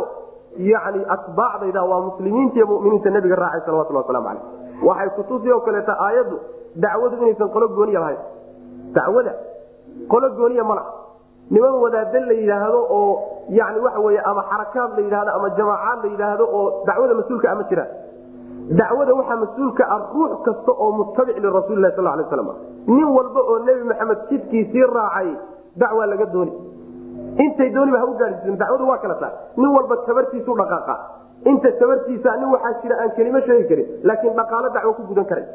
yani 0.58 1.00
atbaacdayda 1.14 1.82
waa 1.90 2.00
muslimiinta 2.08 2.56
iyo 2.58 2.66
muminiinta 2.66 3.10
nabiga 3.10 3.36
raacay 3.42 3.60
salawatuli 3.66 3.98
waslamu 3.98 4.26
caleyh 4.28 4.42
waxay 4.88 5.10
kutusi 5.16 5.52
oo 5.52 5.60
kaleeta 5.66 5.94
aayaddu 6.06 6.36
dacwadu 6.84 7.16
inaysan 7.22 7.48
qolo 7.54 7.66
gooniya 7.76 8.00
lahayn. 8.00 8.18
Dacwada 8.94 9.32
qolo 10.12 10.26
gooniya 10.38 10.64
mala 10.70 10.82
niman 11.54 11.74
wadaada 11.84 12.20
la 12.30 12.34
yidhaahdo 12.40 12.80
oo 12.98 13.12
yani 13.58 13.78
waxa 13.86 14.00
wey 14.06 14.18
ama 14.30 14.42
xarakaad 14.50 14.90
la 14.98 15.02
yidhahdo 15.06 15.30
ama 15.38 15.48
jamaacaad 15.58 16.04
la 16.04 16.10
yidhaahdo 16.14 16.44
oo 16.58 16.64
dacwada 16.88 17.14
mas'uulka 17.20 17.50
ama 17.52 17.62
jiraan 17.70 17.90
dacwada 18.80 19.12
waxaa 19.20 19.36
mas'uulka 19.44 19.84
ah 19.94 20.00
ruux 20.14 20.32
kasta 20.46 20.72
oo 20.84 20.90
mutabic 20.98 21.36
lirasulilah 21.44 21.90
sal 21.96 22.04
lay 22.18 22.26
slam 22.32 22.50
nin 22.96 23.06
walba 23.16 23.40
oo 23.52 23.58
nebi 23.66 23.82
maxamed 23.90 24.18
jidkiisii 24.30 24.86
raacay 24.96 25.30
dacwaa 25.76 26.06
laga 26.12 26.26
dooni. 26.34 26.52
Intay 27.44 27.70
dooniba 27.74 27.98
ha 28.02 28.06
u 28.10 28.14
gaadhsiisan 28.20 28.56
dacwadu 28.62 28.84
waa 28.90 28.98
kala 29.02 29.14
tahay 29.22 29.34
nin 29.56 29.70
walba 29.76 29.96
tabartiisu 30.06 30.54
dhaqaaqa. 30.60 30.94
Inta 31.50 31.70
tabartiisa 31.80 32.36
nin 32.40 32.48
waxaa 32.54 32.72
jira 32.82 32.94
aan 33.02 33.10
kelimo 33.16 33.40
sheegi 33.46 33.64
karin 33.70 33.86
laakiin 34.08 34.34
dhaqaalo 34.40 34.68
dacwo 34.76 34.92
ku 34.98 35.02
gudan 35.10 35.24
karay. 35.30 35.46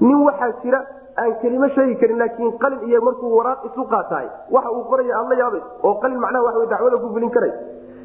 Nin 0.00 0.18
waxaa 0.26 0.50
jira 0.62 0.80
aan 1.22 1.32
kelimo 1.42 1.68
sheegi 1.74 1.94
karin 2.00 2.18
laakiin 2.18 2.52
qalin 2.62 2.80
iyo 2.88 3.00
markuu 3.08 3.30
waraaq 3.38 3.64
isu 3.70 3.84
qaataay 3.92 4.26
waxa 4.50 4.70
uu 4.76 4.84
qoraya 4.90 5.14
aad 5.20 5.32
yaabay 5.42 5.62
oo 5.82 5.94
qalin 6.02 6.18
macnaha 6.24 6.44
waa 6.44 6.66
dacwada 6.72 6.96
ku 7.04 7.08
fulin 7.14 7.30
karay. 7.30 7.52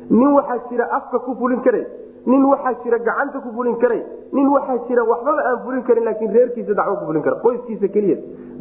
Nin 0.09 0.31
waxaa 0.37 0.57
jira 0.69 0.85
afka 0.97 1.19
ku 1.25 1.35
fulin 1.39 1.61
karay 1.65 1.85
nin 2.25 2.43
waxaa 2.51 2.73
jira 2.83 2.97
gacanta 3.07 3.39
ku 3.45 3.49
fulin 3.57 3.77
karay 3.83 4.01
nin 4.33 4.47
waxaa 4.55 4.77
jira 4.87 5.03
waxbaba 5.11 5.41
aan 5.49 5.59
fulin 5.65 5.83
karin 5.87 6.03
laakiin 6.05 6.33
reerkiisa 6.37 6.73
dacwo 6.79 6.95
ku 7.01 7.05
fulin 7.09 7.21
kara 7.21 7.35
qoyskiisa 7.45 7.87
keliya. 7.95 8.17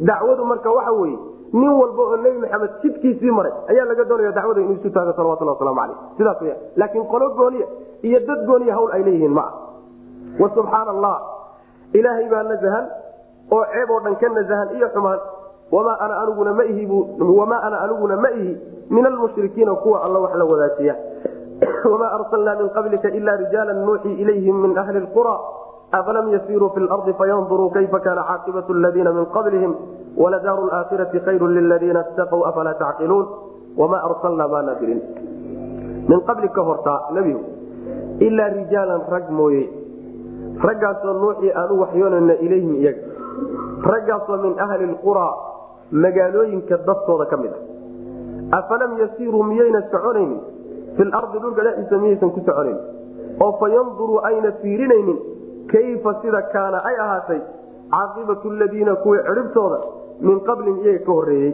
Dacwadu 0.09 0.45
marka 0.45 0.69
waxa 0.77 0.91
weye 1.01 1.17
nin 1.53 1.69
walba 1.81 2.01
oo 2.09 2.17
nebi 2.23 2.37
maxamed 2.43 2.71
jidkiisii 2.83 3.31
maray 3.37 3.53
ayaa 3.73 3.85
laga 3.85 4.03
doonaya 4.09 4.31
dacwada 4.31 4.61
inuu 4.61 4.77
isu 4.81 4.89
taago 4.93 5.13
salawatulhi 5.17 5.51
waslamu 5.53 5.81
aleyh 5.81 5.97
sidaas 6.17 6.41
wya 6.41 6.55
laakiin 6.77 7.05
qolo 7.13 7.29
gooniya 7.39 7.67
iyo 8.01 8.19
dad 8.27 8.45
gooniya 8.49 8.73
hawl 8.77 8.91
ay 8.97 9.03
leeyihiin 9.07 9.33
ma 9.33 9.41
ah 9.41 9.53
wa 10.41 10.49
subxaana 10.57 10.91
allah 10.95 11.15
ilaahay 11.93 12.27
baa 12.33 12.43
nasahan 12.51 12.85
oo 13.51 13.63
ceeb 13.73 13.89
oo 13.89 13.99
dhan 13.99 14.15
ka 14.15 14.29
nasahan 14.29 14.69
iyo 14.77 14.89
xumaan 14.93 15.19
wamaa 15.71 15.97
ana 16.01 16.15
aniguna 16.21 16.53
ma 18.15 18.29
ihi 18.31 18.57
min 18.89 19.05
almushrikiina 19.05 19.75
kuwa 19.75 20.03
alla 20.03 20.19
wax 20.19 20.35
la 20.35 20.45
wadaajiya 20.45 20.95
wamaa 21.91 22.11
arsalnaa 22.19 22.55
min 22.61 22.69
qablika 22.69 23.09
ila 23.09 23.35
rijaala 23.35 23.73
nuuxii 23.73 24.13
ilayhim 24.13 24.61
min 24.61 24.77
ahli 24.77 24.99
lqura 24.99 25.35
afalam 25.91 26.33
yasiruu 26.33 26.69
fi 26.69 26.79
lardi 26.79 27.13
fayanduruu 27.13 27.69
kayfa 27.69 27.99
kana 27.99 28.23
caaqibatu 28.23 28.73
ladiina 28.73 29.13
min 29.13 29.25
qablihim 29.25 29.75
waladaaru 30.17 30.67
laakhirati 30.71 31.19
khayru 31.19 31.47
liladiina 31.47 32.03
itaqw 32.13 32.43
afalaa 32.49 32.73
tacqiluun? 32.73 33.27
Wamaa 33.77 34.01
arsalnaa 34.09 34.47
maana 34.47 34.75
dirin 34.79 35.01
min 36.09 36.19
qabli 36.27 36.49
ka 36.49 36.63
nebigu 37.13 37.43
ilaa 38.19 38.49
rijaalan 38.49 39.01
rag 39.11 39.29
mooye 39.29 39.63
raggaasoo 40.67 41.13
nuuxii 41.13 41.51
aan 41.61 41.71
u 41.71 41.79
waxyoonayna 41.81 42.33
ilayhim 42.45 42.75
iyaga 42.75 43.08
raggaasoo 43.91 44.37
min 44.45 44.53
ahli 44.65 44.85
lquraa 44.93 45.33
magaalooyinka 45.91 46.77
dadkooda 46.87 47.25
ka 47.31 47.37
mid 47.37 47.53
a 47.53 48.57
afalam 48.59 48.97
yasiiruu 49.01 49.43
miyayna 49.43 49.81
soconaynin? 49.91 50.39
Fi 50.97 51.03
lardi 51.13 51.37
dhulka 51.43 51.61
dhexdiisa 51.67 51.97
miyaysan 52.03 52.31
ku 52.35 52.39
soconaynin 52.45 52.79
oo 53.45 53.51
fa 53.59 53.67
yanduruu 53.75 54.19
ayna 54.29 54.51
fiirinaynin? 54.61 55.17
Kayfa 55.71 56.13
sida 56.21 56.41
kaana 56.53 56.77
ay 56.89 56.95
ahaatay? 57.05 57.41
Caaqibatu 57.93 58.49
ladiina 58.61 58.95
kuwii 59.03 59.21
cidhibtooda 59.27 59.79
min 60.27 60.39
qablin 60.47 60.77
iyaga 60.83 61.05
ka 61.05 61.11
horeeyey 61.17 61.51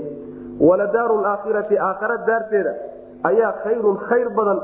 waladaaru 0.67 1.15
laakhirati 1.25 1.75
aakhara 1.87 2.17
daarteeda 2.27 2.73
ayaa 3.29 3.51
khayrun 3.63 3.97
khayr 4.09 4.29
badan 4.37 4.59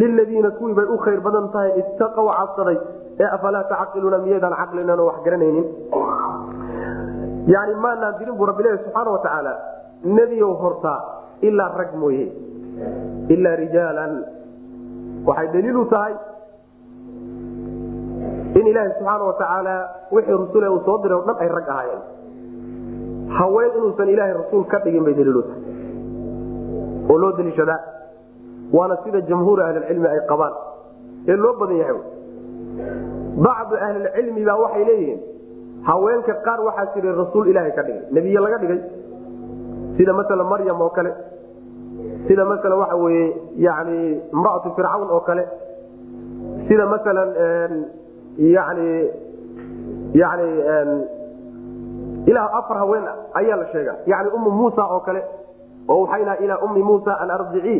liladiina 0.00 0.50
kuwii 0.58 0.74
bay 0.78 0.84
u 0.94 0.96
khayr 1.04 1.20
badan 1.26 1.48
tahay 1.54 1.70
ittaqow 1.82 2.26
cabsaday 2.38 2.76
ee 2.76 2.99
afalaa 3.36 3.64
tacaqiluuna 3.70 4.18
miyaydaan 4.24 4.54
caqlinan 4.60 5.00
oo 5.00 5.06
wax 5.10 5.18
garanaynin? 5.24 5.66
Yani 7.54 7.74
maanaan 7.84 8.14
dirin 8.18 8.36
buu 8.38 8.46
rabbilahi 8.50 8.78
subxaana 8.84 9.10
watacaala 9.16 9.52
nebiyow 10.04 10.52
hortaa 10.62 10.98
ilaa 11.48 11.68
rag 11.80 11.92
mooye 12.02 12.26
ilaa 13.34 13.56
rijaalan. 13.62 14.12
Waxay 15.26 15.48
daliilu 15.54 15.84
tahay 15.92 16.14
in 18.58 18.66
ilaaha 18.70 18.90
subxaana 18.98 19.24
watacaala 19.30 19.74
wixii 20.12 20.36
rusule 20.42 20.68
uu 20.68 20.80
soo 20.86 20.98
diray 21.02 21.18
o 21.18 21.22
dhan 21.26 21.36
ay 21.44 21.48
rag 21.56 21.68
ahaayeen. 21.74 22.02
Haween 23.38 23.70
inuusan 23.78 24.08
ilaahay 24.14 24.34
rasuul 24.42 24.64
ka 24.72 24.78
dhigin 24.84 25.04
bay 25.04 25.14
daliilu 25.18 25.42
tahay. 25.42 25.62
Oo 27.10 27.18
loo 27.22 27.32
daliishadaa. 27.38 27.80
Waana 28.76 28.96
sida 29.04 29.20
jamhuuri 29.28 29.62
ahlilcilmi 29.62 30.08
ay 30.08 30.20
qabaan. 30.30 30.54
Ee 31.28 31.36
loo 31.36 31.52
badan 31.60 31.76
yahay 31.82 31.96
bacdu 33.46 33.74
ahlilcilmi 33.86 34.42
baa 34.48 34.56
waxay 34.64 34.84
leeyihiin 34.88 35.20
haweenka 35.88 36.34
qaar 36.46 36.60
waxaa 36.68 36.86
jiray 36.94 37.14
rasuul 37.22 37.46
ilaahay 37.52 37.72
ka 37.78 37.82
dhigay 37.82 38.02
nebiye 38.16 38.40
laga 38.44 38.58
dhigay. 38.62 38.80
Sida 39.96 40.12
maala 40.18 40.44
maryam 40.52 40.80
oo 40.80 40.90
kale 40.96 41.10
sida 42.28 42.44
maala 42.50 42.76
waxa 42.82 42.96
weye 43.04 43.24
yani 43.66 43.96
imraatu 44.34 44.68
fircawn 44.76 45.08
oo 45.16 45.20
kale 45.28 45.44
sida 46.68 46.84
maala 46.92 47.22
yani 48.56 48.88
yani 50.22 50.46
ilaa 52.30 52.48
afar 52.58 52.76
haween 52.82 53.04
ayaa 53.40 53.56
la 53.56 53.66
sheega 53.72 53.94
yani 54.06 54.28
ummu 54.36 54.50
muusa 54.50 54.82
oo 54.94 55.00
kale 55.00 55.22
oo 55.88 56.00
waxayna 56.04 56.36
ilaa 56.44 56.58
ummi 56.66 56.82
muusa 56.82 57.12
an 57.22 57.30
ardicii 57.30 57.78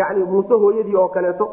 yani 0.00 0.24
muuse 0.24 0.54
hooyadii 0.54 0.96
oo 0.96 1.08
kaleeto. 1.08 1.46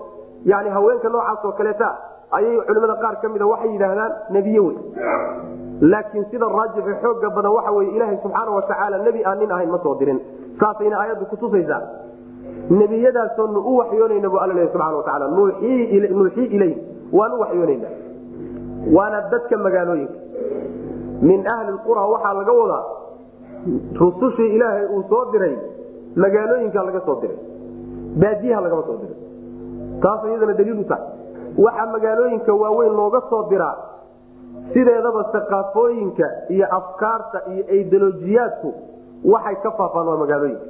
Yani 0.46 0.70
haweenka 0.70 1.10
noocaas 1.10 1.46
oo 1.46 1.52
kaleeta 1.52 1.90
ayay 2.32 2.58
culimada 2.68 2.96
qaar 3.04 3.16
ka 3.22 3.30
mida 3.30 3.46
waxay 3.48 3.70
yidhaahdaan 3.74 4.12
nebiye 4.36 4.60
wey. 4.60 4.76
Laakiin 5.82 6.26
sida 6.32 6.46
raajixi 6.58 6.94
xooga 7.04 7.30
badan 7.36 7.52
waxa 7.58 7.72
wey 7.78 7.88
ilaaha 7.96 8.18
subxaana 8.24 8.52
watacaala 8.58 8.98
nebi 9.08 9.24
aan 9.26 9.38
nin 9.40 9.52
ahayn 9.52 9.70
ma 9.70 9.80
soo 9.84 9.96
dirin. 10.00 10.20
Saasayna 10.60 10.96
aayaddu 11.02 11.26
kutusaysaa 11.32 11.82
nebiyadaasoonu 12.70 13.60
u 13.60 13.78
waxyoonayna 13.78 14.30
bu 14.30 14.38
alla 14.44 14.54
lehy 14.54 14.68
subana 14.74 14.98
wataala 14.98 15.28
nuuxii 15.38 16.46
ilayh 16.56 16.76
waan 17.18 17.32
u 17.34 17.40
waxyoonayna. 17.44 17.88
Waana 18.96 19.22
dadka 19.32 19.58
magaalooyinka. 19.58 20.14
Min 21.22 21.48
ahli 21.48 21.72
qura 21.88 22.02
waxaa 22.14 22.34
laga 22.40 22.54
wadaa 22.62 22.84
rusushii 24.00 24.50
ilaahay 24.56 24.86
uu 24.96 25.04
soo 25.10 25.26
diray 25.32 25.56
magaalooyinka 26.16 26.84
laga 26.88 27.02
soo 27.06 27.18
diray. 27.22 27.38
Baadiyaha 28.22 28.62
lagama 28.66 28.84
soo 28.88 28.98
diray 29.02 29.18
taas 30.04 30.22
iyadana 30.28 30.54
daliilu 30.60 30.84
tahay 30.84 31.04
waxaa 31.58 31.86
magaalooyinka 31.96 32.54
waaweyn 32.54 32.94
looga 33.00 33.22
soo 33.30 33.44
diraa 33.50 33.76
sideedaba 34.74 35.24
saqaafooyinka 35.34 36.26
iyo 36.56 36.68
afkaarta 36.78 37.40
iyo 37.54 37.64
aidolojiyaadku 37.76 38.70
waxay 39.34 39.56
ka 39.64 39.72
faafaan 39.78 40.08
waa 40.08 40.18
magaalooyinka. 40.24 40.66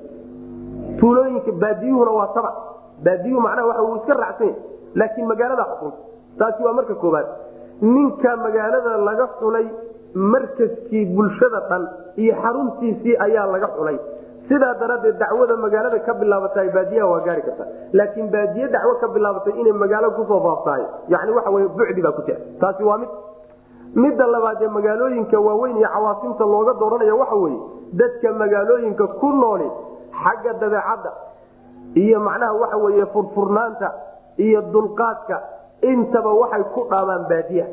Tuulooyinka 1.00 1.52
baadiyuhuna 1.64 2.12
waa 2.20 2.28
tabac 2.36 2.56
baadiyuhu 3.06 3.42
macnaha 3.42 3.68
waa 3.68 3.82
uu 3.88 3.96
iska 4.02 4.14
raacsan 4.14 4.54
laakiin 5.00 5.28
magaalada 5.32 5.66
xukunta 5.72 5.98
taasi 6.40 6.64
waa 6.64 6.74
marka 6.80 6.96
koobaad 7.04 7.28
ninka 7.82 8.36
magaalada 8.46 8.98
laga 9.08 9.28
xulay 9.40 9.66
markaskii 10.34 11.06
bulshada 11.16 11.60
dhan 11.70 11.84
iyo 12.24 12.34
xaruntiisii 12.44 13.16
ayaa 13.26 13.46
laga 13.54 13.68
xulay 13.78 13.98
sidaa 14.50 14.74
daraaddeed 14.82 15.18
dacwada 15.22 15.56
magaalada 15.58 16.00
ka 16.08 16.14
bilaabatay 16.14 16.70
baadiyaha 16.76 17.10
waa 17.12 17.20
gaari 17.28 17.42
karta. 17.42 17.66
Laakiin 17.94 18.30
baadiye 18.36 18.68
dacwo 18.76 18.94
ka 19.02 19.08
bilaabatay 19.16 19.54
inay 19.62 19.72
magaalo 19.84 20.12
ku 20.18 20.26
soo 20.30 20.40
faaftahay. 20.46 20.84
Yani 21.14 21.32
waxa 21.38 21.50
wey 21.56 21.68
bucdi 21.78 22.02
baa 22.02 22.12
ku 22.18 22.22
jira. 22.28 22.40
Taasi 22.62 22.84
waa 22.84 22.98
mid. 22.98 23.10
Midda 23.96 24.28
labaad 24.28 24.62
ee 24.62 24.68
magaalooyinka 24.78 25.40
waaweyn 25.40 25.78
iyo 25.78 25.90
cawaasimta 25.94 26.44
looga 26.46 26.74
dooranaya 26.80 27.16
waxa 27.16 27.36
weye 27.36 27.60
dadka 27.94 28.34
magaalooyinka 28.34 29.08
ku 29.20 29.30
nooli 29.42 29.70
xagga 30.24 30.54
dabeecadda 30.62 31.12
iyo 32.04 32.20
macnaha 32.20 32.54
waxa 32.54 32.78
weye 32.78 33.06
furfurnaanta 33.14 33.90
iyo 34.38 34.62
dulqaadka 34.74 35.38
intaba 35.92 36.32
waxay 36.42 36.64
ku 36.76 36.82
dhaamaan 36.92 37.24
baadiyaha. 37.32 37.70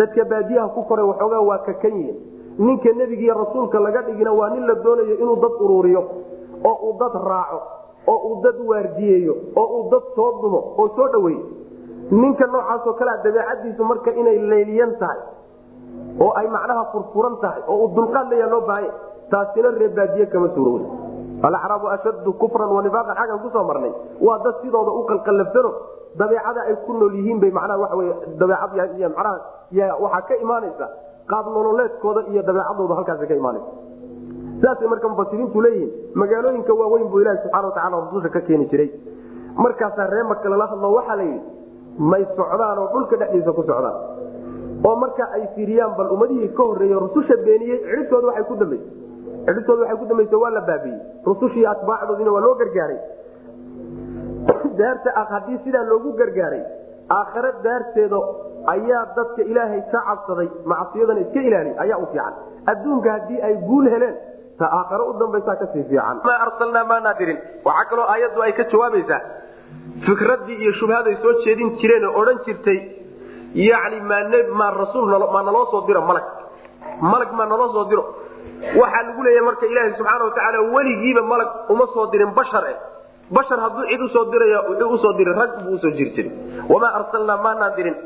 Dadka 0.00 0.24
baadiyaha 0.24 0.68
ku 0.76 0.82
koray 0.88 1.04
waxoogaa 1.10 1.40
waa 1.50 1.58
kakan 1.66 1.94
yihiin 1.98 2.18
ninka 2.58 2.90
nebigiiyo 2.92 3.34
rasuulka 3.34 3.78
laga 3.80 4.02
dhigina 4.02 4.32
waa 4.32 4.50
nin 4.50 4.66
la 4.66 4.74
doonayo 4.74 5.14
inuu 5.22 5.36
dad 5.44 5.54
uruuriyo 5.60 6.02
oo 6.64 6.76
uu 6.88 6.94
dad 7.00 7.14
raaco 7.30 7.58
oo 8.06 8.18
uu 8.28 8.36
dad 8.44 8.56
waardiyeeyo 8.70 9.34
oo 9.56 9.66
uu 9.78 9.90
dad 9.90 10.04
soo 10.16 10.30
dumo 10.42 10.60
oo 10.78 10.88
soo 10.96 11.08
dhaweeyo 11.08 11.44
ninka 12.10 12.46
noocaasoo 12.46 12.92
kalea 13.00 13.16
dabeecadiisu 13.24 13.84
marka 13.84 14.10
inay 14.20 14.38
layliyan 14.38 14.92
tahay 15.00 15.20
oo 16.20 16.32
ay 16.40 16.46
macnaha 16.56 16.84
furfuran 16.92 17.36
tahay 17.40 17.62
oo 17.68 17.76
uu 17.84 17.88
dulqaad 17.96 18.28
leeya 18.30 18.46
loo 18.52 18.60
baahanya 18.68 18.92
taasina 19.30 19.70
ree 19.80 19.88
baadiye 19.88 20.26
kama 20.26 20.48
suurowda 20.54 20.86
alacraabu 21.48 21.88
ashaddu 21.94 22.32
kufran 22.42 22.68
wanifaaqan 22.76 23.16
xaggan 23.18 23.38
ku 23.42 23.48
soo 23.50 23.64
marnay. 23.66 23.90
Waa 24.20 24.38
dad 24.44 24.54
sidooda 24.62 24.92
u 24.94 25.02
qalqallafsano 25.10 25.70
dabeecada 26.20 26.60
ay 26.70 26.76
ku 26.86 26.92
nool 26.92 27.14
yihiin 27.18 27.40
bay 27.42 27.50
macnaha 27.50 27.78
waxa 27.82 27.96
wey 27.96 28.08
dabeecad 28.38 28.70
y 29.72 29.80
waxaa 30.04 30.22
ka 30.28 30.34
imaanaysa 30.44 30.86
qaab 31.30 31.46
nololeedkooda 31.56 32.20
iyo 32.32 32.42
dabeecadooda 32.48 32.94
halkaasa 32.98 33.26
ka 33.30 33.34
imaanaysa 33.34 33.70
saasay 34.62 34.88
marka 34.92 35.08
mufasiriintu 35.12 35.60
leeyihiin 35.66 35.90
magaalooyinka 36.22 36.72
waaweyn 36.80 37.08
buu 37.12 37.20
ilahi 37.24 37.38
subxana 37.42 37.66
watacala 37.68 37.96
rususha 38.04 38.28
ka 38.36 38.40
keeni 38.48 38.66
jiray. 38.72 38.90
Markaasaa 39.64 40.06
ree 40.12 40.22
marka 40.32 40.48
lala 40.52 40.66
hadlo 40.72 40.92
waxaa 40.96 41.16
la 41.20 41.22
yidhi 41.22 41.40
may 42.12 42.22
socdaan 42.36 42.78
oo 42.82 42.88
dhulka 42.92 43.16
dhexdiisa 43.22 43.52
ku 43.58 43.62
socdaan. 43.62 43.96
Oo 44.86 44.94
marka 45.02 45.24
ay 45.36 45.42
fiiriyaan 45.54 45.96
bal 45.98 46.08
ummadihii 46.14 46.48
ka 46.58 46.62
horreeye 46.68 46.94
rususha 47.04 47.36
beeniyey 47.46 47.78
cidhibtooda 47.86 48.26
waxay 48.30 48.44
ku 48.50 48.54
dambaysa 48.62 48.86
cidhibtooda 49.46 49.80
waxay 49.82 49.98
ku 50.02 50.06
dambaysa 50.12 50.36
waa 50.44 50.50
la 50.56 50.60
baabiyey. 50.70 50.98
Rusushii 51.26 51.66
atbaacdoodina 51.74 52.30
waa 52.36 52.44
loo 52.46 52.54
gargaaray. 52.62 52.98
Daarta 54.78 55.10
haddii 55.32 55.58
sidaa 55.64 55.84
loogu 55.90 56.12
gargaaray 56.20 56.62
aakhare 57.18 57.50
daarteeda 57.66 58.18
ayaa 58.66 59.04
dadka 59.16 59.42
ilaahay 59.42 59.82
ka 59.92 60.00
cabsaday 60.08 60.48
macsiyadana 60.64 61.20
iska 61.20 61.40
ilaaliy 61.48 61.74
ayaa 61.84 61.98
u 61.98 62.06
fiican. 62.12 62.34
Adduunka 62.66 63.12
haddii 63.12 63.40
ay 63.42 63.54
guul 63.66 63.88
heleen 63.90 64.16
ta 64.58 64.66
aakhare 64.78 65.02
u 65.10 65.12
dambaysaa 65.18 65.56
ka 65.56 65.66
sii 65.72 65.84
fiican. 65.90 66.20
Maa 66.24 66.38
arsalnaa 66.46 66.84
maanaa 66.84 67.14
dirin 67.18 67.38
waxaa 67.64 67.88
kaloo 67.90 68.06
aayaddu 68.14 68.42
ay 68.42 68.52
ka 68.52 68.64
jawaabaysaa. 68.72 69.20
Fikraddii 70.06 70.56
iyo 70.62 70.72
shubhaday 70.72 71.16
soo 71.22 71.32
jeedin 71.44 71.76
jireen 71.80 72.04
oo 72.08 72.18
odhan 72.20 72.38
jirtay 72.46 72.78
yani 73.54 74.00
maa 74.00 74.70
rasuul 74.70 75.06
maa 75.32 75.42
naloo 75.42 75.66
soo 75.70 75.86
diro 75.86 76.00
malag. 76.00 76.24
Malag 77.00 77.32
maa 77.32 77.46
naloo 77.46 77.72
soo 77.72 77.84
diro. 77.90 78.04
Waxaa 78.80 79.02
lagu 79.02 79.22
leeyahay 79.22 79.44
marka 79.46 79.66
ilaaha 79.66 79.96
subxaana 79.98 80.24
watacaala 80.24 80.58
weligiiba 80.74 81.22
malag 81.22 81.50
uma 81.68 81.86
soo 81.94 82.06
dirin 82.12 82.30
bashar 82.34 82.64
eh. 82.70 82.76
Bashar 83.30 83.58
hadduu 83.60 83.84
cid 83.90 84.00
u 84.00 84.08
soo 84.08 84.24
wuxuu 84.24 84.92
u 84.94 84.98
soo 84.98 85.12
diray 85.18 85.34
rag 85.34 85.50
buu 85.64 85.74
u 85.74 85.78
soo 85.78 85.90
jiri 85.90 86.10
jiray. 86.16 86.32
Wamaa 86.68 86.92
arsalnaa 86.98 87.36
maanaan 87.42 87.74
dirin 87.76 87.96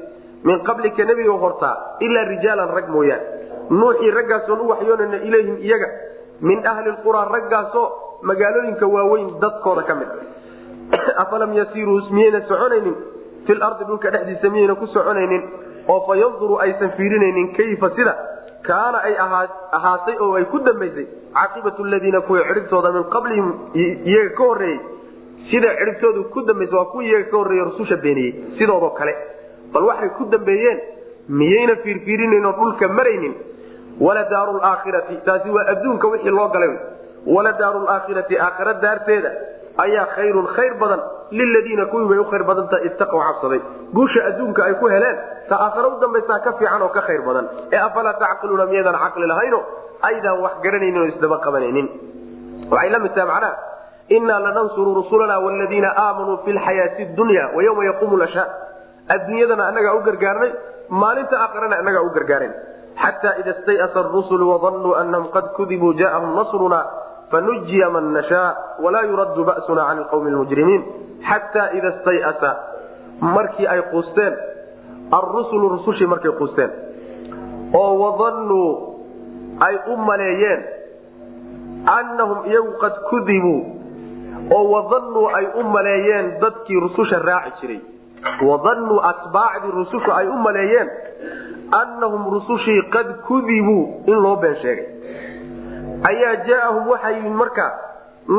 min 0.47 0.63
qablika 0.63 1.05
nebiga 1.05 1.35
hortaa 1.43 1.77
ilaa 2.01 2.25
rijaalan 2.33 2.71
rag 2.79 2.89
mooyaane. 2.89 3.25
Nuuxii 3.71 4.11
raggaasoon 4.19 4.61
u 4.61 4.69
waxyoonayna 4.69 5.17
ilayhim 5.29 5.57
iyaga. 5.69 5.89
Min 6.41 6.67
ahli 6.73 6.91
lquraa 6.91 7.25
raggaasoo 7.37 7.87
magaalooyinka 8.23 8.87
waaweyn 8.87 9.29
dadkooda 9.41 9.83
ka 9.83 9.95
mid 9.95 10.09
afalam 11.23 11.53
yasiiruu 11.59 12.01
miyayna 12.11 12.41
soconaynin? 12.49 12.97
Fil 13.47 13.63
ardi 13.69 13.85
dhulka 13.91 14.11
dhexdiisa 14.11 14.51
miyayna 14.51 14.75
ku 14.75 14.87
soconaynin? 14.87 15.43
Oo 15.89 16.01
fa 16.07 16.15
aysan 16.63 16.91
fiirinaynin 16.97 17.53
kayfa 17.57 17.91
sida? 17.97 18.15
Kaana 18.67 18.99
ay 18.99 19.15
ahaatay 19.19 20.17
oo 20.21 20.35
ay 20.35 20.45
ku 20.45 20.59
dambaysay. 20.59 21.07
Caaqibatu 21.35 21.85
ladiina 21.85 22.21
kuwa 22.21 22.47
cidhibtooda 22.49 22.93
min 22.93 23.05
qablihim 23.15 23.49
iyaga 23.75 24.35
ka 24.39 24.45
horreeyey. 24.45 24.81
Sida 25.51 25.75
cidhibtoodu 25.79 26.31
ku 26.31 26.43
dambaysa 26.43 26.77
waa 26.77 26.91
kuwii 26.95 27.09
iyaga 27.11 27.31
ka 27.31 27.37
horreeye 27.37 27.65
rususha 27.65 27.97
beeniyey. 27.97 28.35
Sidoodoo 28.59 28.91
kale 28.99 29.15
bal 29.73 29.85
waxay 29.91 30.11
ku 30.19 30.25
dambeeyeen 30.35 30.79
miyayna 31.29 31.75
fiirfiirinayn 31.85 32.47
oo 32.47 32.53
dhulka 32.61 32.89
maraynin. 32.99 33.35
Wala 34.01 34.23
daaru 34.31 34.61
taasi 35.27 35.49
waa 35.51 35.65
adduunka 35.73 36.07
wixii 36.13 36.31
loo 36.39 36.49
galay. 36.55 36.73
Wala 37.27 37.53
daaru 37.61 37.87
aakhira 37.89 38.23
daarteeda 38.85 39.31
ayaa 39.85 40.07
khayrun 40.17 40.47
khayr 40.57 40.75
badan 40.81 41.01
liladiina 41.39 41.87
kuwii 41.93 42.09
bay 42.11 42.19
u 42.19 42.25
khayr 42.31 42.45
badan 42.51 42.69
tahay 42.71 42.87
ittaqow 42.89 43.21
cabsaday. 43.29 43.61
Guusha 43.97 44.21
adduunka 44.29 44.61
ay 44.69 44.75
ku 44.81 44.87
heleen 44.89 45.17
ta 45.49 45.57
aakhare 45.65 45.87
u 45.89 46.01
dambaysaa 46.01 46.39
ka 46.45 46.53
fiican 46.59 46.83
oo 46.83 46.89
ka 46.97 47.01
khayr 47.09 47.23
badan. 47.29 47.47
Ee 47.73 47.77
afalaa 47.89 48.15
tacqiluuna 48.23 48.67
miyaydaan 48.71 48.99
caqli 49.05 49.27
lahayno? 49.33 49.61
Aydaan 50.09 50.41
wax 50.45 50.53
garanaynin 50.65 51.01
oo 51.03 51.07
isdaba 51.13 51.39
qabanaynin. 51.45 51.87
Waxay 52.71 52.91
la 52.91 52.99
mid 52.99 53.13
tahay 53.15 53.29
macnaha 53.33 53.57
innaa 54.17 54.41
lanansuru 54.47 54.95
rusulana 55.01 55.39
wladiina 55.45 55.89
aamanuu 56.05 56.39
fi 56.45 56.53
lxayaati 56.53 57.05
dunya 57.17 57.45
wayawma 57.57 57.85
yaquumu 57.91 58.17
lashhaad 58.23 58.51
adduunyadana 59.15 59.67
annagaa 59.71 59.95
u 59.99 60.03
gargaarnay 60.09 60.51
maalinta 61.03 61.37
aakarana 61.45 61.81
inagaa 61.83 62.03
u 62.09 62.11
gargaaren 62.17 62.53
xataa 63.03 63.35
ida 63.41 63.53
stayasa 63.63 64.03
rusulu 64.15 64.45
wadanuu 64.53 64.95
anahum 65.01 65.29
qad 65.37 65.47
kudibuu 65.57 65.93
jaahum 66.01 66.35
nasruna 66.39 66.81
fanujiya 67.31 67.91
man 67.91 68.13
nashaa 68.17 68.49
walaa 68.85 69.03
yuraddu 69.11 69.45
ba'suna 69.51 69.83
can 69.89 69.99
lqawmi 70.05 70.31
lmujrimiin. 70.35 70.83
Xataa 71.29 71.69
ida 71.79 71.91
stayasa 72.01 72.51
markii 73.21 73.67
ay 73.67 73.81
quusteen 73.93 74.35
arusulu 75.19 75.69
rusushii 75.75 76.07
markay 76.13 76.33
quusteen. 76.41 76.71
Oo 77.81 77.93
wadanuu 78.03 78.69
ay 79.67 79.75
u 79.93 79.97
maleeyeen 80.09 80.61
annahum 81.99 82.39
iyagu 82.51 82.73
qad 82.83 82.95
kudibuu 83.11 83.61
oo 84.57 84.65
wadanuu 84.75 85.27
ay 85.39 85.47
u 85.61 85.63
maleeyeen 85.75 86.27
dadkii 86.43 86.81
rususha 86.87 87.19
raaci 87.29 87.53
jiray 87.61 87.81
wadanuu 88.49 89.01
atbaacdii 89.11 89.73
rusushu 89.81 90.11
ay 90.19 90.27
u 90.29 90.39
maleeyeen 90.47 90.91
annahum 91.81 92.25
rusushii 92.35 92.83
qad 92.97 93.09
kudibuu 93.29 93.85
in 94.07 94.19
loo 94.27 94.37
been 94.45 94.57
sheegay 94.63 94.87
ayaa 96.11 96.35
jaaahum 96.49 96.89
waxaa 96.93 97.11
yimid 97.17 97.37
markaa 97.43 97.71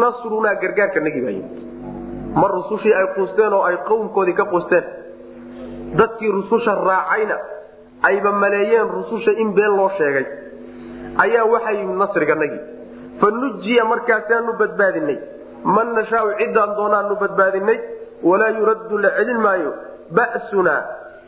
nasrunaa 0.04 0.56
gargaarka 0.64 1.00
nagi 1.08 1.22
baa 1.26 1.34
yimid 1.38 1.56
mar 2.42 2.52
rusushii 2.60 2.94
ay 3.02 3.08
quusteen 3.18 3.54
oo 3.60 3.64
ay 3.70 3.78
qowmkoodii 3.90 4.38
ka 4.42 4.46
quusteen 4.54 4.86
dadkii 6.00 6.32
rususha 6.38 6.76
raacayna 6.90 7.38
ayba 8.10 8.32
maleeyeen 8.44 8.90
rususha 8.98 9.32
in 9.44 9.54
been 9.60 9.74
loo 9.80 9.90
sheegay 10.00 10.26
ayaa 11.26 11.46
waxaa 11.54 11.76
yimid 11.80 11.98
nasriganagii 12.04 12.62
fa 13.22 13.28
nujiya 13.42 13.86
markaasaanu 13.92 14.54
badbaadinay 14.62 15.18
man 15.76 15.94
nashaau 16.00 16.28
ciddaan 16.42 16.76
doonaanu 16.80 17.16
badbaadinay 17.24 17.78
walaa 18.24 18.50
yuraddu 18.60 18.98
la 18.98 19.10
celin 19.18 19.40
maayo. 19.46 19.72
Ba'sunaa 20.18 20.82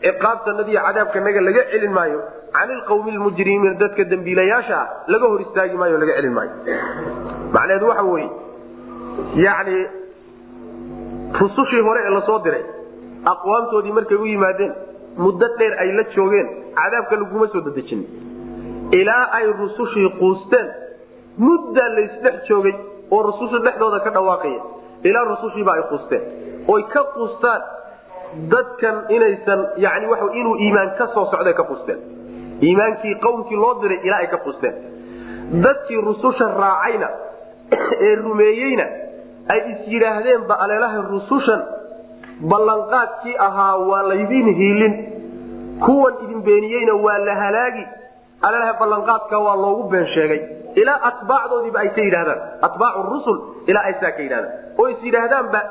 ciqaabtanadiiyo 0.04 0.82
cadaabkanaga 0.88 1.42
laga 1.48 1.64
celin 1.72 1.92
maayo. 2.00 2.20
Can 2.56 2.70
ilqawmi 2.76 3.12
lmujrimiin 3.18 3.78
dadka 3.82 4.04
dembiilayaasha 4.12 4.76
ah 4.82 4.88
laga 5.14 5.26
hor 5.32 5.42
istaagi 5.46 5.78
maayo 5.82 5.98
laga 6.04 6.14
celin 6.18 6.34
maayo. 6.38 6.52
Macnaheedu 7.54 7.88
waxa 7.92 8.04
weye 8.14 8.30
yani 9.46 9.78
rusushii 11.42 11.82
hore 11.88 12.00
ee 12.08 12.14
la 12.18 12.22
soo 12.30 12.40
diray 12.46 12.64
aqwaamtoodii 13.32 13.92
markay 13.98 14.18
u 14.18 14.26
yimaadeen 14.26 14.74
muddo 15.18 15.48
dheer 15.60 15.74
ay 15.84 15.92
la 15.98 16.04
joogeen 16.16 16.48
cadaabka 16.80 17.16
laguma 17.22 17.48
soo 17.54 17.62
dadejin 17.68 18.02
ilaa 19.00 19.24
ay 19.38 19.46
rusushii 19.62 20.10
quusteen 20.20 20.68
muddaa 21.48 21.90
laysdhex 21.98 22.36
joogay 22.50 22.74
oo 23.12 23.22
rususha 23.30 23.60
dhexdooda 23.66 24.00
ka 24.06 24.10
dhawaaqaya 24.18 24.62
ilaa 25.10 25.26
rusushiiba 25.32 25.74
ay 25.78 25.84
quusteen 25.92 26.24
oy 26.68 26.84
ka 26.93 27.03
quustaan 27.14 27.62
dadkan 28.51 29.05
inaysan 29.10 29.68
yani 29.78 30.07
wa 30.07 30.18
inuu 30.34 30.55
iimaan 30.55 30.91
ka 30.97 31.07
soo 31.14 31.26
socday 31.32 31.53
ka 31.53 31.64
quusteen 31.64 31.99
iimaankii 32.62 33.16
qowmkii 33.16 33.57
loo 33.57 33.74
diray 33.82 33.99
ilaa 34.03 34.20
ay 34.20 34.28
ka 34.28 34.38
quusteen 34.38 34.76
dadkii 35.64 36.01
rususha 36.01 36.47
raacayna 36.62 37.10
ee 38.05 38.16
rumeeyeyna 38.16 38.86
ay 39.49 39.60
is 39.72 39.88
yidhaahdeenba 39.93 40.53
aleelaha 40.64 41.01
rusushan 41.10 41.62
ballanqaadkii 42.41 43.38
ahaa 43.38 43.78
waa 43.78 44.07
laydin 44.10 44.55
hiilin. 44.55 44.93
Kuwan 45.86 46.14
idin 46.24 46.43
beeniyeyna 46.43 46.93
waa 46.95 47.26
la 47.26 47.36
halaagi. 47.36 47.88
Aleelaha 48.41 48.74
ballanqaadka 48.80 49.39
waa 49.39 49.55
loogu 49.55 49.89
been 49.89 50.07
sheegay. 50.14 50.41
Ilaa 50.76 50.99
atbaacdoodiiba 51.12 51.80
ay 51.80 51.89
ka 51.89 52.01
yidhahdaan 52.01 52.41
atbaacu 52.62 53.03
rusul 53.10 53.38
ilaa 53.68 53.84
ay 53.84 53.93
ka 53.93 54.12
yidhahdaan 54.18 54.78
oo 54.78 54.88
is 54.88 55.03
yidhaahdaanba 55.03 55.62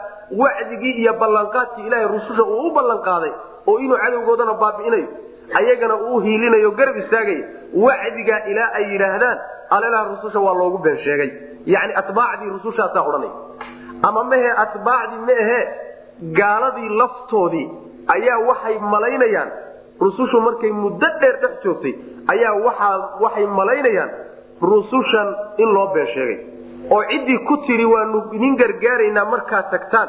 wacdigii 0.42 0.94
iyo 1.02 1.12
ballanqaadkii 1.22 1.86
ilaahay 1.86 2.08
rususha 2.14 2.42
uu 2.42 2.66
u 2.68 2.70
ballanqaaday 2.78 3.32
oo 3.66 3.78
inuu 3.84 3.98
cadowgoodana 4.04 4.54
baabi'inayo 4.62 5.08
ayagana 5.60 5.94
uu 5.96 6.18
hiilinayo 6.26 6.70
garab 6.78 6.96
istaagaya 7.02 7.44
wacdigaa 7.84 8.40
ilaa 8.52 8.70
ay 8.78 8.84
yidhaahdaan 8.92 9.38
aleelaha 9.76 10.04
rususha 10.12 10.40
waa 10.46 10.54
loogu 10.60 10.78
been 10.78 10.98
sheegay. 11.04 11.30
Yani 11.66 11.92
atbaacdii 12.00 12.50
rusushaasaa 12.56 13.02
odhanay. 13.08 13.30
Ama 14.08 14.24
mehe 14.24 14.50
atbaacdii 14.64 15.20
ma 15.28 15.34
ahe 15.44 15.58
gaaladii 16.38 16.88
laftoodii 17.00 17.66
ayaa 18.14 18.38
waxay 18.48 18.78
malaynayaan 18.78 19.50
rusushu 20.00 20.40
markay 20.40 20.72
muddo 20.72 21.08
dheer 21.20 21.36
dhex 21.42 21.54
joogtay 21.64 21.94
ayaa 22.34 22.54
waxay 23.24 23.46
malaynayaan 23.46 24.10
rusushan 24.70 25.28
in 25.58 25.68
loo 25.76 25.86
been 25.94 26.06
sheegay 26.14 26.38
oo 26.90 27.02
ciddii 27.10 27.38
ku 27.48 27.56
tidhi 27.66 27.84
waanu 27.94 28.22
idin 28.36 28.56
gargaaraynaa 28.62 29.24
markaad 29.34 29.70
tagtaan 29.70 30.08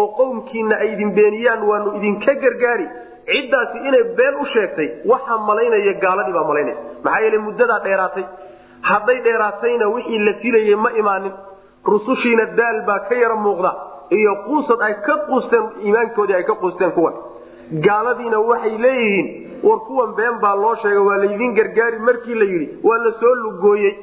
oo 0.00 0.06
qowmkiina 0.18 0.76
ay 0.84 0.92
idin 0.94 1.12
beeniyaan 1.18 1.62
waanu 1.70 1.96
idinka 1.98 2.34
gargaari. 2.44 2.86
Ciddaasi 3.30 3.78
inay 3.88 4.04
been 4.18 4.34
u 4.42 4.44
sheegtay 4.52 4.88
waxaa 5.10 5.38
malaynaya 5.48 5.92
gaaladii 6.04 6.32
baa 6.36 6.44
malaynaya. 6.50 6.76
Maxaa 7.04 7.20
yeele 7.24 7.38
muddadaa 7.38 7.78
dheeraatay. 7.84 8.24
Hadday 8.90 9.18
dheeraatayna 9.26 9.88
wixii 9.94 10.18
la 10.28 10.32
filayay 10.42 10.74
ma 10.84 10.90
imaanin. 11.02 11.32
Rusushiina 11.92 12.44
daal 12.58 12.78
baa 12.88 12.98
ka 13.08 13.14
yara 13.14 13.36
muuqda 13.44 13.70
iyo 14.18 14.32
quusad 14.46 14.80
ay 14.88 14.94
ka 15.06 15.14
quusteen 15.28 15.64
iimaankoodii 15.84 16.34
ay 16.38 16.44
ka 16.44 16.54
quusteen 16.62 16.92
kuwan. 16.96 17.14
Gaaladiina 17.86 18.38
waxay 18.50 18.78
leeyihiin 18.84 19.28
war 19.62 19.78
kuwan 19.86 20.14
been 20.18 20.40
baa 20.42 20.54
loo 20.62 20.74
sheegay 20.82 20.98
waa 21.08 21.18
laydin 21.22 21.54
gargaari 21.58 21.98
markii 21.98 22.34
la 22.34 22.44
yidhi 22.52 22.68
waa 22.88 22.98
la 23.04 23.12
soo 23.20 23.34
lugooyey 23.44 23.94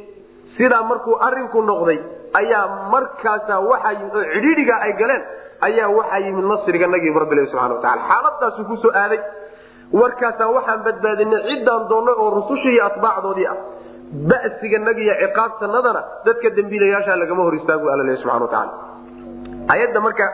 sidaa 0.57 0.83
markuu 0.91 1.15
arinku 1.27 1.61
noqday 1.71 1.99
ayaa 2.39 2.63
markaasa 2.93 3.55
waxa 3.71 3.91
oo 4.15 4.23
cidhiidhigaa 4.33 4.79
ay 4.87 4.93
galeen 5.01 5.23
ayaa 5.67 5.89
waxaa 5.97 6.19
yimid 6.25 6.45
nasriga 6.53 6.87
nagiib 6.95 7.15
rabbilahi 7.23 7.47
subxana 7.51 7.73
watacala 7.75 8.01
xaaladaasu 8.11 8.61
ku 8.69 8.75
soo 8.83 8.91
aaday. 9.03 9.19
Warkaasaa 9.99 10.49
waxaan 10.57 10.81
badbaadinay 10.87 11.41
ciddaan 11.49 11.83
doonnay 11.91 12.15
oo 12.23 12.29
rusushii 12.37 12.73
iyo 12.75 12.85
atbaacdoodii 12.89 13.47
ah. 13.53 13.57
Basiga 14.29 14.79
nagiyo 14.87 15.13
ciqaabtanadana 15.21 16.01
dadka 16.25 16.49
dembiilayaasha 16.57 17.15
lagama 17.21 17.43
hor 17.47 17.55
istaagu 17.59 17.85
alla 17.93 18.03
lehy 18.07 18.17
subxana 18.23 18.43
watacaala 18.45 18.73
ayadda 19.73 19.99
marka 20.07 20.25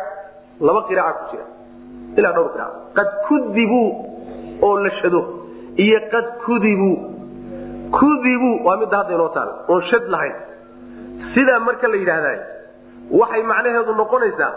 laba 0.67 0.81
qiraaca 0.89 1.19
ku 1.19 1.25
jira 1.31 1.45
ilaa 2.19 2.33
dhowr 2.37 2.49
qirac 2.55 2.71
qad 2.97 3.09
kudibuu 3.27 3.87
oo 4.67 4.73
la 4.85 4.91
shado 5.01 5.21
iyo 5.85 5.99
qad 6.13 6.25
kudibuu 6.45 6.95
kudibuu 7.99 8.55
waa 8.65 8.77
midda 8.81 8.97
hadda 8.97 9.13
inoo 9.17 9.29
taala 9.37 9.53
oon 9.67 9.81
shad 9.91 10.05
lahayn. 10.13 10.35
Sidaa 11.35 11.59
marka 11.67 11.87
la 11.87 11.97
yidhaahday 12.01 12.37
waxay 13.19 13.43
macnaheedu 13.51 13.93
noqonaysaa 14.01 14.51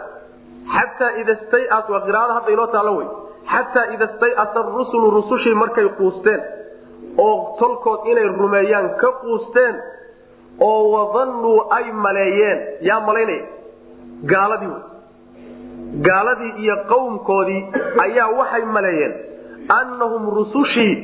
xataa 0.74 1.10
ida 1.22 1.34
stayas 1.46 1.84
waa 1.94 2.00
qiraada 2.06 2.32
hadda 2.38 2.50
inoo 2.56 2.66
taalo 2.74 2.92
wey 2.98 3.08
xataa 3.52 3.86
ida 3.94 4.06
stayasa 4.16 4.62
rusulu 4.78 5.10
rusushii 5.18 5.54
markay 5.62 5.88
quusteen 5.98 6.40
oo 7.26 7.34
tolkood 7.60 8.00
inay 8.12 8.26
rumeeyaan 8.40 8.88
ka 9.02 9.10
quusteen 9.22 9.74
oo 10.68 10.80
wadannuu 10.94 11.58
ay 11.76 11.86
maleeyeen. 12.04 12.58
Yaa 12.88 13.00
malaynaya 13.00 13.44
gaaladii 14.32 14.70
wey. 14.74 14.82
Gaaladii 16.08 16.52
iyo 16.62 16.76
qowmkoodii 16.92 17.62
ayaa 18.04 18.28
waxay 18.38 18.64
maleeyeen 18.76 19.14
annahum 19.78 20.24
rusushii 20.38 20.94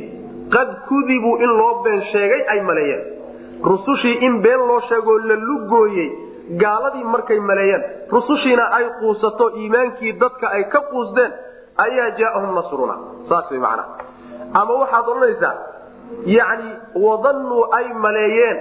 qad 0.54 0.68
kudibuu 0.88 1.36
in 1.44 1.50
loo 1.60 1.82
been 1.84 2.02
sheegay 2.12 2.42
ay 2.54 2.60
maleeyeen. 2.60 3.02
Rusushii 3.70 4.16
in 4.26 4.40
been 4.42 4.60
loo 4.70 4.80
sheegoo 4.88 5.18
la 5.28 5.34
lugooyey 5.48 6.08
gaaladii 6.62 7.04
markay 7.04 7.40
maleeyeen. 7.40 7.82
Rusushiina 8.10 8.64
ay 8.78 8.86
quusato 9.00 9.50
iimaankii 9.56 10.12
dadka 10.22 10.46
ay 10.56 10.64
ka 10.72 10.80
quusteen 10.90 11.32
ayaa 11.84 12.10
jaaahum 12.18 12.54
nasruna. 12.54 12.96
Saas 13.28 13.50
way 13.50 13.58
macnaa. 13.60 13.88
Ama 14.60 14.72
waxaad 14.82 15.08
odhanaysaa 15.08 15.54
yacni 16.36 16.70
wadannuu 17.06 17.64
ay 17.78 17.86
maleeyeen 18.04 18.58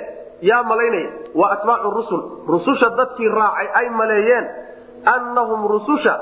yaa 0.50 0.64
malaynaya? 0.64 1.10
Waa 1.36 1.52
atbaacu 1.56 1.90
rusul. 1.98 2.22
Rususha 2.48 2.90
dadkii 2.98 3.28
raacay 3.28 3.68
ay 3.80 3.90
maleeyeen. 3.90 4.46
Annahum 5.06 5.68
rususha 5.68 6.14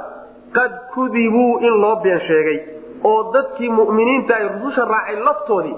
qad 0.57 0.71
kudibuu 0.95 1.59
in 1.59 1.73
loo 1.81 1.95
been 2.03 2.19
sheegay 2.27 2.57
oo 3.03 3.31
dadkii 3.33 3.69
mu'miniinta 3.79 4.33
ay 4.39 4.45
rususha 4.55 4.85
raacay 4.93 5.15
laftoodii 5.27 5.75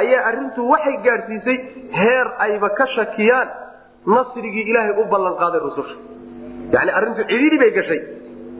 ayaa 0.00 0.22
arrintu 0.30 0.68
waxay 0.72 0.96
gaadhsiisay 1.06 1.58
heer 2.00 2.26
ayba 2.46 2.68
ka 2.78 2.86
shakiyaan 2.96 3.48
nasrigii 4.16 4.64
ilaahay 4.70 4.94
u 5.02 5.04
ballanqaaday 5.12 5.60
rususha. 5.66 5.96
Yani 6.74 6.90
arrintu 6.98 7.22
cidhiidhi 7.30 7.58
bay 7.62 7.70
gashay. 7.78 8.00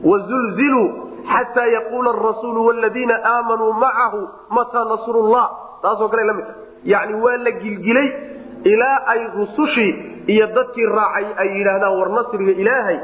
Wazulziluu 0.09 0.87
xataa 1.33 1.65
yaquula 1.75 2.09
arasuulu 2.15 2.65
wladiina 2.67 3.15
aamanuu 3.33 3.73
macahu 3.83 4.21
mataa 4.57 4.85
nasrullah. 4.91 5.45
Taasoo 5.81 6.09
kale 6.09 6.23
la 6.29 6.33
mid 6.33 6.45
yani 6.93 7.13
waa 7.23 7.37
la 7.45 7.51
gilgilay 7.51 8.07
ilaa 8.71 8.97
ay 9.13 9.21
rusushii 9.37 9.91
iyo 10.33 10.47
dadkii 10.57 10.85
raacay 10.97 11.25
ay 11.41 11.49
yidhaahdaan 11.57 11.97
war 11.99 12.09
nasriga 12.17 12.51
ilaahay 12.63 12.97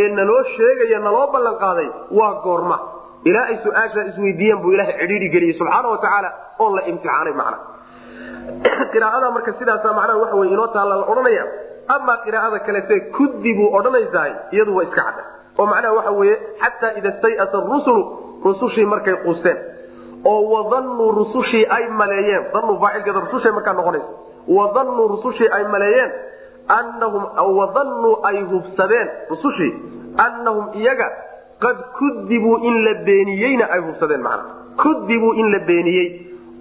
ee 0.00 0.08
naloo 0.18 0.42
sheegaya 0.56 0.98
naloo 1.06 1.26
ballan 1.34 1.56
qaaday 1.64 1.88
waa 2.18 2.32
goorma 2.44 2.76
ilaa 3.24 3.44
ay 3.44 3.58
su'aashaa 3.64 4.04
isweydiiyeen 4.10 4.62
buu 4.62 4.72
ilaha 4.72 4.92
cidhiidhi 5.00 5.28
geliyey 5.34 5.58
subxaana 5.58 5.88
wa 5.88 5.98
tacaala 5.98 6.32
oo 6.58 6.76
la 6.76 6.82
imtixaanay 6.92 7.34
macna. 7.40 7.58
Qiraaada 8.92 9.30
marka 9.30 9.52
sidaasa 9.58 9.92
macnaha 9.98 10.18
waxa 10.22 10.36
wey 10.36 10.48
inoo 10.54 10.66
taalla 10.76 10.96
la 11.02 11.06
odhanaya 11.14 11.44
amaa 11.96 12.16
qiraa'ada 12.24 12.58
kalete 12.66 13.00
kudi 13.18 13.54
buu 13.54 13.70
odhanaysahay 13.78 14.32
iyadu 14.50 14.76
waa 14.76 14.84
iska 14.88 15.02
cadda. 15.02 15.22
Oo 15.58 15.66
macnaha 15.66 15.94
waxa 15.94 16.10
weeye 16.10 16.36
xataa 16.64 16.92
ida 16.98 17.12
stayasa 17.18 17.62
rusulu 17.72 18.02
rusushii 18.44 18.86
markay 18.94 19.16
quusteen. 19.24 19.58
Oo 20.24 20.42
wadannuu 20.54 21.10
rusushii 21.20 21.66
ay 21.76 21.88
maleeyeen 21.88 22.52
danuu 22.52 22.78
faacilkeeda 22.84 23.20
rusushay 23.26 23.52
markaa 23.52 23.72
noqonaysa. 23.72 24.08
Wadannuu 24.58 25.08
rusushii 25.16 25.48
ay 25.48 25.64
maleeyeen 25.64 26.12
annahum 26.68 27.24
wadannuu 27.58 28.14
ay 28.30 28.42
hubsadeen 28.42 29.08
rusushii 29.30 29.72
annahum 30.16 30.74
iyaga 30.74 31.10
qad 31.62 31.76
kudibuu 31.98 32.56
in 32.68 32.76
la 32.86 32.94
beeniyeyna 33.08 33.64
ay 33.74 33.80
hubsadeen 33.86 34.22
macna. 34.26 34.44
Kudibuu 34.82 35.32
in 35.40 35.48
la 35.54 35.58
beeniyey 35.70 36.06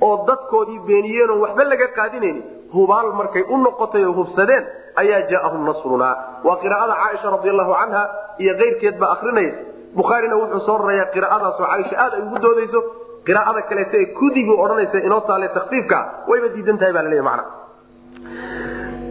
oo 0.07 0.15
dadkoodii 0.27 0.79
beeniyeenoo 0.89 1.39
waxba 1.43 1.63
laga 1.71 1.87
qaadinayni 1.97 2.41
hubaal 2.73 3.09
markay 3.19 3.43
u 3.49 3.57
noqotay 3.65 4.03
oo 4.09 4.13
hubsadeen 4.19 4.63
ayaa 5.01 5.21
jaaahum 5.31 5.61
nasrunaa 5.69 6.13
waa 6.47 6.57
qiraa'ada 6.63 6.95
caaisha 7.01 7.29
radi 7.35 7.49
allahu 7.53 7.73
canha 7.79 8.01
iyo 8.43 8.53
keyrkeed 8.61 8.95
baa 9.01 9.11
akrinaya 9.15 9.51
bukhaarina 9.99 10.35
wuxuu 10.41 10.59
soo 10.67 10.77
rarayaa 10.83 11.07
qiraa'adaasoo 11.15 11.65
caaisha 11.71 11.95
aad 12.03 12.13
ay 12.17 12.21
ugu 12.27 12.37
doodayso. 12.45 12.81
Qiraa'ada 13.27 13.61
kaleeto 13.69 13.95
ee 14.01 14.05
kudibu 14.19 14.53
odhanaysa 14.63 14.97
inoo 15.07 15.19
taale 15.29 15.47
takfiifka 15.57 15.97
wayba 16.29 16.47
diidan 16.55 16.77
tahay 16.81 16.93
baa 16.95 17.03
laleeya 17.07 17.23
macna 17.29 17.43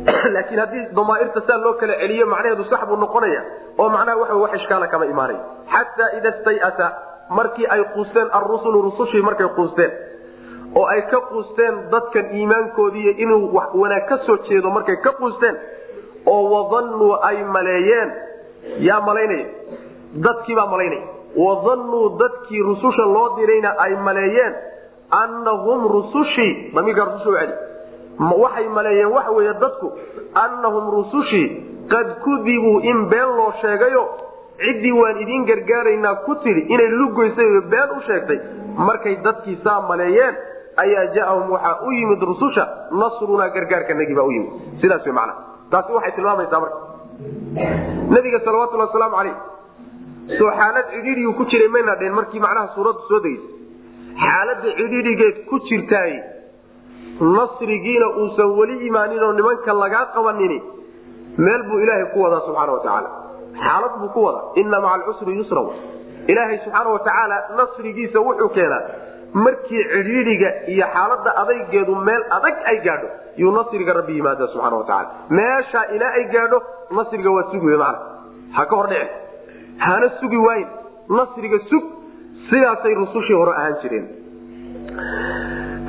laakiin 0.35 0.61
haddii 0.61 0.87
damaairta 0.97 1.41
saa 1.47 1.59
loo 1.65 1.75
kala 1.75 1.95
celiyo 2.03 2.27
macnaheedu 2.27 2.65
sax 2.65 2.87
buu 2.89 2.97
noqonaya 2.97 3.43
oo 3.79 3.89
macnaha 3.89 4.19
waxa 4.19 4.35
wax 4.35 4.55
ishkaala 4.61 4.87
kama 4.87 5.07
imaanaya 5.07 5.41
xataa 5.73 6.11
ida 6.19 6.33
stayasa 6.41 6.93
markii 7.29 7.67
ay 7.67 7.85
quusteen 7.95 8.29
arusulu 8.33 8.83
rusushii 8.83 9.23
markay 9.23 9.49
quusteen 9.59 9.93
oo 10.75 10.87
ay 10.87 11.03
ka 11.03 11.21
quusteen 11.21 11.75
dadkan 11.91 12.35
iimaankoodiiy 12.39 13.15
inuu 13.27 13.55
wax 13.55 13.75
wanaag 13.75 14.09
ka 14.09 14.19
soo 14.27 14.37
jeedo 14.49 14.71
markay 14.71 14.97
ka 14.97 15.13
quusteen 15.13 15.57
oo 16.27 16.43
wadannuu 16.55 17.15
ay 17.23 17.45
maleeyeen 17.45 18.13
yaa 18.79 19.01
malaynaya 19.01 19.47
dadkiibaa 20.15 20.67
malaynaya. 20.67 21.03
Wadannuu 21.37 22.19
dadkii 22.19 22.63
rususha 22.63 23.03
loo 23.03 23.37
dirayna 23.37 23.75
ay 23.79 23.97
maleeyeen 23.97 24.55
annahum 25.11 25.87
rusushii 25.93 26.73
damiirka 26.75 27.05
rususha 27.05 27.41
celi 27.41 27.55
waxay 28.43 28.69
maleeyeen 28.69 29.13
waxa 29.17 29.31
weeye 29.39 29.55
dadku 29.65 29.89
annahum 30.45 30.91
rusushii 30.97 31.47
qad 31.93 32.09
kudibuu 32.25 32.81
in 32.91 33.09
been 33.09 33.31
loo 33.39 33.53
sheegayo. 33.63 34.05
Ciddii 34.61 34.93
waan 34.93 35.21
idiin 35.21 35.45
gargaaraynaa 35.51 36.15
ku 36.27 36.35
tidhi 36.45 36.61
inay 36.75 36.89
lugoysay 37.01 37.49
been 37.75 37.91
u 37.97 38.01
sheegtay. 38.09 38.39
Markay 38.77 39.17
dadkii 39.25 39.59
saa 39.65 39.81
maleeyeen 39.89 40.35
ayaa 40.77 41.05
ja'ahum 41.17 41.51
waxaa 41.55 41.79
u 41.87 41.91
yimid 41.93 42.23
rususha 42.31 42.65
nasrunaa 43.03 43.49
gargaarkanagii 43.57 44.15
baa 44.19 44.25
u 44.25 44.33
yimid. 44.33 44.51
Sidaas 44.81 45.05
way 45.07 45.15
macnaha 45.15 45.41
taasi 45.71 45.93
waxay 45.93 46.13
tilmaamaysaa 46.17 46.61
marka. 46.61 46.79
Nabiga 48.15 48.41
salawatullhi 48.45 48.87
wasalaamu 48.87 49.17
calayh. 49.17 49.37
Soo 50.39 50.51
xaalad 50.59 50.87
cidhiidhiyu 50.93 51.33
ku 51.39 51.45
jiray 51.51 51.69
mayna 51.69 51.95
dheen 52.01 52.13
markii 52.19 52.41
macnaha 52.41 52.69
suuraddu 52.75 53.03
soo 53.09 53.21
degeysay 53.25 53.57
xaaladda 54.25 54.69
cidhiidhigeed 54.79 55.37
ku 55.51 55.59
jirtaay 55.71 56.13
nasrigiina 57.21 58.07
uusan 58.21 58.51
weli 58.59 58.87
imaanin 58.87 59.23
oo 59.23 59.33
nimanka 59.33 59.73
lagaa 59.73 60.07
qabanini 60.15 60.63
meel 61.37 61.63
buu 61.69 61.81
ilaahay 61.85 62.07
ku 62.15 62.23
wadaa 62.23 62.41
subxaana 62.47 62.73
watacaala 62.73 63.11
xaalad 63.65 63.93
buu 64.01 64.09
ku 64.15 64.25
wadaa. 64.25 64.45
Inna 64.57 64.81
maca 64.81 64.95
alcusri 64.95 65.37
yusra. 65.37 65.63
Ilaahay 66.33 66.59
subxaana 66.65 66.91
watacaala 66.97 67.37
nasrigiisa 67.59 68.21
wuxuu 68.21 68.49
keenaa 68.57 68.83
markii 69.45 69.85
cidhiidhiga 69.93 70.51
iyo 70.73 70.87
xaalada 70.95 71.31
adaygeedu 71.43 71.95
meel 71.95 72.23
adag 72.39 72.57
ay 72.73 72.79
gaadho 72.87 73.09
yuu 73.37 73.53
nasriga 73.59 73.93
rabbi 73.93 74.17
yimaada 74.17 74.47
subxaana 74.53 74.77
watacaala 74.77 75.11
meeshaa 75.39 75.85
ilaa 75.97 76.13
ay 76.19 76.25
gaadho 76.35 76.63
nasriga 76.99 77.31
waa 77.37 77.49
sugi 77.53 77.77
mana 77.85 77.99
ha 78.57 78.67
ka 78.67 78.77
hor 78.77 78.89
hana 79.87 80.09
sugi 80.21 80.37
waayin 80.37 80.69
nasriga 81.09 81.59
sug. 81.71 81.85
Sidaasay 82.51 82.95
rusushii 82.95 83.37
hore 83.39 83.53
ahaan 83.53 83.77
jireen 83.83 84.07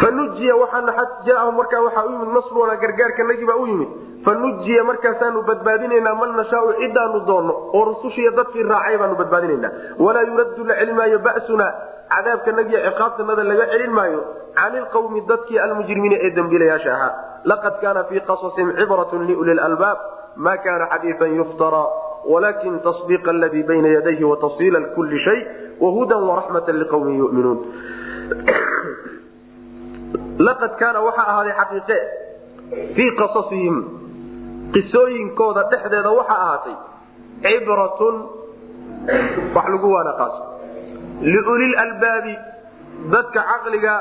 fanujiya 0.02 0.56
waxaajaahu 0.56 1.52
markaa 1.60 1.82
waxaa 1.88 2.06
u 2.06 2.12
yimid 2.12 2.34
nasruna 2.38 2.76
gargaarkanagii 2.84 3.46
baa 3.46 3.60
u 3.64 3.68
yimid 3.68 3.90
fanujiya 4.26 4.84
markaasaanu 4.84 5.42
badbaadinaynaa 5.50 6.16
man 6.22 6.36
nashaau 6.42 6.74
cidaanu 6.82 7.20
doonno 7.30 7.54
oo 7.74 7.86
rusushiiy 7.90 8.32
dadkii 8.40 8.64
raacay 8.74 8.98
baanu 8.98 9.16
badbaadinaynaa 9.22 9.72
walaa 10.06 10.28
yuraddu 10.30 10.64
la 10.70 10.76
celin 10.80 10.96
maayo 10.96 11.20
basuna 11.28 11.68
cadaabkanagiyo 12.14 12.80
ciqaabtanada 12.88 13.44
laga 13.52 13.66
celin 13.74 13.94
maayo 14.00 14.22
can 14.56 14.76
ilqawmi 14.82 15.22
dadkii 15.34 15.60
almujrimiina 15.66 16.18
ee 16.28 16.32
dembiilayaasha 16.38 16.94
ahaa 16.96 17.12
laqad 17.54 17.82
kaana 17.82 18.04
fii 18.10 18.24
qasasihim 18.32 18.74
cibratun 18.80 19.28
liuli 19.30 19.54
lalbaab 19.62 20.00
ma 20.36 20.58
kana 20.66 20.90
xadiian 20.94 21.36
yuftara 21.42 21.84
walakin 22.34 22.80
tasdiiqa 22.88 23.32
aladii 23.36 23.64
bayna 23.64 23.88
yadayhi 23.98 24.24
watafsiila 24.34 24.82
kuli 24.96 25.20
shay 25.28 25.40
wahudan 25.84 26.24
waraxmata 26.30 26.72
liqawmin 26.82 27.18
yuminuun 27.24 27.60
laqad 30.48 30.72
kaana 30.82 31.00
waxaa 31.08 31.28
ahaaday 31.32 31.54
xaqiiqe. 31.60 32.00
Fii 32.96 33.12
qasasihim 33.20 33.76
qisooyinkooda 34.74 35.64
dhexdeeda 35.72 36.12
waxaa 36.20 36.40
ahaatay 36.46 36.76
cibratun 37.44 38.16
wax 39.56 39.66
lagu 39.74 39.88
waana 39.96 40.14
qaato 40.20 40.40
liulil 41.22 41.76
dadka 43.14 43.40
caqliga 43.50 43.96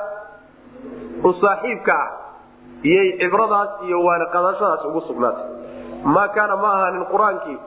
u 1.25 1.33
saaxiibka 1.43 1.93
ah 2.05 2.11
iyay 2.91 3.09
cibradaas 3.21 3.71
iyo 3.87 3.99
waana 4.07 4.27
qadashadaas 4.35 4.85
ugu 4.89 5.01
sugnaatay. 5.09 5.47
Maa 6.05 6.29
kaana 6.37 6.57
ma 6.57 6.69
ahaanin 6.77 7.05
qur'aankii 7.13 7.59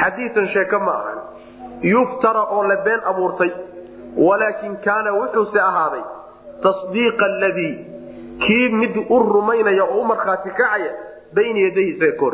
xadiian 0.00 0.46
sheeke 0.54 0.78
ma 0.86 0.92
ahan 1.00 1.18
yuftara 1.82 2.42
oo 2.54 2.62
la 2.70 2.76
been 2.86 3.00
abuurtay 3.10 3.50
walaakin 4.26 4.76
kaana 4.84 5.10
wuxuuse 5.20 5.60
ahaaday 5.60 6.04
tasdiiqa 6.62 7.24
aladii 7.24 7.93
kii 8.38 8.68
mid 8.68 8.96
u 9.08 9.18
rumaynaya 9.18 9.84
oo 9.84 10.00
u 10.00 10.04
markhaati 10.04 10.50
kacaya 10.50 10.92
bayna 11.34 11.58
yadayhi 11.66 11.90
isaga 11.90 12.12
ka 12.18 12.26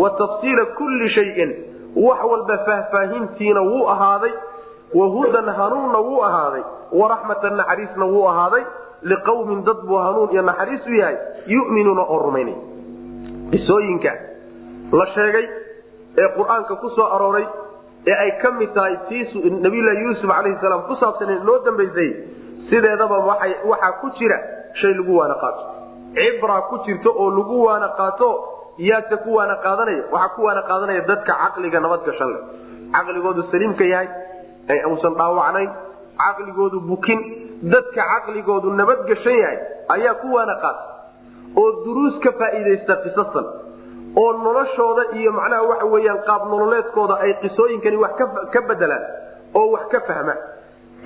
wa 0.00 0.10
tafsiila 0.10 0.64
kulli 0.78 1.10
shayin 1.10 1.50
wax 1.96 2.18
walba 2.30 2.58
faahfaahintiina 2.66 3.60
wuu 3.62 3.86
ahaaday 3.88 4.32
wahudan 4.94 5.44
hanuunna 5.58 5.98
wuu 5.98 6.22
ahaaday 6.24 6.62
waraxmatan 6.92 7.56
naxariisna 7.56 8.04
wuu 8.04 8.26
ahaaday 8.28 8.64
liqawmin 9.02 9.64
dad 9.64 9.76
buu 9.88 9.96
hanuun 9.96 10.30
iyo 10.32 10.42
naxariis 10.42 10.86
u 10.86 10.94
yahay 10.94 11.16
yuminuuna 11.46 12.02
oo 12.02 12.18
rumaynaya 12.18 12.56
qisooyinka 13.50 14.12
la 14.92 15.06
sheegay 15.14 15.46
ee 16.18 16.28
qur'aanka 16.36 16.76
ku 16.76 16.90
soo 16.96 17.06
arooray 17.16 17.46
ee 18.06 18.14
ay 18.24 18.30
ka 18.42 18.50
mid 18.50 18.72
tahay 18.74 18.96
tii 19.08 19.50
nabiylahi 19.66 20.02
yuusuf 20.04 20.30
calayhi 20.30 20.58
salaam 20.60 20.82
ku 20.88 20.96
saabsanee 21.02 21.38
noo 21.44 21.58
dambaysay 21.64 22.10
sideedaba 22.70 23.18
waxaa 23.64 23.92
ku 24.00 24.10
jira 24.18 24.38
shay 24.80 24.92
lagu 24.98 25.12
waana 25.20 25.34
qaato. 25.42 25.62
Cibra 26.16 26.56
ku 26.70 26.76
jirto 26.86 27.10
oo 27.22 27.28
lagu 27.38 27.56
waana 27.66 27.88
qaato 27.98 28.28
yaase 28.88 29.16
ku 29.24 29.30
waana 29.38 29.56
qaadanaya 29.64 30.02
waxaa 30.12 30.34
ku 30.36 30.40
waana 30.46 30.62
qaadanaya 30.70 31.00
dadka 31.10 31.32
caqliga 31.42 31.80
nabadgashan 31.84 32.28
leh. 32.34 32.42
Caqligoodu 32.96 33.42
saliimka 33.52 33.84
yahay 33.84 34.08
uusan 34.90 35.14
dhaawacnayn. 35.20 35.70
Caqligoodu 36.22 36.78
bukin 36.90 37.18
dadka 37.74 38.02
caqligoodu 38.12 38.68
nabadgashan 38.80 39.36
yahay 39.42 39.58
ayaa 39.96 40.14
ku 40.22 40.28
waana 40.36 40.54
qaata 40.64 40.82
oo 41.60 41.68
duruus 41.84 42.16
ka 42.24 42.30
faa'iidaysta 42.40 42.94
qisasan 43.04 43.46
oo 44.22 44.30
noloshooda 44.44 45.02
iyo 45.20 45.30
macnaha 45.38 45.62
waxa 45.70 45.86
weyaan 45.94 46.20
qaab 46.28 46.42
nololeedkooda 46.52 47.14
ay 47.24 47.32
qisooyinkani 47.42 47.96
wax 48.04 48.12
ka 48.54 48.60
bedelaan 48.68 49.04
oo 49.58 49.66
wax 49.74 49.84
ka 49.92 50.00
fahmaan 50.08 50.38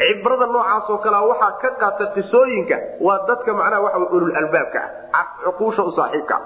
cibrada 0.01 0.47
noocaasoo 0.47 0.99
kalea 1.05 1.20
waxaa 1.30 1.53
ka 1.62 1.70
qaata 1.82 2.07
qisooyinka 2.16 2.76
waa 3.07 3.18
dadka 3.28 3.55
macnaha 3.61 3.80
waxa 3.86 3.99
ulul 4.16 4.36
albaabka 4.40 4.80
ah 5.20 5.26
cuquusha 5.45 5.82
u 5.82 5.93
saaxiibka. 5.99 6.34
Ah 6.34 6.43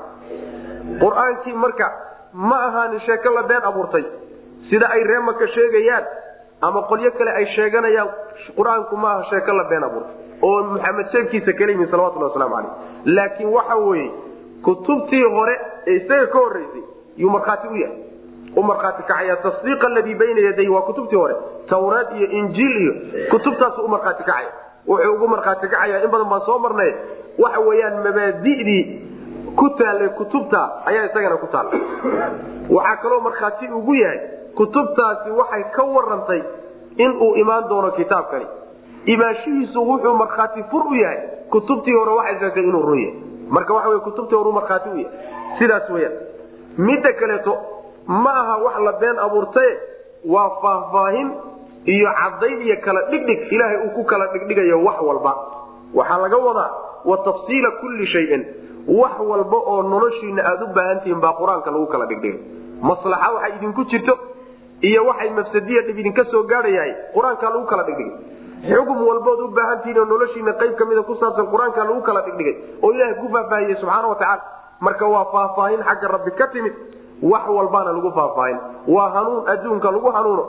qur'aankii 1.02 1.54
marka 1.64 1.86
ma 2.32 2.56
ahaanin 2.68 3.00
sheeko 3.06 3.30
la 3.36 3.42
been 3.50 3.64
abuurtay 3.70 4.04
sida 4.70 4.86
ay 4.96 5.02
reemaka 5.10 5.46
sheegayaan 5.56 6.04
ama 6.68 6.82
qolyo 6.90 7.10
kale 7.18 7.30
ay 7.40 7.46
sheeganayaan 7.56 8.08
qur'aanku 8.58 8.96
ma 8.96 9.10
aha 9.14 9.22
sheeko 9.30 9.52
la 9.60 9.64
been 9.72 9.84
abuurtay 9.84 10.14
oo 10.48 10.62
maxamed 10.74 11.08
sheegkiisa 11.14 11.52
kala 11.58 11.70
yimi 11.72 11.86
salawatulhi 11.92 12.24
waslamu 12.28 12.54
caleyh 12.54 12.72
laakiin 13.16 13.48
waxa 13.56 13.76
weeye 13.86 14.10
kutubtii 14.66 15.22
hore 15.36 15.56
ee 15.86 15.96
isaga 16.00 16.26
ka 16.34 16.38
horreysay 16.44 16.84
yuu 17.22 17.30
markhaati 17.36 17.68
u 17.68 17.76
yahay 17.76 17.98
u 18.56 18.62
markhaati 18.62 19.02
kacaya 19.02 19.36
tasdiiqa 19.36 19.86
aladii 19.86 20.14
bayna 20.14 20.40
yaday 20.48 20.68
waa 20.68 20.82
kutubtii 20.88 21.16
hore 21.16 21.34
tawraad 21.68 22.16
iyo 22.16 22.26
injiil 22.40 22.76
iyo 22.82 22.94
kutubtaasu 23.30 23.82
u 23.84 23.88
markhaati 23.88 24.22
kacaya. 24.24 24.50
Wuxuu 24.86 25.14
ugu 25.14 25.28
markhaati 25.28 25.68
kacaya 25.68 26.02
in 26.04 26.10
badan 26.10 26.28
baan 26.30 26.40
soo 26.46 26.58
marnay 26.58 26.92
waxa 27.38 27.60
weeyaan 27.60 27.96
mabaadidii 28.06 28.82
ku 29.56 29.68
taallay 29.78 30.08
kutubta 30.08 30.60
ayaa 30.86 31.04
isagana 31.08 31.36
ku 31.36 31.46
taalla 31.46 31.70
waxaa 32.70 32.96
kaloo 33.02 33.20
markhaati 33.20 33.68
ugu 33.78 33.94
yahay 33.94 34.20
kutubtaasi 34.56 35.30
waxay 35.30 35.64
ka 35.76 35.82
warantay 35.84 36.42
inuu 36.96 37.34
imaan 37.42 37.68
doono 37.68 37.90
kitaabkani. 37.90 38.46
Imaanshihiisu 39.06 39.88
wuxuu 39.88 40.14
markhaati 40.14 40.62
fur 40.70 40.86
u 40.90 40.94
yahay 40.94 41.18
kutubtii 41.50 41.92
hore 41.94 42.10
waxay 42.12 42.38
sheegtay 42.40 42.62
inuu 42.62 42.82
run 42.82 42.98
yahay 43.00 43.14
marka 43.50 43.74
waxa 43.74 43.98
kutubtii 44.08 44.36
hore 44.38 44.52
markhaati 44.52 44.88
u 44.88 44.96
yahay. 44.96 45.18
Sidaas 45.58 45.90
weyaan 45.90 46.12
midda 46.78 47.12
kaleeto 47.12 47.52
ma 48.06 48.30
aha 48.42 48.56
wax 48.64 48.76
la 48.86 48.92
been 49.02 49.18
abuurtaye 49.18 49.72
waa 50.34 50.50
faahfaahin 50.62 51.28
iyo 51.94 52.08
cadayn 52.20 52.60
iyo 52.66 52.76
kala 52.84 53.00
dhigdhig. 53.10 53.52
Ilaahay 53.52 53.78
uu 53.86 53.90
ku 53.96 54.04
kala 54.04 54.26
dhigdhigayo 54.32 54.82
wax 54.84 54.98
walba. 55.08 55.32
Waxaa 55.94 56.18
laga 56.18 56.36
wadaa 56.36 56.70
wa 57.04 57.16
tafsiila 57.26 57.70
kulli 57.80 58.06
shayin. 58.06 58.42
Wax 58.88 59.18
walba 59.20 59.56
oo 59.56 59.82
noloshiina 59.82 60.42
aada 60.50 60.64
u 60.64 60.74
baahantihiin 60.74 61.20
baa 61.20 61.32
qur'aanka 61.40 61.70
lagu 61.70 61.86
kala 61.86 62.06
dhigdhigay. 62.06 62.40
Maslaxa 62.82 63.28
waxay 63.34 63.52
idinku 63.58 63.84
jirto 63.90 64.14
iyo 64.82 65.04
waxay 65.06 65.30
mafsadiya 65.30 65.82
dhib 65.86 65.98
idinka 65.98 66.24
soo 66.30 66.42
gaadhayahay. 66.42 66.92
Qur'aankaa 67.14 67.50
lagu 67.54 67.66
kala 67.66 67.82
dhigdhigay. 67.90 68.14
Xugum 68.70 68.98
walbood 69.08 69.40
u 69.40 69.48
baahantihiin 69.58 69.98
oo 69.98 70.04
noloshiina 70.12 70.52
qayb 70.62 70.74
kamida 70.78 71.02
ku 71.02 71.14
saabsan 71.22 71.46
qur'aankaa 71.54 71.84
lagu 71.90 72.02
kala 72.02 72.22
dhigdhigay. 72.26 72.54
Oo 72.82 72.90
ilaahay 72.94 73.14
ku 73.22 73.28
faahfaahiyey 73.34 73.76
subxaana 73.82 74.08
watacaala 74.08 74.42
marka 74.80 75.06
waa 75.14 75.24
faahfaahin 75.34 75.82
xagga 75.88 76.08
rabbi 76.14 76.30
ka 76.38 76.46
timid 76.54 76.74
wax 77.22 77.44
walbaana 77.58 77.92
lagu 77.98 78.10
faahfaahin 78.18 78.58
waa 78.94 79.08
hanuun 79.16 79.48
adduunka 79.52 79.90
lagu 79.96 80.10
hanuuno 80.16 80.44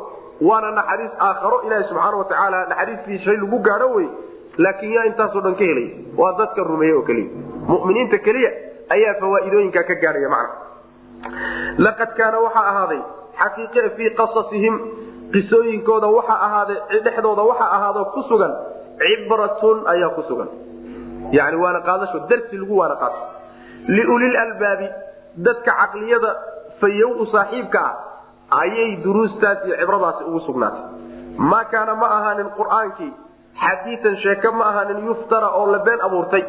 waana 0.50 0.72
naxariis 0.80 1.12
aakharo 1.28 1.62
ilaahi 1.68 1.84
subxaana 1.90 2.18
watacaala 2.22 2.66
naxariistii 2.72 3.20
shay 3.26 3.38
lagu 3.44 3.60
gaadho 3.68 3.88
wey 3.96 4.08
laakiin 4.66 4.94
yaa 4.98 5.06
intaasoo 5.12 5.42
dhan 5.46 5.56
ka 5.56 5.64
helay 5.72 5.88
waa 6.18 6.34
dadka 6.40 6.64
rumeeye 6.72 6.94
oo 6.94 7.02
keliya. 7.02 7.30
Muminiinta 7.68 8.18
keliya 8.28 8.52
ayaa 8.96 9.14
fawaaidooyinka 9.22 9.84
ka 9.90 9.96
gaadhaya 10.04 10.30
macna. 10.30 10.56
Laqad 11.86 12.12
kaana 12.20 12.40
waxaa 12.46 12.66
ahaaday 12.72 13.02
xaqiiqe 13.42 13.90
fii 13.98 14.10
qasasihim 14.20 14.76
qisooyinkooda 15.34 16.08
waxaa 16.18 16.40
ahaaday 16.48 16.78
dhexdooda 17.06 17.42
waxaa 17.50 17.70
ahaado 17.78 18.06
ku 18.14 18.22
sugan 18.30 18.54
cibratun 19.02 19.78
ayaa 19.94 20.10
ku 20.18 20.22
sugan. 20.30 20.50
Yani 21.38 21.58
waana 21.64 21.80
qaadasho 21.88 22.20
darsi 22.30 22.56
lagu 22.62 22.76
waana 22.82 22.96
qaato 23.02 23.20
liulil 23.96 24.36
albaabi 24.46 24.88
dadka 25.48 25.72
caqliyada 25.80 26.32
fayow 26.82 27.12
u 27.22 27.26
saaxiibka 27.34 27.80
ah 27.86 28.60
ayay 28.62 28.90
duruustaas 29.06 29.66
iyo 29.68 29.76
cibradaasi 29.82 30.24
ugu 30.30 30.40
sugnaatay. 30.48 30.84
Maa 31.52 31.64
kaana 31.74 31.96
ma 32.02 32.08
ahaanin 32.18 32.50
qur'aankii 32.60 33.12
xadiian 33.64 34.16
sheeko 34.24 34.52
ma 34.60 34.66
ahaanin 34.72 35.06
yuftara 35.10 35.50
oo 35.60 35.66
la 35.72 35.80
been 35.88 36.02
abuurtay. 36.08 36.44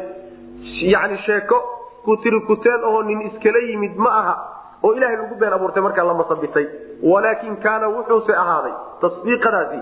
Yani 0.93 1.17
sheeko 1.25 1.57
kutirikuteen 2.05 2.83
oo 2.91 3.01
nin 3.03 3.21
iskala 3.29 3.59
yimid 3.69 3.95
ma 4.05 4.09
aha 4.19 4.35
oo 4.83 4.93
ilahay 4.97 5.17
lagu 5.21 5.35
been 5.35 5.53
abuurtay 5.53 5.83
markaa 5.83 6.05
la 6.09 6.13
masabitay 6.13 6.65
walaakin 7.11 7.55
kaana 7.65 7.87
wuxuuse 7.95 8.33
ahaaday 8.43 8.73
tasdiiqadaasi 9.01 9.79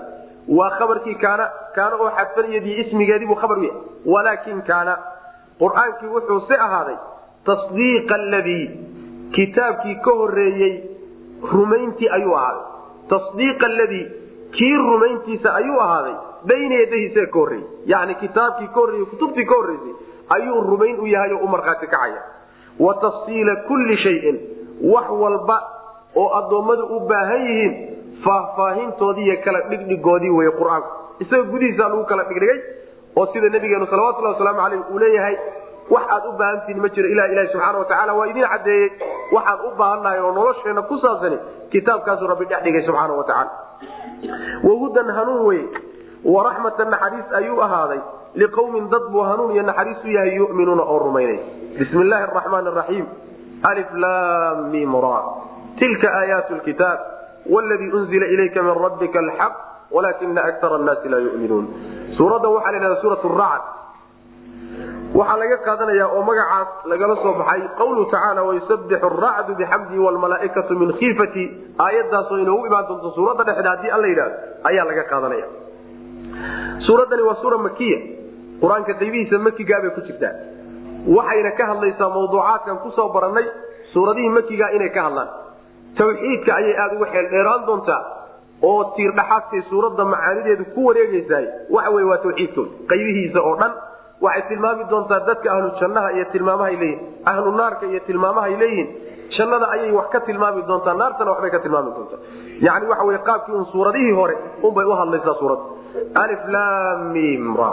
waa 0.58 0.70
khabarkii 0.78 1.14
kaana 1.24 1.46
kaana 1.76 1.96
oo 2.02 2.10
xadfaniyadii 2.18 2.74
ismigeediibuu 2.82 3.36
khabar 3.42 3.58
u 3.58 3.70
walaakin 4.14 4.62
kaana 4.70 4.94
qur'aankii 5.62 6.10
wuxuuse 6.16 6.54
ahaaday 6.66 6.96
tasdiiqa 7.48 8.14
aladii 8.14 8.64
kitaabkii 9.36 9.94
ka 10.04 10.10
horeeyey 10.20 10.74
rumayntii 11.52 12.08
ayuu 12.16 12.34
ahaaday. 12.34 12.62
Tasdiiqa 13.08 13.66
aladii 13.66 14.06
kii 14.56 14.74
rumayntiisa 14.76 15.54
ayuu 15.54 15.80
ahaaday 15.80 16.14
bayna 16.48 16.74
yadahiisa 16.82 17.26
ka 17.26 17.38
horreeyey. 17.38 17.66
Yani 17.86 18.14
kitaabkii 18.14 18.66
ka 18.68 18.80
horreeyey 18.80 19.06
kutubtii 19.12 19.44
ka 19.50 19.54
horreysay 19.54 19.94
ayuu 20.36 20.60
rumayn 20.70 21.00
u 21.00 21.06
yahay 21.06 21.32
oo 21.32 21.44
u 21.44 21.48
markhaati 21.48 21.86
kacaya. 21.86 22.22
Wa 22.78 22.94
tafsiila 22.94 23.56
kulli 23.68 23.96
shayin 23.96 24.36
wax 24.92 25.08
walba 25.10 25.56
oo 26.16 26.28
addoommadu 26.38 26.84
u 26.96 27.00
baahan 27.08 27.42
yihiin 27.46 27.74
faahfaahintoodii 28.24 29.24
iyo 29.24 29.36
kala 29.44 29.60
dhigdhigoodii 29.70 30.30
wey 30.38 30.50
qur'aanku 30.60 30.88
isaga 31.24 31.42
gudihiisa 31.42 31.88
lagu 31.88 32.04
kala 32.04 32.24
dhigdhigay 32.24 32.58
oo 33.16 33.26
sida 33.32 33.48
nabigeenu 33.48 33.86
salawatulhi 33.86 34.32
wasalaamu 34.32 34.60
aleyh 34.66 34.80
uu 34.94 34.98
leeyahay 34.98 35.36
wax 35.94 36.04
aad 36.16 36.24
u 36.28 36.32
baahantihin 36.40 36.80
ma 36.82 36.88
jiro. 36.94 37.08
Ilah 37.14 37.26
ilahi 37.32 37.48
subxaana 37.52 37.78
watacaala 37.82 38.12
waa 38.18 38.26
idiin 38.32 38.48
cadeeyey 38.52 38.88
waxaan 39.36 39.58
u 39.66 39.70
baahannahay 39.80 40.20
oo 40.26 40.32
nolosheena 40.38 40.82
ku 40.90 40.98
saabsani 41.04 41.38
kitaabkaasuu 41.72 42.26
rabbi 42.32 42.44
dhex 42.50 42.60
dhigay 42.64 42.82
subxaana 42.88 43.14
watacaala 43.20 43.50
wahudan 44.68 45.08
hanuun 45.18 45.42
wey 45.48 45.62
waraxmatan 46.34 46.90
naxariis 46.94 47.28
ayuu 47.40 47.60
ahaaday. 47.66 48.00
Liqawmin 48.34 48.88
dad 48.92 49.04
buu 49.12 49.22
hanuun 49.30 49.50
iyo 49.54 49.62
naxariis 49.62 50.04
u 50.04 50.08
yahay 50.16 50.34
yuminuuna 50.36 50.82
oo 50.82 50.98
rumaynay. 50.98 51.38
Bismi 51.78 52.02
illaahi 52.04 52.24
araxmaan 52.28 52.66
araxiim 52.72 53.06
alif 53.70 53.88
lam 54.02 54.68
mim 54.74 54.92
ra. 55.04 55.18
Tilka 55.78 56.08
aayaat 56.20 56.50
lkitaab 56.58 56.98
wladii 57.54 57.90
unzila 57.98 58.26
ilayka 58.34 58.62
min 58.62 58.74
rabbika 58.84 59.18
alxaq 59.24 59.54
walakina 59.94 60.42
akara 60.50 60.74
annaasi 60.80 61.08
laa 61.08 61.22
yuminuun. 61.26 61.66
Suuraddan 62.18 62.50
waxaa 62.56 62.72
la 62.72 62.78
yhahda 62.78 63.00
suurat 63.02 63.22
racd 63.40 63.64
waxaa 65.14 65.36
laga 65.40 65.56
qaadanaya 65.66 66.06
oo 66.14 66.22
magacaas 66.22 66.68
lagala 66.90 67.14
soo 67.22 67.32
baxay 67.40 67.62
qawluhu 67.80 68.10
tacaala 68.12 68.42
wayusabixu 68.48 69.06
aracdu 69.08 69.54
bixamdihi 69.60 69.98
wlmalaaikatu 70.06 70.72
min 70.82 70.92
khiifati 71.00 71.44
aayadaasoo 71.86 72.38
inoogu 72.44 72.66
imaan 72.70 72.86
doonto 72.88 73.10
suuradda 73.16 73.44
dhexda 73.48 73.70
haddii 73.74 73.90
alla 73.96 74.06
yidhahdo 74.12 74.36
ayaa 74.70 74.84
laga 74.90 75.04
qaadanaya. 75.12 75.46
Suuraddani 76.86 77.22
waa 77.28 77.36
suura 77.42 77.58
makiya 77.66 77.98
qur'aanka 78.62 78.92
qaybihiisa 79.00 79.38
makigaabay 79.48 79.90
ku 79.96 80.00
jirtaa. 80.08 80.34
Waxayna 81.16 81.50
ka 81.58 81.64
hadlaysaa 81.72 82.08
mawduucaadkan 82.16 82.76
ku 82.84 82.88
soo 82.96 83.08
barannay 83.16 83.46
suuradihii 83.92 84.32
makiga 84.38 84.66
inay 84.76 84.90
ka 84.96 85.02
hadlaan. 85.08 85.28
Tawxiidka 85.98 86.50
ayay 86.60 86.74
aada 86.82 86.94
uga 87.00 87.08
xeel 87.14 87.26
dheeraan 87.32 87.62
doontaa 87.66 88.02
oo 88.70 88.80
tiirdhaxaadkay 88.96 89.62
suuradda 89.70 90.04
macaanideedu 90.14 90.64
ku 90.74 90.80
wareegaysaay. 90.88 91.46
Waxa 91.74 91.90
wey 91.96 92.04
waa 92.10 92.18
tawxiidkooda 92.24 92.70
qaybihiisa 92.92 93.40
oo 93.48 93.54
dhan 93.62 93.72
waxay 94.20 94.42
tilmaami 94.48 94.84
doontaa 94.90 95.20
dadka 95.26 95.52
ahlu 95.52 95.68
jannaha 95.80 96.08
iyo 96.16 96.24
tilmaamahay 96.32 96.76
leeyihiin 96.76 97.00
ahlu 97.32 97.52
naarka 97.60 97.86
iyo 97.86 98.00
tilmaamahay 98.06 98.56
leeyihiin 98.62 98.88
jannada 99.36 99.66
ayay 99.74 99.92
wax 99.92 100.08
ka 100.10 100.20
tilmaami 100.20 100.62
doontaa 100.66 100.94
naartana 100.94 101.30
waxbay 101.30 101.50
ka 101.50 101.58
tilmaami 101.58 101.90
doontaa. 101.96 102.20
Yani 102.60 102.86
waxa 102.90 103.04
wey 103.04 103.18
qaabkii 103.28 103.54
un 103.54 103.66
suuradihii 103.72 104.12
hore 104.20 104.34
unbay 104.62 104.84
u 104.84 104.96
hadlaysaa 105.00 105.34
suuradda 105.40 105.64
alif 106.22 106.42
lam 106.48 107.12
mim 107.12 107.56
ra. 107.56 107.70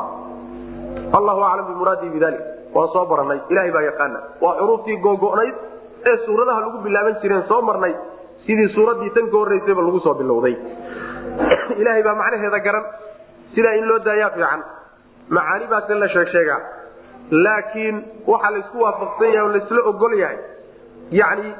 Allahu 1.17 1.41
aclam 1.41 1.65
bimuraadihi 1.67 2.11
bidalik. 2.13 2.41
Waan 2.75 2.89
soo 2.93 3.05
baranay 3.05 3.39
ilahay 3.49 3.71
baa 3.71 3.85
yaqaana 3.89 4.19
waa 4.41 4.55
xuruuftii 4.59 4.97
googo'nayd 5.01 5.55
ee 6.05 6.17
suuradaha 6.25 6.59
lagu 6.61 6.77
bilaaban 6.85 7.15
jireen 7.21 7.43
soo 7.47 7.61
marnay 7.61 7.95
sidii 8.45 8.69
suuraddii 8.75 9.09
tan 9.15 9.29
ka 9.31 9.37
horreysayba 9.37 9.81
lagu 9.81 9.99
soo 9.99 10.13
bilowday. 10.13 10.55
Ilaahay 11.81 12.03
baa 12.03 12.15
macnaheeda 12.21 12.59
garan 12.59 12.85
sidaa 13.55 13.73
in 13.79 13.87
loo 13.87 13.99
daayaa 14.05 14.29
fiican 14.35 14.63
macaani 15.29 15.65
baase 15.71 15.93
la 15.93 16.07
sheeg 16.09 16.27
sheegaa. 16.35 16.59
Laakiin 17.31 17.95
waxaa 18.27 18.51
laysku 18.55 18.77
waafaqsan 18.83 19.29
yahay 19.33 19.41
oo 19.47 19.51
laysla 19.55 19.81
ogol 19.91 20.13
yahay 20.23 20.37
yacni 21.11 21.53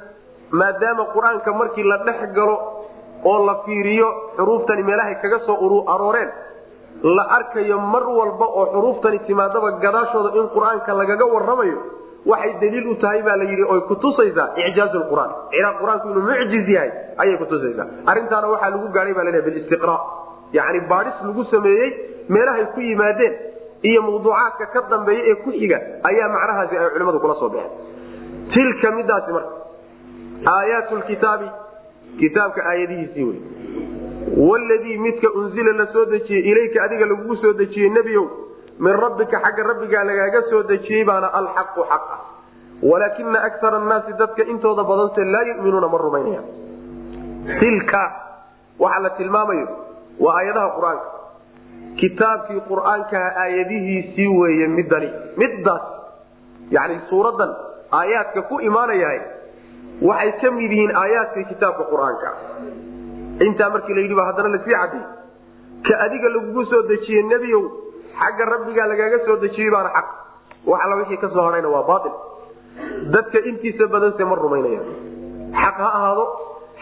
maadaama 0.51 1.05
qur'aanka 1.15 1.53
markii 1.61 1.83
la 1.91 1.97
dhex 2.05 2.19
galo 2.35 2.55
oo 3.31 3.45
la 3.45 3.55
fiiriyo 3.65 4.07
xuruuftani 4.37 4.83
meelahay 4.83 5.15
kaga 5.21 5.39
soo 5.45 5.83
arooreen 5.93 6.29
la 7.17 7.23
arkayo 7.37 7.79
mar 7.79 8.03
walba 8.19 8.45
oo 8.45 8.65
xuruuftani 8.73 9.19
timaadaba 9.27 9.71
gadaashooda 9.83 10.29
in 10.39 10.47
qur'aanka 10.55 10.93
lagaga 11.01 11.25
waramayo 11.33 11.79
waxay 12.25 12.53
daliil 12.61 12.87
u 12.87 12.95
tahay 13.01 13.21
baa 13.27 13.35
la 13.37 13.43
yidhi 13.51 13.63
oy 13.73 13.81
kutusaysaa 13.89 14.47
icjaaz 14.67 14.93
qur'aan. 15.09 15.31
Qur'aanku 15.81 16.07
inuu 16.11 16.23
mucjiz 16.29 16.67
yahay 16.75 16.91
ayay 17.17 17.37
kutusaysaa 17.41 17.87
arrintaana 18.11 18.47
waxaa 18.53 18.69
lagu 18.69 18.87
gaadhay 18.95 19.13
baa 19.13 19.23
la 19.23 19.41
bilistiqra 19.47 19.97
yani 20.53 20.79
baadhis 20.91 21.17
lagu 21.27 21.43
sameeyey 21.53 21.89
meelahay 22.29 22.65
ku 22.75 22.79
yimaadeen 22.81 23.33
iyo 23.89 24.01
mawduucaadka 24.07 24.65
ka 24.73 24.79
dambeeya 24.93 25.23
ee 25.31 25.35
ku 25.43 25.49
xiga 25.59 25.77
ayaa 26.09 26.29
macnahaasi 26.35 26.77
ay 26.81 26.89
culimmadu 26.93 27.19
kula 27.23 27.35
soo 27.41 27.49
baxeen. 27.49 27.71
Tilka 28.53 28.87
midaasi 28.97 29.31
marka 29.37 29.55
aayaat 30.55 30.89
kitaabi 31.09 31.47
kitaabka 32.19 32.61
aayadihiisii 32.71 33.23
wey 33.29 33.39
wladii 34.49 34.97
midka 35.05 35.27
unzila 35.39 35.71
la 35.79 35.85
soo 35.93 36.05
dejiyey 36.13 36.43
ilayka 36.51 36.83
adiga 36.85 37.05
lagugu 37.11 37.35
soo 37.43 37.53
dejiyey 37.61 37.89
nebiyow 37.97 38.25
min 38.85 38.93
rabbika 39.03 39.39
xagga 39.45 39.63
rabbigaa 39.71 40.03
lagaaga 40.09 40.41
soo 40.51 40.63
dejiyey 40.71 41.03
baana 41.09 41.27
alxaqu 41.39 41.81
xaq 41.91 42.03
ah 42.15 42.19
walaakina 42.91 43.39
akara 43.49 43.77
annaasi 43.81 44.13
dadka 44.21 44.43
intooda 44.53 44.83
badanse 44.89 45.23
laa 45.33 45.43
yuminuuna 45.49 45.87
ma 45.93 45.97
rumaynaya 46.05 46.41
tilka 47.61 48.01
waxaa 48.83 49.01
la 49.05 49.09
tilmaamayo 49.19 49.67
waa 50.25 50.35
aayadaha 50.39 50.69
qur'aanka 50.77 51.07
kitaabkii 52.01 52.61
qur'aankaha 52.71 53.29
aayadihiisii 53.43 54.27
weeye 54.39 54.67
midani 54.67 55.09
middaas 55.37 55.83
yani 56.77 56.99
suuraddan 57.09 57.51
aayaadka 57.99 58.41
ku 58.49 58.59
imaanayahay 58.69 59.21
waxay 60.09 60.31
ka 60.41 60.51
mid 60.51 60.71
yihiin 60.71 60.95
aayaadkii 61.03 61.45
kitaabka 61.51 61.83
qur'aanka. 61.91 62.29
Intaa 63.47 63.69
markii 63.69 63.95
la 63.95 64.25
haddana 64.25 64.49
la 64.55 64.59
sii 64.65 64.75
cadday 64.81 65.03
ka 65.87 65.93
adiga 66.05 66.29
lagugu 66.35 66.65
soo 66.65 66.83
dejiyey 66.91 67.23
nebiyow 67.31 67.63
xagga 68.19 68.45
rabbigaa 68.53 68.87
lagaaga 68.91 69.19
soo 69.25 69.37
dejiyey 69.43 69.71
baana 69.71 69.89
xaq. 69.97 70.07
Wax 70.65 70.79
alla 70.85 70.95
wixii 70.95 71.17
ka 71.17 71.29
soo 71.29 71.45
hadhayna 71.47 71.69
waa 71.69 71.83
baail 71.89 72.13
dadka 73.13 73.39
intiisa 73.49 73.87
badanse 73.87 74.23
ma 74.25 74.35
rumaynaya 74.35 74.81
xaq 75.61 75.77
ha 75.83 75.89
ahaado 75.97 76.25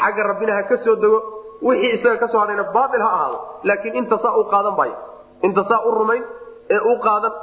xagga 0.02 0.24
rabbina 0.30 0.54
ha 0.58 0.64
ka 0.70 0.78
soo 0.86 0.96
dego 0.96 1.20
wixii 1.64 1.94
isaga 1.98 2.18
ka 2.18 2.28
soo 2.28 2.40
hadhayna 2.44 2.64
baail 2.76 3.02
ha 3.02 3.10
ahaado. 3.18 3.40
Laakiin 3.64 3.96
inta 3.96 4.18
saa 4.24 4.36
u 4.38 4.44
qaadan 4.54 4.76
baayo 4.76 4.96
inta 5.42 5.64
saa 5.70 5.82
u 5.88 5.92
rumayn 6.00 6.24
ee 6.70 6.80
u 6.92 7.00
qaadan 7.06 7.34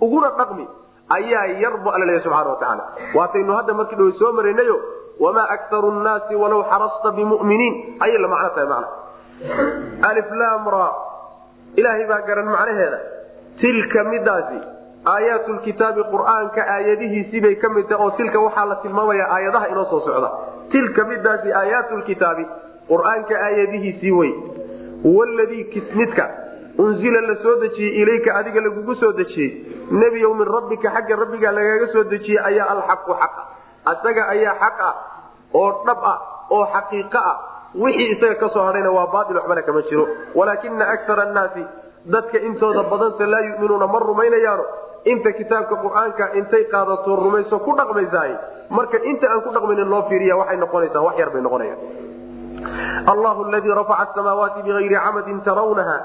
uguna 0.00 0.30
dhaqmi 0.38 0.68
ayaa 1.16 1.46
yarbu 1.64 1.88
alla 1.90 2.20
subxana 2.26 2.82
wa 2.82 3.18
waataynu 3.18 3.56
hadda 3.58 3.74
markii 3.74 3.96
dhow 3.96 4.10
soo 4.18 4.32
maraynayo 4.32 4.76
wamaa 5.20 5.48
aktaru 5.56 5.90
nnaasi 5.90 6.34
walaw 6.34 6.62
xarasta 6.70 7.12
bimuminiin. 7.12 7.74
Ayay 8.00 8.18
la 8.18 8.28
macno 8.28 8.48
tahay 8.54 8.68
macna. 8.68 8.88
Aliflamra 10.08 10.86
ilaahay 11.76 12.06
baa 12.06 12.22
garan 12.26 12.46
macnaheeda. 12.46 12.98
Tilka 13.60 14.04
midaasi 14.04 14.58
aayaat 15.06 15.48
lkitaabi 15.48 16.02
qur'aanka 16.14 16.60
aayadihiisibay 16.74 17.54
ka 17.56 17.68
mid 17.68 17.88
tahay 17.88 18.06
oo 18.06 18.10
tilka 18.18 18.40
waxaa 18.40 18.66
la 18.66 18.76
tilmaamaya 18.82 19.26
aayadaha 19.30 19.66
inoo 19.68 19.84
soo 19.90 20.00
socda. 20.00 20.30
Tilka 20.70 21.04
midaasi 21.04 21.52
aayaat 21.52 21.92
lkitaabi 21.92 22.46
qur'aanka 22.88 23.34
aayadihiisii 23.46 24.12
wey 24.20 24.32
wladii 25.04 25.64
kismidka 25.74 26.26
unzila 26.78 27.20
la 27.28 27.34
soo 27.42 27.56
dejiyey 27.62 28.02
ilayka 28.02 28.34
adiga 28.40 28.60
lagugu 28.60 28.94
soo 29.02 29.12
dejiyey. 29.12 29.50
Nebiyow 29.90 30.34
min 30.34 30.46
rabbika 30.56 30.90
xagga 30.96 31.16
rabbiga 31.22 31.52
lagaaga 31.52 31.86
soo 31.92 32.04
dejiyey 32.12 32.40
ayaa 32.50 32.66
alxaqu 32.74 33.12
xaqa. 33.20 33.42
Asaga 33.92 34.22
ayaa 34.34 34.54
xaq 34.62 34.78
ah 34.88 34.94
oo 35.60 35.70
dhab 35.86 36.00
ah 36.12 36.18
oo 36.50 36.64
xaqiiqo 36.74 37.18
ah. 37.32 37.36
Wixii 37.74 38.08
isaga 38.14 38.34
ka 38.42 38.48
soo 38.54 38.64
hadhayna 38.68 38.90
waa 38.96 39.06
baail 39.12 39.36
waxbana 39.38 39.62
kama 39.62 39.82
jiro. 39.90 40.04
Walaakina 40.34 40.84
akara 40.94 41.22
annaasi 41.28 41.62
dadka 42.14 42.38
intooda 42.48 42.82
badanse 42.90 43.26
laa 43.32 43.40
yuminuuna 43.48 43.86
ma 43.86 43.98
rumaynayaano. 43.98 44.64
Inta 45.04 45.32
kitaabka 45.38 45.76
qur'aanka 45.84 46.24
intay 46.40 46.64
qaadato 46.72 47.16
rumayso 47.22 47.58
ku 47.60 47.70
dhaqmaysaay. 47.76 48.32
Marka 48.70 48.98
inta 49.10 49.26
aan 49.30 49.42
ku 49.46 49.50
dhaqmaynin 49.54 49.88
loo 49.92 50.02
fiiriya 50.08 50.36
waxay 50.42 50.56
noqonaysaa 50.64 51.02
wax 51.06 51.14
yar 51.22 51.30
bay 51.34 51.42
noqonayaan 51.42 51.78
allahu 53.12 53.44
ladii 53.54 53.74
rafaca 53.80 54.14
samaawaati 54.14 54.62
bigayri 54.66 54.94
camadin 55.04 55.40
tarawnaha 55.48 55.96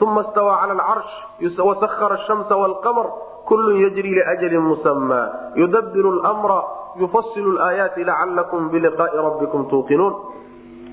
uma 0.00 0.24
stawaa 0.30 0.60
cala 0.60 0.74
alcarsh 0.74 1.58
wasahara 1.68 2.18
shamsa 2.26 2.54
wlqamr 2.62 3.06
kullun 3.48 3.76
yajri 3.84 4.10
liajalin 4.18 4.62
musamaa 4.70 5.24
yudabiru 5.60 6.10
lmra 6.18 6.58
yufasilu 7.00 7.52
laayaati 7.58 8.04
lacalakum 8.04 8.68
biliqaai 8.72 9.16
rabbikum 9.28 9.66
tuuqinuun 9.72 10.14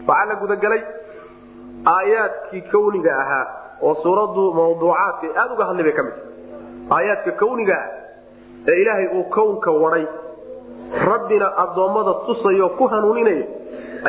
waxaa 0.07 0.25
la 0.31 0.35
gudagelay 0.41 0.81
aayaadkii 1.95 2.61
kawniga 2.73 3.11
ahaa 3.23 3.45
oo 3.81 3.93
suuraddu 4.03 4.43
mawduucaadka 4.59 5.27
aada 5.41 5.53
uga 5.55 5.65
hadlay 5.69 5.83
bay 5.87 5.93
ka 5.99 6.03
mid 6.07 6.15
aayaadka 6.97 7.31
kawniga 7.41 7.75
ah 7.83 7.87
ee 8.71 8.77
ilaahay 8.81 9.07
uu 9.17 9.23
kownka 9.37 9.71
waday 9.83 10.05
rabbina 11.11 11.47
addoommada 11.63 12.13
tusayo 12.27 12.69
ku 12.79 12.87
hanuuninayo 12.93 13.45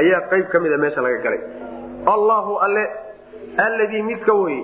ayaa 0.00 0.20
qayb 0.30 0.46
ka 0.52 0.58
mida 0.60 0.76
meesha 0.78 1.00
laga 1.06 1.18
galay. 1.26 1.40
Allahu 2.14 2.52
alle 2.66 2.84
alladii 3.66 4.02
midka 4.02 4.34
weye 4.34 4.62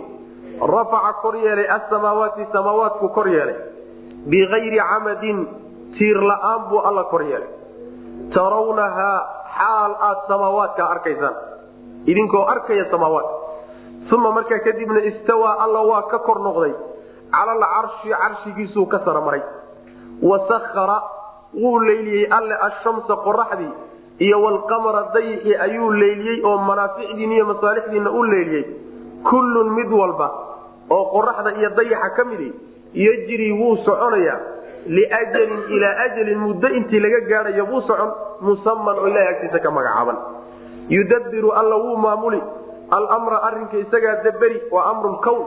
rafaca 0.75 1.13
kor 1.23 1.35
yeelay 1.45 1.67
asamaawaati 1.77 2.47
samaawaatku 2.53 3.09
kor 3.17 3.29
yeelay 3.29 3.57
bikayri 4.33 4.79
camadin 4.79 5.39
tiir 5.99 6.19
la'aan 6.31 6.69
buu 6.71 6.81
alla 6.89 7.05
kor 7.13 7.23
yeelay. 7.23 7.51
Tarawnahaa 8.35 9.19
xaal 9.59 9.93
aad 10.09 10.19
samaawaadka 10.29 10.83
arkaysaan 10.95 11.37
idinkoo 12.07 12.45
arkaya 12.55 12.85
samaawaadka 12.91 13.41
uma 14.13 14.31
markaa 14.37 14.59
kadibna 14.67 15.01
istawaa 15.11 15.57
alla 15.65 15.81
waa 15.91 16.03
ka 16.13 16.19
kor 16.19 16.39
noqday 16.47 16.73
cala 17.33 17.53
alcarshi 17.57 18.11
carshigiisuu 18.23 18.87
ka 18.93 18.99
saramaray. 19.05 19.43
Wasahara 20.23 20.99
wuu 21.55 21.79
leyliyey 21.81 22.27
alle 22.31 22.55
ashamsa 22.69 23.17
qoraxdii 23.27 23.73
iyo 24.19 24.43
walqamara 24.43 25.03
dayixii 25.15 25.57
ayuu 25.57 25.91
leyliyey 25.93 26.45
oo 26.45 26.59
manaaficdiin 26.59 27.33
iyo 27.33 27.47
masaalixdiina 27.47 28.11
u 28.11 28.23
leyliyey 28.25 28.65
kullun 29.31 29.71
mid 29.79 29.91
walba 30.01 30.29
oo 30.91 31.05
qoraxda 31.15 31.51
iyo 31.59 31.71
dayaxa 31.79 32.11
ka 32.17 32.25
midi 32.25 32.53
yejrii 32.95 33.53
wuu 33.61 33.77
soconayaa 33.85 34.39
liajalin 34.87 35.61
ilaa 35.77 35.95
ajalin 36.05 36.39
muddo 36.39 36.69
intii 36.69 37.01
laga 37.01 37.21
gaadhayo 37.31 37.67
buu 37.67 37.81
socon 37.89 38.11
musaman 38.41 38.99
oo 38.99 39.07
ilahay 39.09 39.29
agtiisa 39.33 39.59
ka 39.59 39.71
magacaaban. 39.71 40.17
Yudabiru 40.89 41.53
alla 41.53 41.77
wuu 41.77 41.97
maamuli. 41.97 42.43
Almra 42.91 43.39
arinka 43.49 43.77
isagaa 43.79 44.23
daberi 44.25 44.63
waa 44.71 44.85
amru 44.91 45.13
lkown 45.13 45.43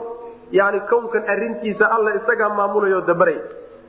yani 0.50 0.80
kownkan 0.90 1.22
arintiisa 1.28 1.84
alla 1.94 2.14
isagaa 2.18 2.48
maamulayo 2.48 3.00
dabaray 3.00 3.36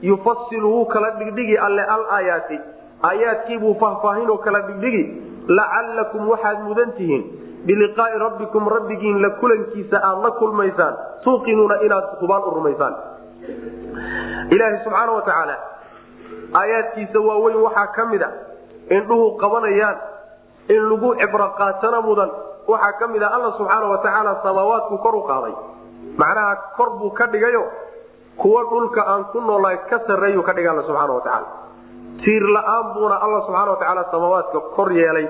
yufasilu 0.02 0.70
wuu 0.74 0.86
kala 0.86 1.10
dhigdhigi 1.12 1.58
alle 1.58 1.82
alaayaati 1.84 2.60
aayaadkiibuu 3.04 3.76
faahfaahinoo 3.80 4.38
kala 4.38 4.60
dhigdhigi. 4.68 5.04
Lacalakum 5.48 6.30
waxaad 6.30 6.60
mudan 6.68 6.92
tihiin. 6.98 7.24
Biliqaai 7.68 8.18
rabbikum 8.20 8.68
rabbigiin 8.68 9.22
la 9.22 9.30
kulankiisa 9.40 9.98
aad 10.10 10.24
la 10.24 10.32
kulmaysaan. 10.32 10.94
Tuuqinuuna 11.24 11.76
inaad 11.86 12.06
hubaan 12.22 12.44
u 12.44 12.52
rumaysaan. 12.58 12.94
Ilaaha 14.52 14.78
subxaana 14.84 15.12
wa 15.12 15.22
tacaala 15.22 15.56
aayaadkiisa 16.54 17.20
waaweyn 17.20 17.58
waxaa 17.66 17.88
ka 17.96 18.06
mid 18.06 18.22
a 18.22 18.30
indhuhu 18.90 19.26
qabanayaan 19.42 19.98
in 20.70 20.82
lagu 20.90 21.10
cibro 21.22 21.48
qaatana 21.60 22.02
mudan. 22.02 22.30
Waxaa 22.68 22.94
ka 23.00 23.08
mid 23.08 23.22
a 23.24 23.28
alla 23.36 23.52
subxaana 23.58 23.86
wa 23.94 23.98
tacaala 23.98 24.32
samaawaadku 24.44 24.98
kor 25.06 25.16
u 25.16 25.22
qaaday. 25.32 25.54
Macnaha 26.18 26.56
kor 26.78 26.90
buu 27.00 27.12
ka 27.12 27.26
dhigayo 27.28 27.64
kuwa 28.38 28.64
dhulka 28.70 29.02
aan 29.12 29.24
ku 29.32 29.40
noolahay 29.42 29.78
ka 29.90 30.00
sarreeyuu 30.08 30.44
ka 30.44 30.54
dhigay 30.54 30.72
alla 30.72 30.84
subxaana 30.88 31.14
wa 31.14 31.22
tacaala 31.22 31.48
tiir 32.24 32.44
la'aan 32.56 32.86
buuna 32.96 33.16
alla 33.26 33.40
subxaana 33.48 33.72
wa 33.72 33.78
tacaala 33.82 34.04
samaawaadka 34.12 34.60
kor 34.76 34.90
yeelay. 35.00 35.28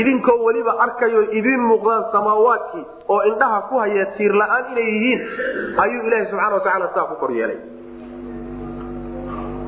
Idinkoo 0.00 0.38
weliba 0.46 0.72
arkayo 0.84 1.22
idiin 1.38 1.62
muuqdaan 1.70 2.04
samaawaadkii 2.12 2.84
oo 3.08 3.20
indhaha 3.30 3.60
ku 3.68 3.78
haya 3.82 4.06
tiir 4.16 4.32
la'aan 4.40 4.64
inay 4.72 4.88
yihiin 4.94 5.20
ayuu 5.84 6.02
ilaaha 6.08 6.24
subxana 6.30 6.54
wa 6.54 6.60
tacaala 6.66 6.88
saa 6.94 7.06
ku 7.10 7.14
kor 7.22 7.30
yeelay. 7.38 7.58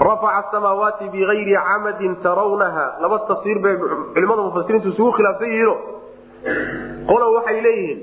Rafaca 0.07 0.51
samaawaati 0.53 1.05
bigayri 1.15 1.55
camadin 1.55 2.17
tarawnaha. 2.23 2.87
Laba 3.03 3.19
tafsiir 3.29 3.59
bay 3.63 3.77
culimada 4.15 4.43
mufasiriintu 4.49 4.89
isugu 4.93 5.13
khilaafsan 5.17 5.49
yihiino 5.55 5.75
qolo 7.09 7.27
waxay 7.37 7.61
leeyihiin 7.67 8.01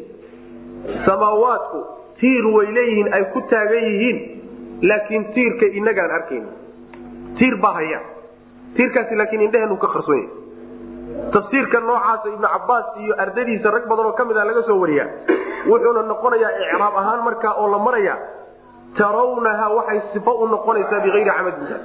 samaawaadku 1.06 1.80
tiir 2.22 2.46
way 2.56 2.68
leeyihiin 2.78 3.10
ay 3.18 3.24
ku 3.34 3.40
taagan 3.52 3.84
yihiin 3.90 4.18
laakiin 4.90 5.24
tiirka 5.36 5.66
inagaan 5.80 6.12
arkayn 6.18 6.46
tiir 7.42 7.56
baa 7.66 7.74
haya 7.80 8.00
tiirkaasi 8.78 9.16
laakiin 9.22 9.42
indheheenu 9.48 9.78
ka 9.84 9.88
qarsoon 9.96 10.18
yahy 10.22 10.30
tafsiirka 11.36 11.80
noocaasa 11.90 12.28
ibnu 12.36 12.48
cabaas 12.56 12.88
iyo 13.04 13.14
ardadiisa 13.24 13.72
rag 13.76 13.86
badan 13.92 14.06
oo 14.10 14.14
ka 14.20 14.26
mid 14.30 14.38
a 14.38 14.46
laga 14.50 14.62
soo 14.70 14.78
wariya 14.84 15.06
wuxuuna 15.72 16.02
noqonayaa 16.12 16.52
icraab 16.66 16.96
ahaan 17.02 17.22
markaa 17.28 17.54
oo 17.62 17.68
la 17.74 17.80
maraya 17.88 18.16
tarawnaha 19.00 19.66
waxay 19.78 20.00
sifo 20.14 20.32
u 20.44 20.48
noqonaysaa 20.54 21.00
biayri 21.06 21.26
camadinta. 21.32 21.76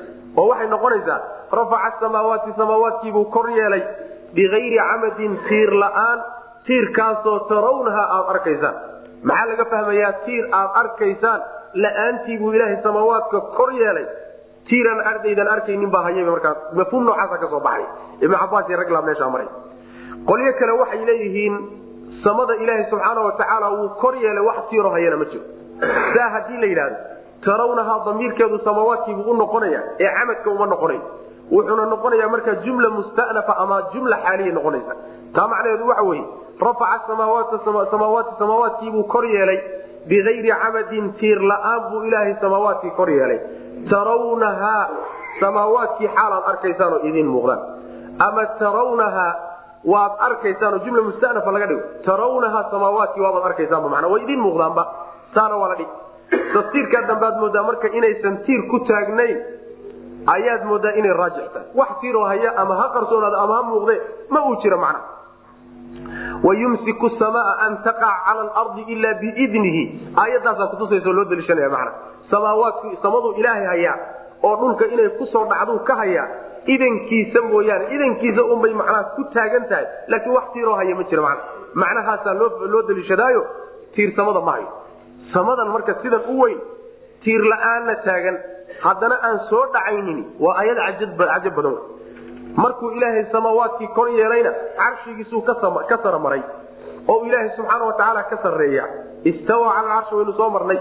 Oo 0.41 0.47
waxay 0.51 0.69
noqonaysaa 0.75 1.19
rafaca 1.59 1.91
samaawaati 2.01 2.51
samaawaadkiibuu 2.61 3.25
kor 3.35 3.47
yeelay. 3.59 3.83
Bikayri 4.37 4.79
camadin 4.81 5.33
tiir 5.49 5.71
la'aan 5.83 6.19
tiirkaasoo 6.67 7.39
tarawnaha 7.51 8.03
aad 8.17 8.27
arkaysaan. 8.35 8.75
Maxaa 9.29 9.47
laga 9.51 9.65
fahmayaa 9.73 10.13
tiir 10.27 10.45
aad 10.61 10.71
arkaysaan? 10.83 11.41
La'aantiibuu 11.85 12.53
ilaahay 12.57 12.79
samaawaadka 12.87 13.41
kor 13.59 13.71
yeelay 13.83 14.07
tiiraan 14.69 15.01
ardaydan 15.11 15.49
arkaynin 15.55 15.91
baa 15.95 16.03
hayaba 16.07 16.31
markaa 16.37 16.55
mafhuum 16.79 17.05
noocaasa 17.09 17.37
ka 17.43 17.49
soo 17.53 17.61
baxay. 17.67 17.85
Ibnu 18.25 18.37
cabaas 18.43 18.69
iyo 18.69 18.77
ragla 18.81 19.03
meeshaa 19.09 19.31
maray. 19.35 19.49
Qolyo 20.29 20.53
kale 20.59 20.73
waxay 20.81 21.03
leeyihiin 21.09 21.55
samada 22.25 22.55
ilaahay 22.63 22.85
subxaana 22.91 23.21
wa 23.27 23.33
tacaala 23.41 23.69
wuu 23.77 23.89
kor 24.01 24.15
yeelay 24.25 24.45
wax 24.49 24.59
tiiro 24.71 24.91
hayana 24.95 25.17
ma 25.17 25.25
jiro. 25.31 25.45
Saa 26.15 26.29
haddii 26.35 26.59
la 26.63 26.67
yidhahdo 26.73 26.97
tarawnahaa 27.45 27.99
damiirkeedu 28.07 28.59
samaawaadkiibuu 28.67 29.31
u 29.31 29.35
noqonaya 29.43 29.81
ee 30.05 30.11
camadka 30.19 30.51
uma 30.51 30.67
noqonayo 30.73 31.03
wuxuuna 31.55 31.85
noqonayaa 31.93 32.29
markaa 32.35 32.55
jumla 32.65 32.89
mustanafa 32.97 33.53
ama 33.63 33.77
jumla 33.93 34.17
xaaliya 34.25 34.53
noqonaysa. 34.59 34.93
Taa 35.35 35.47
macnaheedu 35.53 35.89
waxa 35.91 36.03
weye 36.11 36.25
rafaca 36.61 37.07
samaawaati 37.07 38.31
samaawaadkiibuu 38.41 39.05
kor 39.15 39.25
yeelay 39.35 39.59
bikayri 40.09 40.51
camadin 40.63 41.13
tiir 41.21 41.39
la'aan 41.51 41.81
buu 41.91 42.03
ilaahay 42.09 42.35
samaawaadkii 42.41 42.91
kor 42.99 43.09
yeelay 43.11 43.39
tarawnahaa 43.91 44.89
samaawaadkii 45.41 46.09
xaalaad 46.17 46.45
arkaysaan 46.53 46.93
oo 46.93 47.01
idiin 47.09 47.27
muuqdaan. 47.35 47.61
Ama 48.27 48.43
tarawnahaa 48.63 49.33
waad 49.93 50.13
arkaysaanoo 50.29 50.79
jumla 50.85 51.03
mustanafa 51.09 51.53
laga 51.53 51.67
dhigo. 51.71 51.83
Tarawnahaa 52.07 52.71
samaawaadkii 52.71 53.23
waabaad 53.25 53.47
arkaysaanba 53.51 53.89
manaa 53.95 54.11
way 54.13 54.23
idiin 54.25 54.41
muuqdaanba. 54.47 54.83
Saana 55.35 55.57
waa 55.61 55.69
la 55.69 55.75
dhig. 55.81 55.91
Tafsiirkaa 56.55 57.03
dambead 57.09 57.37
moodaa 57.43 57.63
marka 57.69 57.89
inaysan 57.99 58.37
tiir 58.47 58.63
ku 58.71 58.79
taagnayn 58.89 59.37
ayaad 60.35 60.63
moodaa 60.71 60.93
inay 61.01 61.13
raajix 61.21 61.47
tahay. 61.53 61.69
Wax 61.79 61.89
tiiroo 62.01 62.25
haya 62.31 62.51
ama 62.63 62.75
ha 62.81 62.87
qarsoonaado 62.95 63.37
ama 63.45 63.55
ha 63.59 63.63
muuqde 63.71 63.95
ma 64.31 64.41
uu 64.49 64.57
jiro 64.63 64.79
macna 64.85 65.01
wayumsiku 66.47 67.09
samaa 67.23 67.53
an 67.67 67.73
taqac 67.87 68.17
cala 68.27 68.43
alardi 68.47 68.83
ila 68.95 69.11
biidnihi 69.23 69.83
aayadaasaa 70.23 70.67
kutusaysa 70.73 71.17
loo 71.19 71.25
daliishanaya 71.31 71.71
macna 71.77 71.93
samaawaadku 72.33 72.91
samaduu 73.05 73.33
ilaahay 73.41 73.67
hayaa 73.73 73.97
oo 74.49 74.55
dhulka 74.63 74.85
inay 74.95 75.09
ku 75.19 75.27
soo 75.35 75.45
dhacduu 75.53 75.79
ka 75.89 75.95
hayaa 76.03 76.27
idankiisa 76.75 77.43
mooyaane 77.51 77.85
idankiisa 77.97 78.43
unbay 78.55 78.73
macnaha 78.81 79.03
ku 79.17 79.23
taagan 79.37 79.65
tahay 79.71 79.87
laakiin 80.13 80.35
wax 80.39 80.47
tiiroo 80.57 80.77
haya 80.81 80.95
ma 81.01 81.05
jiro 81.11 81.23
macna 81.29 81.43
macnahaasaa 81.83 82.35
loo 82.75 82.83
daliishadaayo 82.91 83.43
tiir 83.97 84.11
samada 84.19 84.41
ma 84.49 84.53
hayo 84.57 84.69
samadan 85.35 85.69
marka 85.77 85.95
sidan 86.03 86.23
u 86.35 86.39
weyn 86.43 86.59
tiir 87.25 87.43
la'aanna 87.53 87.95
taagan 88.09 88.37
haddana 88.85 89.17
aan 89.29 89.39
soo 89.51 89.65
dhacaynin 89.77 90.21
waa 90.45 90.57
ayad 90.63 90.79
cajab 90.87 91.55
badan 91.61 91.77
markuu 92.57 92.91
ilaahay 92.97 93.25
samaawaadkii 93.33 93.89
kor 93.97 94.09
yeelayna 94.19 94.53
carshigiisuu 94.81 95.43
ka 95.43 95.99
saramaray 96.03 96.43
oo 97.09 97.19
ilaahay 97.29 97.51
subxaana 97.57 97.85
watacaala 97.85 98.23
ka 98.31 98.37
sarreeya. 98.43 98.85
Istawa 99.31 99.73
cala 99.75 99.79
alcarshi 99.95 100.15
waynu 100.15 100.33
soo 100.39 100.51
marnay. 100.51 100.79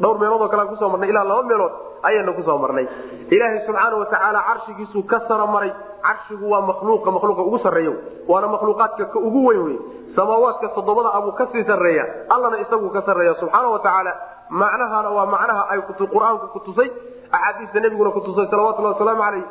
Dhowr 0.00 0.18
meelood 0.18 0.42
oo 0.42 0.48
kale 0.48 0.62
aan 0.62 0.68
ku 0.72 0.76
soo 0.76 0.88
marnay. 0.88 1.08
Ilaa 1.10 1.24
laba 1.30 1.42
meelood 1.50 1.72
ayaynu 2.08 2.34
ku 2.38 2.42
soo 2.48 2.58
marnay. 2.58 2.86
Ilaahay 3.34 3.60
subxaana 3.66 3.96
watacaala 4.02 4.40
carshigiisuu 4.48 5.02
ka 5.10 5.18
sara 5.28 5.46
maray. 5.46 5.72
Carshigu 6.06 6.50
waa 6.50 6.60
makhluuqa 6.70 7.10
makhluuqa 7.16 7.42
ugu 7.48 7.58
sarreeya 7.58 7.92
waana 8.28 8.48
makhluuqaadka 8.54 9.04
ka 9.12 9.18
ugu 9.18 9.40
weyn 9.48 9.62
wey 9.66 9.78
samaawaadka 10.16 10.68
toddobada 10.76 11.10
abuu 11.18 11.32
ka 11.38 11.46
sii 11.52 11.64
sarreeya. 11.70 12.04
Allana 12.34 12.58
isaguu 12.64 12.90
ka 12.96 13.02
sarreeya 13.08 13.34
subxaana 13.42 13.68
watacaala 13.74 14.12
macnahana 14.50 15.10
waa 15.16 15.26
macnaha 15.34 15.62
ay 15.74 15.80
qur'aanku 15.98 16.46
kutusay 16.54 16.88
axaadiista 17.36 17.80
nebiguna 17.84 18.10
kutusay 18.16 18.46
salawatullahi 18.50 18.94
wasalaamu 18.94 19.22
calayh 19.22 19.44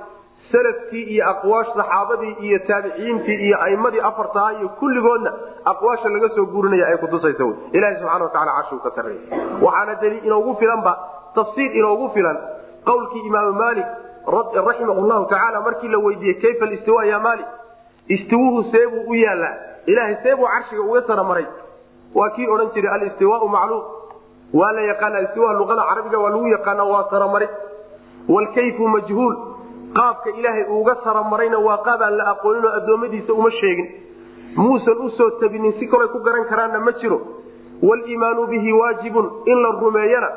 salafkii 0.51 1.03
iyo 1.13 1.23
aqwaash 1.29 1.67
saxaabadii 1.77 2.35
iyo 2.47 2.59
taabiciyiintii 2.67 3.35
iyo 3.47 3.57
aimadii 3.61 3.99
afartaha 4.09 4.53
iyo 4.53 4.69
kulligoodna 4.79 5.31
aqwaasha 5.71 6.09
laga 6.09 6.29
soo 6.35 6.45
guurinaya 6.45 6.87
ay 6.87 6.97
kutusaysa 6.97 7.43
wy 7.45 7.53
ilahi 7.77 7.95
subxana 7.99 8.23
watacala 8.25 8.51
carshigu 8.57 8.81
ka 8.85 8.91
sarreeya. 8.95 9.21
Waxaana 9.65 9.95
daliil 10.01 10.25
inoogu 10.25 10.55
filanba 10.59 10.93
tafsiir 11.35 11.71
inoogu 11.79 12.09
filan 12.15 12.37
qowlkii 12.89 13.23
imaamu 13.29 13.53
maalik 13.61 13.85
raximah 14.67 14.97
llahu 15.09 15.25
tacaala 15.31 15.61
markii 15.61 15.87
la 15.87 15.97
weydiiyey 16.05 16.35
kayfa 16.41 16.65
listiwa 16.65 17.05
ya 17.05 17.19
maalik? 17.19 17.45
Istiwuhu 18.07 18.63
seebuu 18.71 19.03
u 19.07 19.15
yaallaa. 19.15 19.55
Ilahay 19.85 20.15
seebuu 20.23 20.47
carshiga 20.53 20.81
uga 20.81 21.01
saramaray 21.07 21.45
waa 22.15 22.29
kii 22.29 22.47
odhan 22.47 22.69
jiray 22.73 22.91
alistiwaau 22.93 23.49
macluum. 23.49 23.83
Waa 24.53 24.71
la 24.71 24.81
yaqaana 24.81 25.19
istiwa 25.21 25.53
luqada 25.53 25.83
carabiga 25.89 26.17
waa 26.19 26.29
lagu 26.29 26.47
yaqaana 26.47 26.83
waa 26.83 27.03
saramari 27.09 27.47
wlkayfu 28.29 28.87
majhuul 28.87 29.35
qaabka 29.95 30.29
ilaahay 30.39 30.63
uuga 30.69 30.95
saramarayna 31.03 31.57
waa 31.59 31.77
qaab 31.88 32.01
aan 32.01 32.17
la 32.17 32.25
aqooninoo 32.33 32.71
addoommadiisa 32.79 33.33
uma 33.33 33.51
sheegin. 33.51 33.88
Muusan 34.55 34.97
u 35.05 35.09
soo 35.17 35.29
tabinin 35.39 35.73
si 35.79 35.88
kalay 35.88 36.07
ku 36.07 36.19
garan 36.23 36.45
karaanna 36.49 36.79
ma 36.79 36.91
jiro. 37.01 37.19
Waliimaanu 37.81 38.47
bihi 38.47 38.71
waajibun 38.73 39.25
in 39.45 39.61
la 39.63 39.69
rumeeyana 39.81 40.29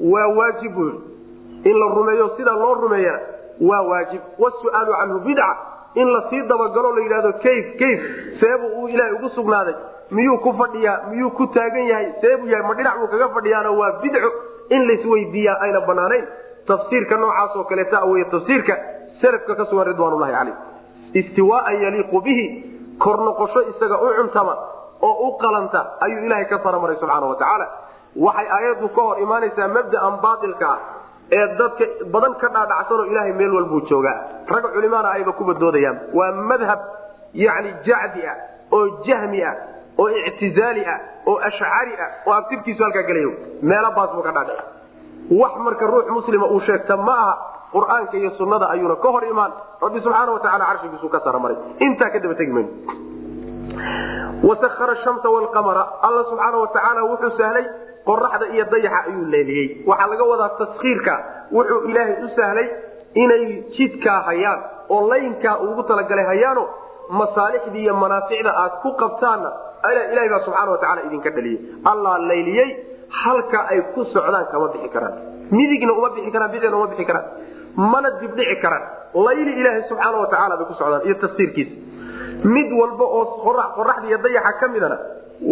waa 0.00 0.28
waajib 0.38 0.72
buu 0.74 0.88
yii 0.88 1.70
in 1.70 1.78
la 1.78 1.86
rumeeyo 1.94 2.28
sida 2.36 2.52
loo 2.52 2.74
rumeeyana 2.74 3.18
waa 3.60 3.82
waajib. 3.82 4.20
Wasu'aalu 4.38 4.92
canhu 5.00 5.18
bidca 5.26 5.48
in 5.94 6.08
la 6.12 6.22
sii 6.30 6.42
dabagalo 6.48 6.92
la 6.96 7.02
yidhahdo 7.02 7.32
kayf 7.42 7.76
kayf 7.78 8.00
seebuu 8.40 8.82
uu 8.82 8.88
ilaahay 8.88 9.14
ugu 9.14 9.28
sugnaaday. 9.28 9.74
Miyuu 10.10 10.38
ku 10.38 10.52
fadhiyaa 10.52 10.98
miyuu 11.10 11.30
ku 11.30 11.46
taagan 11.46 11.86
yahay 11.88 12.12
seebuu 12.20 12.46
yahay 12.48 12.66
ma 12.68 12.74
dhinac 12.74 12.98
buu 13.00 13.06
kaga 13.08 13.28
fadhiyaana 13.28 13.70
waa 13.70 13.92
bidco 14.02 14.30
in 14.70 14.86
laisweydiiyaa 14.88 15.60
ayna 15.60 15.80
banaanayn 15.80 16.24
tafsiirka 16.66 17.16
noocaas 17.16 17.56
oo 17.56 17.64
kaleeta 17.64 18.04
wey 18.04 18.24
tafsiirka 18.24 18.76
salafka 19.24 19.54
ka 19.60 19.64
sugan 19.70 19.86
ridwaanulahi 19.92 20.32
caleyh 20.38 20.56
istiwaaan 21.20 21.76
yaliiqu 21.86 22.20
bihi 22.26 22.44
kor 23.04 23.18
noqosho 23.28 23.60
isaga 23.72 23.96
u 24.06 24.08
cuntama 24.18 24.54
oo 25.08 25.14
u 25.28 25.38
qalanta 25.42 25.80
ayuu 26.06 26.24
ilahay 26.28 26.44
ka 26.52 26.58
saramaray 26.64 26.96
subxaana 27.02 27.26
wa 27.32 27.36
tacaala. 27.42 27.66
Waxay 28.24 28.46
aayaddu 28.56 28.88
ka 28.96 29.02
hor 29.06 29.16
imaanaysaa 29.24 29.68
mabda'an 29.76 30.14
baatilka 30.24 30.66
ah 30.74 30.78
ee 31.38 31.46
dadka 31.60 31.84
badan 32.14 32.34
ka 32.42 32.48
dhaadhacsanoo 32.56 33.06
ilaahay 33.12 33.32
meel 33.40 33.52
walbuu 33.58 33.80
joogaa 33.90 34.16
rag 34.54 34.64
culimaana 34.74 35.08
ayba 35.18 35.32
ku 35.38 35.44
badoodayaan 35.50 35.96
waa 36.18 36.30
madhab 36.50 36.80
yani 37.44 37.70
jacdi 37.88 38.22
ah 38.32 38.36
oo 38.76 38.82
jahmi 39.08 39.40
ah 39.50 39.54
oo 40.02 40.08
ictizaali 40.30 40.82
ah 40.94 40.98
oo 41.30 41.36
ashcari 41.48 41.94
ah 42.06 42.10
oo 42.26 42.32
abtirkiisu 42.38 42.82
halkaa 42.86 43.02
gelay 43.10 43.26
meelo 43.70 43.90
baas 43.98 44.10
buu 44.16 44.22
ka 44.28 44.32
dhaadhic 44.38 44.60
wax 45.40 45.52
marka 45.66 45.84
ruux 45.92 46.06
muslima 46.18 46.46
uu 46.54 46.60
sheegta 46.68 46.96
ma 47.08 47.14
aha 47.24 47.34
qur'aanka 47.76 48.14
iyo 48.20 48.30
sunnada 48.38 48.66
ayuuna 48.74 48.96
ka 49.04 49.08
hor 49.14 49.24
imaan. 49.32 49.52
Rabbi 49.84 49.98
subxaana 50.06 50.32
watacaala 50.36 50.64
carshigiisuu 50.70 51.08
ka 51.14 51.20
saramaray. 51.26 51.56
Intaa 51.86 52.10
ka 52.14 52.18
daba 52.24 52.34
tegi 52.40 52.52
mayno 52.56 52.70
wasahara 54.48 54.96
shamsa 55.04 55.28
wlqamara 55.34 55.82
alla 56.06 56.22
subxaana 56.30 56.56
watacaala 56.62 57.00
wuxuu 57.10 57.32
sahlay 57.40 57.64
qoraxda 58.08 58.46
iyo 58.54 58.64
dayaxa 58.72 59.00
ayuu 59.08 59.24
leeliyey 59.34 59.66
waxaa 59.90 60.06
laga 60.12 60.24
wadaa 60.30 60.48
taskiirka 60.60 61.14
wuxuu 61.56 61.80
ilaahay 61.90 62.16
u 62.24 62.28
sahlay 62.38 62.66
inay 63.22 63.44
jidkaa 63.76 64.20
hayaan 64.28 64.60
oo 64.94 65.00
laynkaa 65.12 65.56
ugu 65.66 65.82
talagalay 65.90 66.24
hayaano 66.32 66.64
masaalixdii 67.20 67.82
iyo 67.86 67.94
manaaficda 68.02 68.52
aad 68.62 68.72
ku 68.82 68.90
qabtaanna 69.02 69.50
ilahay 70.12 70.28
baa 70.34 70.42
subxaana 70.46 70.70
watacaala 70.76 71.00
idinka 71.08 71.30
dhaliyey 71.36 71.58
allaa 71.92 72.18
layliyey 72.30 72.68
halka 73.24 73.58
ay 73.72 73.80
ku 73.94 74.04
socdaan 74.14 74.46
kama 74.52 74.68
bixi 74.74 74.88
karaan. 74.94 75.14
Midigna 75.56 75.92
uma 75.98 76.08
bixi 76.16 76.30
karaan 76.34 76.50
bidina 76.54 76.76
uma 76.76 76.86
bixi 76.92 77.04
karaan 77.10 77.26
mana 77.76 78.10
dibdhici 78.20 78.56
karaan. 78.62 78.84
Layli 79.14 79.52
ilaahay 79.60 79.82
subxaana 79.88 80.18
watacaala 80.22 80.56
bay 80.60 80.66
ku 80.70 80.74
socdaan 80.74 81.02
iyo 81.06 81.14
tafsiirkiisa 81.14 81.74
mid 82.54 82.68
walba 82.80 83.04
oo 83.04 83.24
qoraxda 83.44 84.06
iyo 84.08 84.18
dayaxa 84.24 84.52
ka 84.60 84.66
midana 84.68 84.98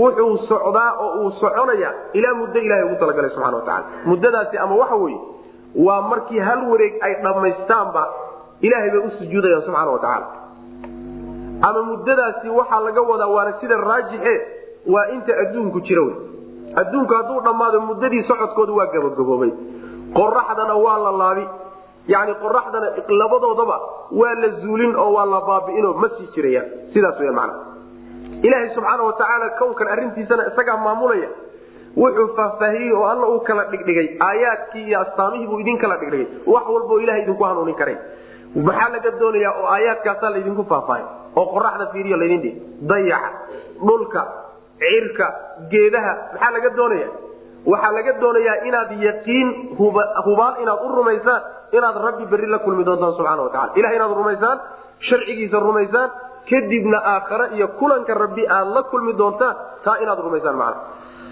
wuxuu 0.01 0.37
socdaa 0.51 0.91
oo 1.05 1.11
uu 1.25 1.31
soconaya 1.41 1.91
ilaa 2.13 2.35
muddo 2.41 2.59
ilahay 2.67 2.85
ugu 2.87 2.97
talagalay 3.03 3.31
subxana 3.31 3.57
watacaala 3.57 3.87
muddadaasi 4.11 4.59
ama 4.65 4.75
waxa 4.83 4.95
weeye 5.03 5.21
waa 5.87 6.03
markii 6.11 6.39
hal 6.49 6.61
wareeg 6.71 6.95
ay 7.07 7.15
dhammaystaanba 7.25 8.03
ilaahay 8.67 8.91
bay 8.95 9.01
u 9.07 9.11
sujuudayaan 9.19 9.63
subxaana 9.67 9.91
watacaala 9.91 10.27
ama 11.69 11.83
muddadaasi 11.91 12.49
waxaa 12.59 12.81
laga 12.87 13.03
wadaa 13.11 13.27
waana 13.37 13.53
sida 13.61 13.77
raajixe 13.77 14.35
waa 14.95 15.07
inta 15.15 15.33
adduunku 15.43 15.81
jira 15.81 16.03
wey. 16.03 16.15
Adduunku 16.81 17.15
hadduu 17.15 17.41
dhammaado 17.47 17.81
muddadii 17.81 18.23
socodkooda 18.31 18.73
waa 18.79 18.87
gabagaboobay 18.95 19.53
qoraxdana 20.19 20.75
waa 20.85 20.99
la 21.07 21.13
laabi 21.23 21.45
yani 22.09 22.35
qoraxdana 22.43 22.89
labadoodaba 23.21 23.77
waa 24.21 24.35
la 24.43 24.49
zuulin 24.63 24.97
oo 24.97 25.13
waa 25.17 25.27
la 25.35 25.41
baabi'inoo 25.49 25.93
ma 26.03 26.09
sii 26.19 26.29
jirayaan 26.35 26.67
sidaas 26.95 27.19
weyan 27.21 27.35
macna. 27.35 27.55
Ilaahay 28.47 28.71
subxaana 28.75 29.03
watacaala 29.09 29.49
kownkan 29.59 29.89
arrintiisana 29.95 30.43
isagaa 30.51 30.77
maamulaya. 30.87 31.29
Wuxuu 31.97 32.29
faahfaahiyey 32.37 32.93
oo 32.99 33.05
alla 33.13 33.27
uu 33.35 33.41
kala 33.49 33.65
dhigdhigay. 33.73 34.09
Aayaadkii 34.29 34.85
iyo 34.89 35.01
astaamihii 35.01 35.47
buu 35.47 35.59
idin 35.61 35.79
kala 35.79 35.97
dhigdhigay. 36.01 36.27
Wax 36.47 36.65
walboo 36.75 36.99
ilahay 37.05 37.23
idinku 37.23 37.45
hanuunin 37.45 37.75
karay. 37.81 37.97
Maxaa 38.67 38.89
laga 38.95 39.11
doonayaa 39.21 39.53
oo 39.61 39.67
aayaadkaasaa 39.75 40.31
laydinku 40.35 40.65
faahfaahay? 40.73 41.05
Oo 41.37 41.47
qoraxda 41.55 41.87
fiiriyo 41.93 42.17
laydin 42.23 42.41
dhihi. 42.43 42.55
Dayaxa 42.91 43.31
dhulka 43.87 44.23
cirka 44.83 45.27
geedaha 45.73 46.13
maxaa 46.33 46.51
laga 46.57 46.71
doonaya 46.79 47.09
waxaa 47.67 47.93
laga 47.93 48.13
doonayaa 48.21 48.65
inaad 48.69 48.91
yaqiin 49.09 49.49
hubaal 50.27 50.55
inaad 50.63 50.81
u 50.87 50.89
rumaysaan 50.99 51.43
inaad 51.73 51.97
rabbi 52.07 52.27
berri 52.27 52.47
la 52.47 52.59
kulmi 52.59 52.85
doontaan 52.85 53.15
subxana 53.19 53.43
watacala 53.43 53.73
ilaha 53.77 53.95
inaad 53.95 54.15
rumaysaan 54.21 54.59
sharcigiisa 55.09 55.61
rumaysaan 55.61 56.11
kadibna 56.51 56.99
aakhare 57.15 57.47
iyo 57.57 57.69
kulanka 57.79 58.15
rabbi 58.15 58.47
aad 58.49 58.69
la 58.75 58.83
kulmi 58.83 59.13
doontaan 59.19 59.57
taa 59.85 59.97
inaad 60.03 60.19
rumaysaan 60.19 60.57
macna. 60.57 60.81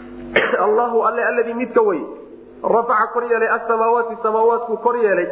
Allahu 0.67 1.03
alle 1.03 1.25
alladii 1.25 1.55
midka 1.55 1.83
wey 1.83 2.01
rafaca 2.63 3.07
kor 3.13 3.25
yeelay 3.31 3.51
asamaawaati 3.59 4.17
samaawaatku 4.23 4.77
kor 4.77 4.97
yeelay 4.97 5.29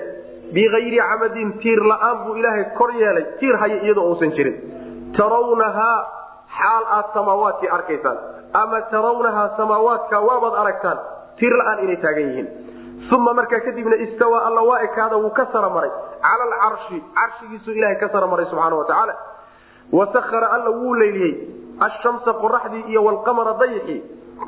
bikayri 0.52 0.98
camadin 0.98 1.52
tiir 1.62 1.80
la'aan 1.92 2.24
buu 2.24 2.34
ilaahay 2.34 2.64
kor 2.78 2.90
yeelay 2.94 3.24
tiir 3.40 3.56
haya 3.56 3.82
iyadoo 3.82 4.10
uusan 4.10 4.34
jirin. 4.36 4.56
Tarawnahaa 5.16 5.98
xaal 6.60 6.84
aad 6.96 7.06
samaawaadkii 7.16 7.68
arkaysaan 7.78 8.18
ama 8.62 8.80
tarawnahaa 8.92 9.48
samaawaadka 9.60 10.20
waabaad 10.28 10.54
aragtaan 10.62 10.98
tiir 11.38 11.54
la'aan 11.60 11.78
inay 11.84 11.96
taagan 12.04 12.28
yihiin. 12.30 12.48
Uma 13.16 13.32
markaa 13.38 13.60
kadibna 13.66 13.96
istawa 14.04 14.38
alla 14.46 14.62
waa 14.68 14.80
ekaada 14.86 15.16
wuu 15.22 15.30
ka 15.38 15.44
saramaray 15.52 15.90
cala 16.24 16.44
alcarshi 16.46 16.98
carshigiisuu 17.18 17.72
ilahay 17.78 17.96
ka 18.02 18.08
saramaray 18.14 18.46
subxaana 18.50 18.76
watacaala 18.80 19.14
wasahara 19.98 20.48
alla 20.56 20.70
wuu 20.80 20.94
leyliyey 21.02 21.34
ashamsa 21.86 22.32
qoraxdii 22.42 22.84
iyo 22.92 23.04
walqamara 23.04 23.54
dayixii 23.62 24.00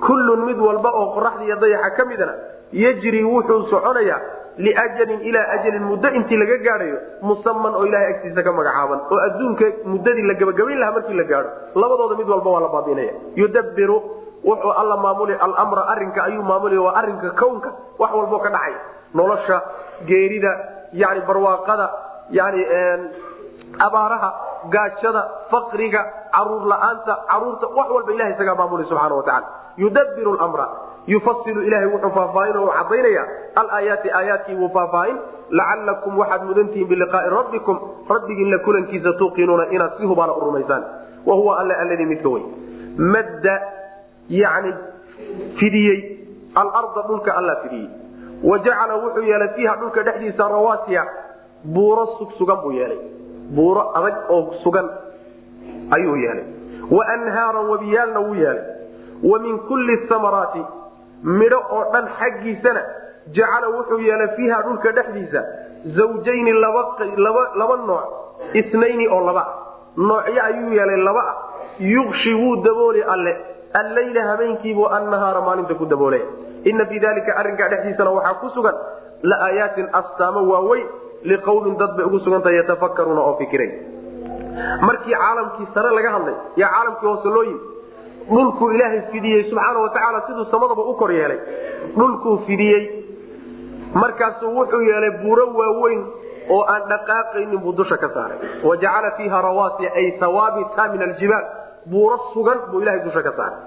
kullun 0.07 0.41
mid 0.49 0.59
walba 0.67 0.91
oo 1.01 1.07
qoraxdii 1.17 1.47
iyo 1.49 1.57
dayaxa 1.65 1.91
ka 1.97 2.05
midana 2.11 2.35
yajri 2.83 3.23
wuxuu 3.25 3.63
soconayaa 3.73 4.21
liajalin 4.59 5.21
ilaa 5.29 5.47
ajalin 5.57 5.85
muddo 5.91 6.09
intii 6.19 6.37
laga 6.43 6.57
gaadhayo 6.67 6.99
musaman 7.23 7.75
oo 7.75 7.85
ilahay 7.87 8.09
agtiisa 8.15 8.43
ka 8.43 8.53
magacaaban 8.59 9.01
oo 9.13 9.19
adduunka 9.27 9.65
muddadii 9.93 10.27
la 10.31 10.35
gabagabayn 10.41 10.79
lahaa 10.83 10.93
markii 10.99 11.15
la 11.21 11.25
gaadho 11.33 11.51
labadooda 11.83 12.17
mid 12.21 12.29
walba 12.35 12.51
waa 12.55 12.61
la 12.61 12.69
baabiinaya 12.77 13.13
yudabiru 13.43 13.97
wuxuu 14.45 14.73
alla 14.83 14.97
maamulay 14.97 15.37
almra 15.63 15.83
arinka 15.95 16.25
ayuu 16.29 16.43
maamulaya 16.51 16.81
waa 16.87 16.95
arinka 17.01 17.31
kownka 17.41 17.71
wax 17.99 18.11
walboo 18.21 18.39
ka 18.47 18.51
dhacay 18.57 18.75
nolosha 19.15 19.63
geerida 20.11 20.53
yani 21.03 21.21
barwaaqada 21.29 21.87
yani 22.39 22.61
abaaraha 23.87 24.31
gaajada 24.75 25.23
faqriga 25.51 26.01
carruur 26.37 26.65
la'aanta 26.73 27.15
carruurta 27.31 27.67
wax 27.79 27.89
walba 27.97 28.13
ilaha 28.17 28.31
isagaa 28.35 28.55
maamulay 28.61 28.87
subxana 28.91 29.15
wataala 29.21 29.47
yudabiru 29.83 30.33
lmra 30.41 30.67
yufasilu 31.07 31.63
ilahay 31.63 31.87
wuxuu 31.87 32.11
faahfaahin 32.11 32.57
oo 32.57 32.69
cadaynaya 32.79 33.25
alaayaati 33.55 34.11
aayaadkii 34.11 34.55
wuu 34.57 34.69
faahfaahin. 34.69 35.17
Lacalakum 35.51 36.19
waxaad 36.19 36.43
mudantihiin 36.45 36.89
biliqaai 36.89 37.31
rabbikum. 37.31 37.79
Rabbigiinla 38.09 38.59
kulankiisa 38.59 39.13
tuuqinuuna 39.13 39.67
inaad 39.71 39.97
si 39.99 40.05
hubaana 40.07 40.33
u 40.33 40.41
rumaysaan. 40.41 40.85
Wa 41.27 41.35
huwa 41.35 41.59
alle 41.61 41.75
alladii 41.75 42.05
midka 42.07 42.29
wey 42.29 42.43
madda 42.97 43.63
yani 44.29 44.75
fidiyey. 45.59 46.19
Alarda 46.55 47.03
dhulka 47.09 47.35
alla 47.37 47.57
fidiyey. 47.63 47.89
Wa 48.45 48.59
jacala 48.59 48.95
wuxuu 48.97 49.23
yeelay 49.23 49.49
fiiha 49.49 49.77
dhulka 49.77 50.03
dhexdiisa 50.03 50.49
rawaasiya. 50.49 51.05
Buuro 51.65 52.07
sugsugan 52.19 52.57
buu 52.63 52.73
yeelay. 52.73 52.99
Buuro 53.55 53.91
adag 53.95 54.15
oo 54.31 54.55
sugan 54.63 54.89
ayuu 55.91 56.17
yeelay. 56.17 56.45
Wa 56.91 57.07
anhaaran 57.09 57.67
wabiyaalna 57.71 58.21
wuu 58.21 58.35
yeelay. 58.35 58.65
Wa 59.23 59.39
min 59.39 59.59
kulli 59.59 59.99
samaraati 60.09 60.63
midho 61.23 61.61
oo 61.71 61.85
dhan 61.93 62.09
xaggiisana 62.19 62.83
jacala 63.37 63.69
wuxuu 63.77 64.01
yeelay 64.09 64.29
fiiha 64.37 64.63
dhulka 64.63 64.93
dhexdiisa 64.93 65.41
zawjayni 65.97 66.53
laba 66.53 67.77
nooc 67.87 68.55
isnayni 68.55 69.09
oo 69.09 69.21
laba. 69.27 69.41
Ah 69.41 69.71
noocyo 69.97 70.43
ayuu 70.45 70.73
yeelay 70.73 71.01
laba 71.09 71.21
ah 71.21 71.37
yuqshi 71.79 72.35
wuu 72.35 72.57
dabooli 72.65 73.03
alle. 73.03 73.37
Alleyla 73.75 74.23
habeenkiibuu 74.31 74.87
annahaara 74.87 75.41
maalinta 75.41 75.75
ku 75.75 75.87
daboolay 75.87 76.23
ina 76.65 76.87
fii 76.87 76.99
dalika 77.01 77.37
arrinkaa 77.37 77.69
dhexdiisana 77.69 78.11
waxaa 78.11 78.35
ku 78.41 78.49
sugan 78.55 78.75
laaayaatin 79.23 79.89
astaamo 79.93 80.41
waaweyn 80.53 80.87
liqawmin 81.23 81.77
dad 81.79 81.97
bay 81.97 82.05
ugu 82.05 82.19
sugantahay 82.21 82.57
yatafakaruuna 82.57 83.21
oo 83.21 83.37
fikiray. 83.39 83.71
Markii 84.81 85.15
caalamkii 85.15 85.69
sare 85.75 85.91
laga 85.95 86.11
hadlay 86.17 86.35
yaa 86.57 86.71
caalamkii 86.75 87.07
hoose 87.07 87.29
loo 87.29 87.43
yimi 87.43 87.61
dhulkuu 88.31 88.71
ilaahay 88.77 89.01
fidiyey 89.13 89.43
subxaana 89.51 89.79
watacaala 89.85 90.21
siduu 90.27 90.45
samadaba 90.55 90.83
u 90.83 90.95
kor 91.01 91.11
yeelay. 91.19 91.39
Dhulkuu 91.99 92.37
fidiyey. 92.47 92.83
Markaasuu 93.95 94.55
wuxuu 94.59 94.81
yeelay 94.91 95.11
buuro 95.23 95.47
waaweyn 95.61 96.03
oo 96.57 96.63
aan 96.75 96.83
dhaqaaqaynin 96.93 97.59
buu 97.65 97.73
dusha 97.81 97.97
ka 98.05 98.09
saaray. 98.15 98.39
Wajacala 98.69 99.11
fiiha 99.17 99.43
rawaasiya 99.49 99.91
ay 100.03 100.07
hawaabita 100.21 100.89
min 100.93 101.03
aljibaal. 101.09 101.45
Buuro 101.91 102.17
sugan 102.35 102.59
buu 102.71 102.81
ilahay 102.83 103.01
dusha 103.09 103.23
ka 103.23 103.33
saaray. 103.39 103.59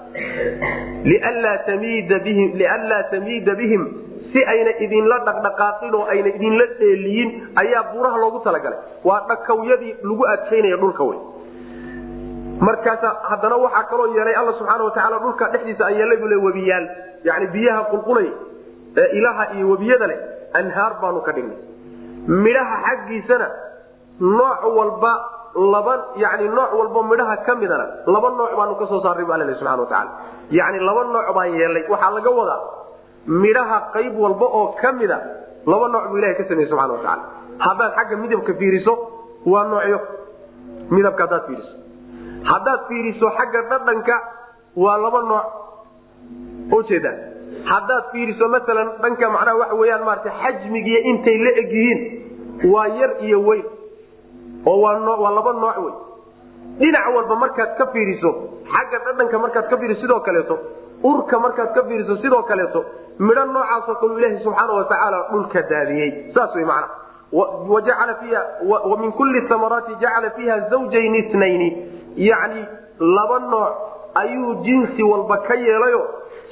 Lianlaa 1.12 3.04
tamiida 3.12 3.56
bihim 3.62 3.84
si 4.34 4.40
ayna 4.54 4.72
idinla 4.86 5.18
dhaqdhaqaaqin 5.28 5.94
oo 6.00 6.06
ayna 6.14 6.30
idinla 6.36 6.66
dheeliyin 6.80 7.30
ayaa 7.62 7.84
buuraha 7.94 8.18
loogu 8.24 8.40
talagalay. 8.48 8.80
Waa 9.04 9.22
dhakawyadii 9.30 9.94
lagu 10.08 10.24
adkaynaya 10.34 10.78
dhulka 10.84 11.04
wey 11.10 11.18
markaasa 12.68 13.10
haddana 13.30 13.56
waxaa 13.66 13.84
kaloo 13.92 14.08
yeelay 14.18 14.36
alla 14.42 14.54
subxaana 14.60 14.84
watacaala 14.88 15.18
dhulka 15.24 15.46
dhexdiisa 15.54 15.84
aan 15.88 15.96
yeelay 16.00 16.18
buu 16.22 16.28
le 16.34 16.36
webiyaal 16.48 16.86
yani 17.30 17.46
biyaha 17.56 17.82
qulqulay 17.92 18.28
ee 19.02 19.08
ilaha 19.20 19.44
iyo 19.58 19.66
webiyada 19.74 20.08
leh 20.12 20.18
anhaar 20.60 20.92
baanu 21.02 21.22
ka 21.28 21.32
dhignay. 21.36 21.58
Midhaha 22.46 22.76
xaggiisana 22.88 23.48
nooc 24.40 24.62
walba 24.78 25.14
laba 25.74 25.94
yani 26.24 26.46
nooc 26.58 26.72
walba 26.80 27.00
midhaha 27.12 27.36
ka 27.48 27.54
midana 27.62 27.86
laba 28.16 28.30
nooc 28.40 28.52
baanu 28.60 28.74
ka 28.82 28.86
soo 28.92 29.00
saarray 29.06 29.26
bu 29.28 29.32
alla 29.36 29.46
le 29.50 29.56
subxana 29.60 29.82
watacaala 29.84 30.12
yani 30.60 30.78
laba 30.90 31.02
nooc 31.16 31.28
baan 31.38 31.50
yeelay. 31.60 31.84
Waxaa 31.94 32.12
laga 32.18 32.30
wadaa 32.40 32.60
midhaha 33.44 33.78
qayb 33.96 34.14
walba 34.26 34.46
oo 34.60 34.66
ka 34.82 34.90
mida 35.00 35.18
laba 35.72 35.86
nooc 35.96 36.06
buu 36.10 36.18
ilahay 36.22 36.36
ka 36.40 36.44
sameyey 36.50 36.70
subxana 36.72 36.94
watacaala 36.94 37.24
haddaad 37.66 37.92
xagga 37.98 38.16
midabka 38.24 38.54
fiiriso 38.62 38.94
waa 39.52 39.64
noocyo 39.72 40.00
midabka 40.96 41.24
haddaad 41.26 41.46
fiiriso 41.50 41.74
haddaad 42.52 42.80
fiiriso 42.88 43.28
xagga 43.38 43.62
dhadhanka 43.72 44.16
waa 44.84 44.98
laba 45.06 45.22
nooc 45.32 45.46
ujeeda 46.78 47.12
haddaad 47.72 48.04
fiiriso 48.12 48.48
maalan 48.54 48.90
dhanka 49.04 49.30
macnaha 49.36 49.58
waxa 49.62 49.76
weyaan 49.82 50.04
maarata 50.10 50.32
xajmigiiyo 50.44 51.00
intay 51.12 51.38
la 51.46 51.52
eg 51.62 51.72
yihiin 51.80 52.02
waa 52.74 52.88
yar 53.00 53.12
iyo 53.28 53.40
weyn 53.48 53.66
oo 54.66 54.78
waa 54.82 55.32
laba 55.40 55.54
nooc 55.64 55.78
wey 55.86 55.94
dhinac 56.80 57.06
walba 57.16 57.36
markaad 57.44 57.72
ka 57.78 57.86
fiiriso 57.94 58.32
xagga 58.74 58.98
dhadhanka 59.06 59.38
markaad 59.46 59.68
ka 59.72 59.78
fiiriso 59.78 60.02
sidoo 60.02 60.20
kaleeto 60.28 60.56
urka 61.12 61.40
markaad 61.46 61.74
ka 61.78 61.84
fiiriso 61.88 62.18
sidoo 62.24 62.44
kaleeto 62.52 62.84
midho 63.20 63.46
noocaasoo 63.46 63.96
kalu 64.02 64.18
ilaahi 64.20 64.44
subxaana 64.44 64.74
watacaala 64.80 65.18
dhulka 65.32 65.62
daadiyey. 65.72 66.10
Saas 66.34 66.56
wey 66.56 66.66
wa 66.66 66.78
min 69.02 69.12
kulli 69.12 69.48
samaraati 69.50 69.96
jacala 70.02 70.30
fiiha 70.30 70.60
zawjayni 70.70 71.18
isnayni. 71.18 71.70
Yacni 72.16 72.66
laba 73.00 73.40
nooc 73.40 73.74
ayuu 74.16 74.56
jinsi 74.64 75.04
walba 75.04 75.38
ka 75.48 75.54
yeelayo 75.56 76.02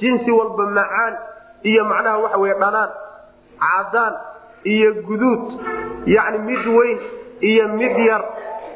jinsi 0.00 0.30
walba 0.30 0.66
macaan 0.78 1.14
iyo 1.62 1.84
macnaha 1.84 2.18
waxa 2.18 2.38
weye 2.38 2.54
dhanaan 2.54 2.90
cadaan 3.60 4.14
iyo 4.64 4.90
guduud. 5.06 5.42
Yacni 6.06 6.38
mid 6.38 6.66
weyn 6.76 6.98
iyo 7.40 7.68
mid 7.68 7.96
yar 8.08 8.22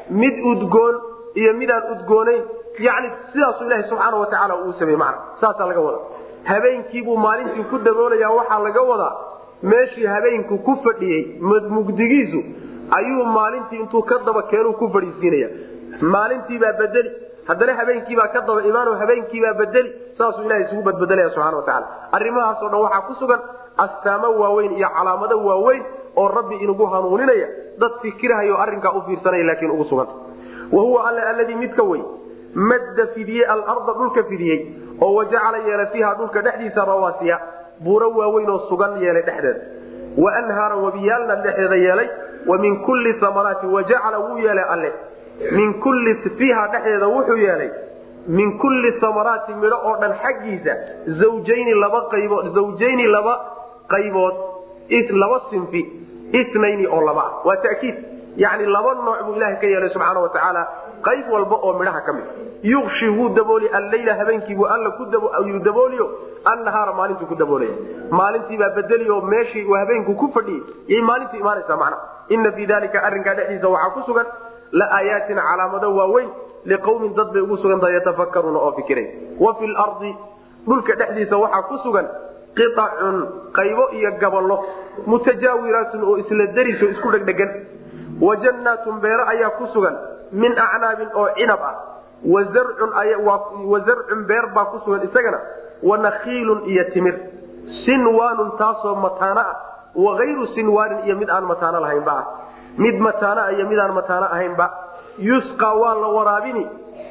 mid 0.09 0.35
udgoon 0.51 0.95
iyo 1.35 1.53
midaan 1.53 1.83
udgoonayn. 1.93 2.43
Yani 2.79 3.09
sidaasuu 3.33 3.65
ilaha 3.65 3.83
subxaana 3.89 4.17
watacaala 4.17 4.55
uu 4.55 4.73
sameye 4.79 4.97
mana 4.97 5.17
saasaa 5.41 5.65
laga 5.67 5.79
wadaa. 5.81 6.05
Habeenkiibuu 6.43 7.17
maalintii 7.17 7.63
ku 7.63 7.77
daboolaya 7.77 8.29
waxaa 8.29 8.59
laga 8.59 8.81
wadaa 8.81 9.13
meeshii 9.63 10.05
habeenku 10.05 10.57
ku 10.57 10.75
fadhiyey 10.83 11.39
mugdigiisu 11.69 12.39
ayuu 12.97 13.25
maalintii 13.25 13.79
intuu 13.79 14.01
ka 14.03 14.19
daba 14.25 14.43
keenu 14.51 14.73
ku 14.73 14.89
fadhiisiinaya. 14.93 15.49
Maalintiibaa 16.01 16.73
bedeli. 16.79 17.11
Haddana 17.47 17.73
habeenkiibaa 17.79 18.27
ka 18.33 18.41
daba 18.47 18.61
imaano 18.69 18.95
habeenkiibaa 19.01 19.53
bedeli 19.53 19.89
saasuu 20.17 20.43
ilaha 20.45 20.61
isugu 20.61 20.81
badbedelaya 20.87 21.29
subxana 21.29 21.57
watacaala 21.57 21.87
arrimahaasoo 22.11 22.69
dhan 22.69 22.81
waxaa 22.81 23.01
ku 23.07 23.13
sugan 23.19 23.39
astaamo 23.77 24.29
waaweyn 24.41 24.73
iyo 24.77 24.89
calaamado 24.97 25.37
waaweyn 25.45 25.83
oo 26.15 26.27
rabbi 26.27 26.55
inugu 26.55 26.85
hanuuninaya. 26.85 27.47
Dad 27.79 27.91
fikirhayo 28.01 28.57
arrinkaa 28.61 28.91
u 28.91 29.01
fiirsanaya 29.01 29.43
laakiin 29.43 29.71
ugu 29.71 29.85
sugan. 29.85 30.07
Wa 30.71 31.09
alle 31.09 31.21
alladii 31.21 31.55
midka 31.55 31.83
wey. 31.83 32.01
Madda 32.53 33.07
fidiyey 33.15 33.45
alarda 33.45 33.93
dhulka 33.93 34.23
fidiyey 34.23 34.59
oo 35.01 35.13
wajacala 35.15 35.57
yeelay 35.57 35.87
fiiha 35.91 36.13
dhulka 36.15 36.41
dhexdiisa 36.41 36.85
rawaasiya 36.85 37.39
buuro 37.83 38.09
waaweyn 38.19 38.49
oo 38.49 38.59
sugan 38.69 39.01
yeelay 39.01 39.21
dhexdeeda 39.21 39.59
wa 40.17 40.31
anhaaran 40.41 40.79
wabiyaalna 40.83 41.35
dhexdeeda 41.35 41.75
yeelay 41.75 42.09
wa 42.47 42.57
min 42.57 42.79
kulli 42.85 43.13
samaraati 43.19 43.65
wajacala 43.65 44.19
wuu 44.19 44.37
yeelay 44.37 44.65
alle. 44.69 44.91
Min 45.51 45.73
kulli 45.81 46.15
fiiha 46.37 46.67
dhexdeeda 46.67 47.07
wuxuu 47.07 47.37
yeelay 47.37 47.69
min 48.27 48.57
kulli 48.59 48.91
samaraati 49.01 49.53
midho 49.53 49.77
oo 49.89 49.95
dhan 50.01 50.13
xaggiisa 50.23 50.73
zawjayni 51.21 51.73
laba 51.83 52.01
qaybood 52.11 52.53
zawjayni 52.55 53.07
laba 53.07 53.35
qaybood 53.93 54.35
laba 55.21 55.41
sinfi 55.49 55.81
isnayni 56.33 56.87
oo 56.87 57.01
laba. 57.01 57.25
Waa 57.45 57.55
takiid. 57.57 57.95
Yani 58.37 58.65
laba 58.65 58.93
nooc 58.93 59.23
buu 59.25 59.35
ilaha 59.35 59.55
ka 59.61 59.67
yeelay 59.67 59.89
subxaana 59.89 60.19
watacaala 60.19 60.67
qayb 61.07 61.29
walba 61.31 61.55
oo 61.55 61.73
midhaha 61.79 62.01
ka 62.01 62.13
mid. 62.13 62.23
Yuqshi 62.63 63.07
wuu 63.17 63.29
dabooli 63.29 63.67
alleyla 63.69 64.13
habeenkiibuu 64.15 64.65
alla 64.65 64.91
kuyuu 64.91 65.59
dabooliyo 65.59 66.09
annahaara 66.51 66.93
maalintuu 66.99 67.27
ku 67.31 67.35
daboolaya 67.35 67.75
maalintiibaa 68.19 68.69
bedeliyo 68.77 69.21
meeshii 69.33 69.65
uu 69.69 69.77
habeenku 69.81 70.15
ku 70.21 70.27
fadhiyey 70.35 70.61
yay 70.93 71.01
maalintu 71.09 71.35
imaanaysaa 71.43 71.77
macna. 71.83 71.97
Ina 72.35 72.51
fii 72.51 72.65
dalika 72.71 73.03
arrinkaa 73.07 73.33
dhexdiisa 73.39 73.67
waxaa 73.75 73.89
ku 73.95 74.01
sugan 74.07 74.25
laaayaatin 74.81 75.39
calaamado 75.47 75.89
waaweyn 75.99 76.29
liqawmin 76.71 77.13
dad 77.19 77.29
bay 77.33 77.41
ugu 77.47 77.57
sugan 77.63 77.79
tahay 77.79 77.95
yatafakaruuna 77.99 78.59
oo 78.59 78.71
fikiray. 78.79 79.07
Wa 79.39 79.53
fi 79.59 79.67
lardi 79.67 80.11
dhulka 80.67 80.95
dhexdiisa 81.01 81.37
waxaa 81.43 81.61
ku 81.69 81.77
sugan 81.85 82.07
qiacun 82.57 83.17
qaybo 83.57 83.83
iyo 83.99 84.11
gaballo 84.23 84.57
mutajaawiraatun 85.11 86.03
oo 86.09 86.17
isla 86.23 86.45
dariso 86.57 86.85
isku 86.93 87.11
dhegdhegan 87.15 87.51
wa 88.21 88.35
jannaatun 88.45 88.99
beero 89.03 89.23
ayaa 89.33 89.49
ku 89.59 89.67
sugan 89.73 89.95
min 90.31 90.51
acnaabin 90.65 91.09
oo 91.15 91.27
cinab 91.37 91.61
ah. 91.71 91.75
Wa 92.25 92.43
zarcun 93.85 94.25
beer 94.27 94.45
baa 94.55 94.65
ku 94.73 94.79
sugan 94.85 95.03
isagana 95.07 95.39
wa 95.83 95.97
nakhiilun 95.97 96.61
iyo 96.69 96.83
timir. 96.93 97.15
Sinwaanun 97.85 98.51
taasoo 98.57 98.95
mataano 98.95 99.41
ah 99.41 99.55
waayru 99.95 100.47
sinwaanin 100.55 101.05
iyo 101.05 101.15
mid 101.17 101.29
aan 101.29 101.43
mataano 101.45 101.79
lahaynba 101.79 102.11
ah. 102.11 102.25
Mid 102.77 102.95
mataanoa 102.99 103.51
iyo 103.51 103.65
midaan 103.67 103.93
mataano 103.93 104.25
ahaynba. 104.25 104.67
Yusqa 105.17 105.73
waa 105.73 105.95
la 105.95 106.07
waraabini. 106.07 106.67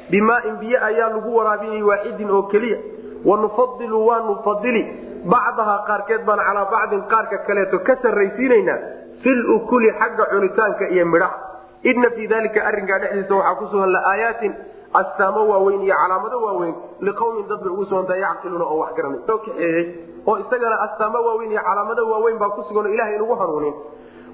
Bimaain 0.09 0.55
biyo 0.59 0.79
ayaa 0.85 1.09
lagu 1.09 1.35
waraabinay 1.35 1.81
waaxidin 1.83 2.31
oo 2.31 2.43
keliya. 2.43 2.77
Wanufadilu 3.25 4.07
waanu 4.07 4.39
fadili 4.45 4.83
bacdahaa 5.27 5.83
qaarkeed 5.87 6.23
baan 6.25 6.39
calaa 6.39 6.65
bacdin 6.71 7.01
qaarka 7.11 7.37
kaleeto 7.47 7.79
ka 7.79 7.95
sarraysiinaynaa 8.01 8.77
filukuli 9.23 9.91
xagga 9.99 10.25
cunitaanka 10.31 10.87
iyo 10.89 11.05
midhaha. 11.05 11.35
Ina 11.83 12.09
fii 12.09 12.27
dalika 12.27 12.63
arrinkaa 12.65 12.99
dhexdiisa 12.99 13.35
waxaa 13.35 13.55
ku 13.59 13.65
sugan 13.71 13.91
laaayaatin 13.91 14.53
astaamo 14.93 15.47
waaweyn 15.49 15.81
iyo 15.83 15.95
calaamado 16.01 16.37
waaweyn 16.45 16.75
liqawmin 17.07 17.47
dad 17.49 17.59
bay 17.63 17.71
ugu 17.73 17.85
sugantaha 17.85 18.19
yacqiluuna 18.19 18.65
oo 18.65 18.77
wax 18.83 18.93
garanay 18.97 19.19
soo 19.27 19.37
kaxeeyey 19.37 19.85
oo 20.27 20.37
isagana 20.43 20.77
astaamo 20.85 21.19
waaweyn 21.27 21.51
iyo 21.51 21.61
calaamado 21.69 22.09
waaweyn 22.11 22.37
baa 22.39 22.49
ku 22.55 22.63
sugan 22.69 22.85
oo 22.87 22.93
ilahay 22.93 23.15
inugu 23.15 23.35
hanuunin. 23.41 23.73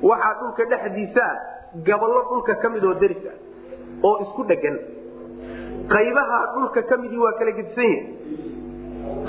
Waxaa 0.03 0.33
dhulka 0.39 0.63
dhexdiisa 0.71 1.23
ah 1.25 1.37
gaballo 1.87 2.21
dhulka 2.29 2.53
ka 2.61 2.69
mid 2.69 2.83
oo 2.83 2.93
deris 2.93 3.23
ah 3.31 3.37
oo 4.07 4.15
isku 4.25 4.43
dhegan 4.51 4.77
qaybaha 5.93 6.39
dhulka 6.55 6.81
ka 6.89 6.97
midii 6.97 7.17
waa 7.25 7.33
kala 7.39 7.51
gedisan 7.51 7.83
yihi 7.83 8.01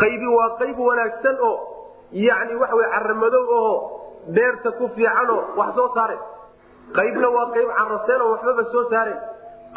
qaybi 0.02 0.26
waa 0.36 0.51
qayb 0.60 0.78
wanaagsan 0.88 1.36
oo 1.48 1.55
yani 2.12 2.55
waxa 2.62 2.76
wey 2.80 2.88
caramadow 2.94 3.44
oo 3.59 3.74
beerta 4.36 4.70
ku 4.78 4.88
fiicanoo 4.96 5.40
wax 5.56 5.74
soo 5.74 5.88
saare. 5.94 6.16
Qaybna 6.98 7.28
waa 7.36 7.46
qayb 7.55 7.68
caraseen 7.78 8.20
oo 8.22 8.30
waxbaba 8.34 8.64
soo 8.72 8.84
saaren 8.90 9.18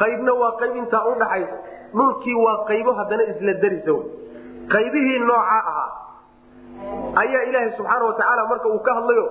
qaybna 0.01 0.33
waa 0.41 0.51
qayb 0.61 0.75
intaa 0.83 1.03
udhaxaysa 1.11 1.57
dhulkii 1.99 2.37
waa 2.45 2.57
qaybo 2.69 2.91
haddana 2.99 3.23
isla 3.33 3.53
darisa 3.63 3.95
qaybihii 4.75 5.19
noocaa 5.29 5.61
ahaa 5.71 5.89
ayaa 7.23 7.43
ilaahay 7.49 7.71
subxaana 7.77 8.05
watacaala 8.11 8.47
marka 8.51 8.67
uu 8.75 8.81
ka 8.87 8.93
hadlayo 8.99 9.25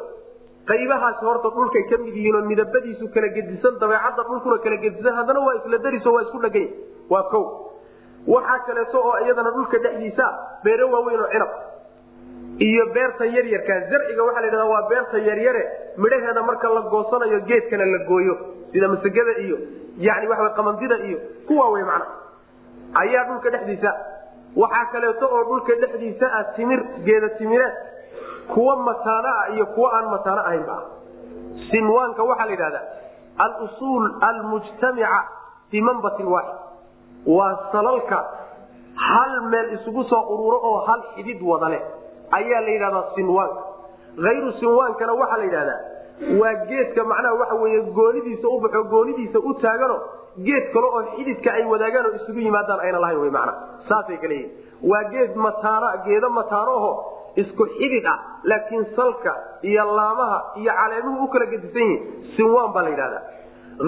qaybahaasi 0.70 1.24
horta 1.30 1.48
dhulkay 1.56 1.82
ka 1.90 1.96
mid 2.04 2.14
yihiinoo 2.20 2.42
midabadiisu 2.50 3.08
kala 3.14 3.28
gedisan 3.36 3.74
dabeecadda 3.82 4.22
dhulkuna 4.30 4.58
kala 4.64 4.76
gedisan 4.84 5.14
haddana 5.20 5.40
waa 5.46 5.54
isla 5.60 5.78
dariso 5.86 6.14
waa 6.16 6.24
isku 6.26 6.38
dhaganya 6.44 6.70
waa 7.14 7.24
o 7.40 7.42
waxaa 8.34 8.58
kaleeto 8.68 8.98
oo 9.08 9.16
iyadana 9.24 9.50
dhulka 9.56 9.78
dhexdiisa 9.84 10.26
beero 10.64 10.86
waaweyn 10.94 11.20
oo 11.26 11.30
cinab 11.34 11.50
iyo 12.58 12.86
beerta 12.94 13.24
yaryarka. 13.26 13.80
Zarciga 13.90 14.22
waxaa 14.24 14.40
la 14.40 14.46
yidhahda 14.46 14.64
waa 14.72 14.88
beerta 14.88 15.18
yaryare. 15.18 15.62
Midhaheeda 15.96 16.42
marka 16.42 16.68
la 16.68 16.80
goosanayo 16.80 17.40
geedkana 17.48 17.84
la 17.84 17.98
gooyo. 18.08 18.34
Sida 18.72 18.88
masagada 18.88 19.32
iyo 19.44 19.56
yani 19.98 20.26
waxa 20.28 20.50
qamandida 20.56 20.96
iyo 21.08 21.18
kuwa 21.46 21.70
wey 21.70 21.82
macna. 21.82 22.06
Ayaa 22.94 23.24
dhulka 23.24 23.50
dhexdiisa. 23.50 23.92
Waxaa 24.56 24.86
kaleeto 24.92 25.26
oo 25.26 25.44
dhulka 25.44 25.74
dhexdiisa 25.74 26.26
ah 26.38 26.44
timir 26.56 26.80
geeda 27.04 27.28
timireed 27.28 27.72
kuwa 28.54 28.76
mataano 28.76 29.28
ah 29.28 29.50
iyo 29.54 29.66
kuwa 29.66 29.92
aan 29.98 30.06
mataano 30.10 30.40
ahaynba 30.40 30.72
ah 30.72 30.84
sinwaanka 31.70 32.22
waxaa 32.22 32.46
la 32.46 32.52
yidhahdaa 32.52 32.84
alusuul 33.38 34.06
almujtamica 34.20 35.18
fii 35.70 35.80
manbatin 35.80 36.26
waaxid 36.26 36.56
waa 37.26 37.58
salalka 37.72 38.18
hal 38.94 39.40
meel 39.50 39.72
isugu 39.76 40.04
soo 40.04 40.20
ururo 40.34 40.58
oo 40.62 40.78
hal 40.86 41.02
xidid 41.14 41.42
wada 41.42 41.68
leh 41.68 41.82
ayaa 42.38 42.60
la 42.66 42.70
yidhahdaa 42.74 43.04
sinwaanka 43.14 43.60
hayru 44.26 44.52
sinwaankana 44.60 45.12
waxaa 45.20 45.38
la 45.42 45.44
yidhahdaa 45.48 45.80
waa 46.40 46.54
geedka 46.70 47.04
macnaha 47.10 47.34
waxa 47.40 47.54
weeye 47.62 47.80
goonidiisa 47.98 48.48
u 48.48 48.60
baxo 48.64 48.82
goonidiisa 48.94 49.38
u 49.38 49.54
taagano 49.64 49.96
geed 50.46 50.64
kale 50.74 50.86
oo 50.96 51.02
xididka 51.16 51.50
ay 51.58 51.64
wadaagaan 51.72 52.06
oo 52.08 52.14
isugu 52.20 52.40
yimaadaan 52.46 52.80
ayna 52.86 52.98
lahayn 53.04 53.20
wy 53.24 53.30
macna. 53.36 53.52
Saasay 53.88 54.16
kale 54.22 54.34
yihiin 54.34 54.52
waa 54.90 55.04
geed 55.12 55.36
mataano 55.46 55.86
geedo 56.06 56.28
mataanoho 56.38 56.90
isku 57.42 57.64
xidid 57.78 58.06
ah 58.12 58.18
laakiin 58.50 58.84
salka 58.96 59.32
iyo 59.70 59.84
laamaha 59.98 60.38
iyo 60.60 60.72
caleemuhu 60.80 61.24
u 61.24 61.28
kala 61.34 61.46
gedisan 61.52 61.82
yihiin 61.82 62.32
sinwaan 62.36 62.72
baa 62.74 62.82
la 62.82 62.90
yidhahdaa. 62.94 63.22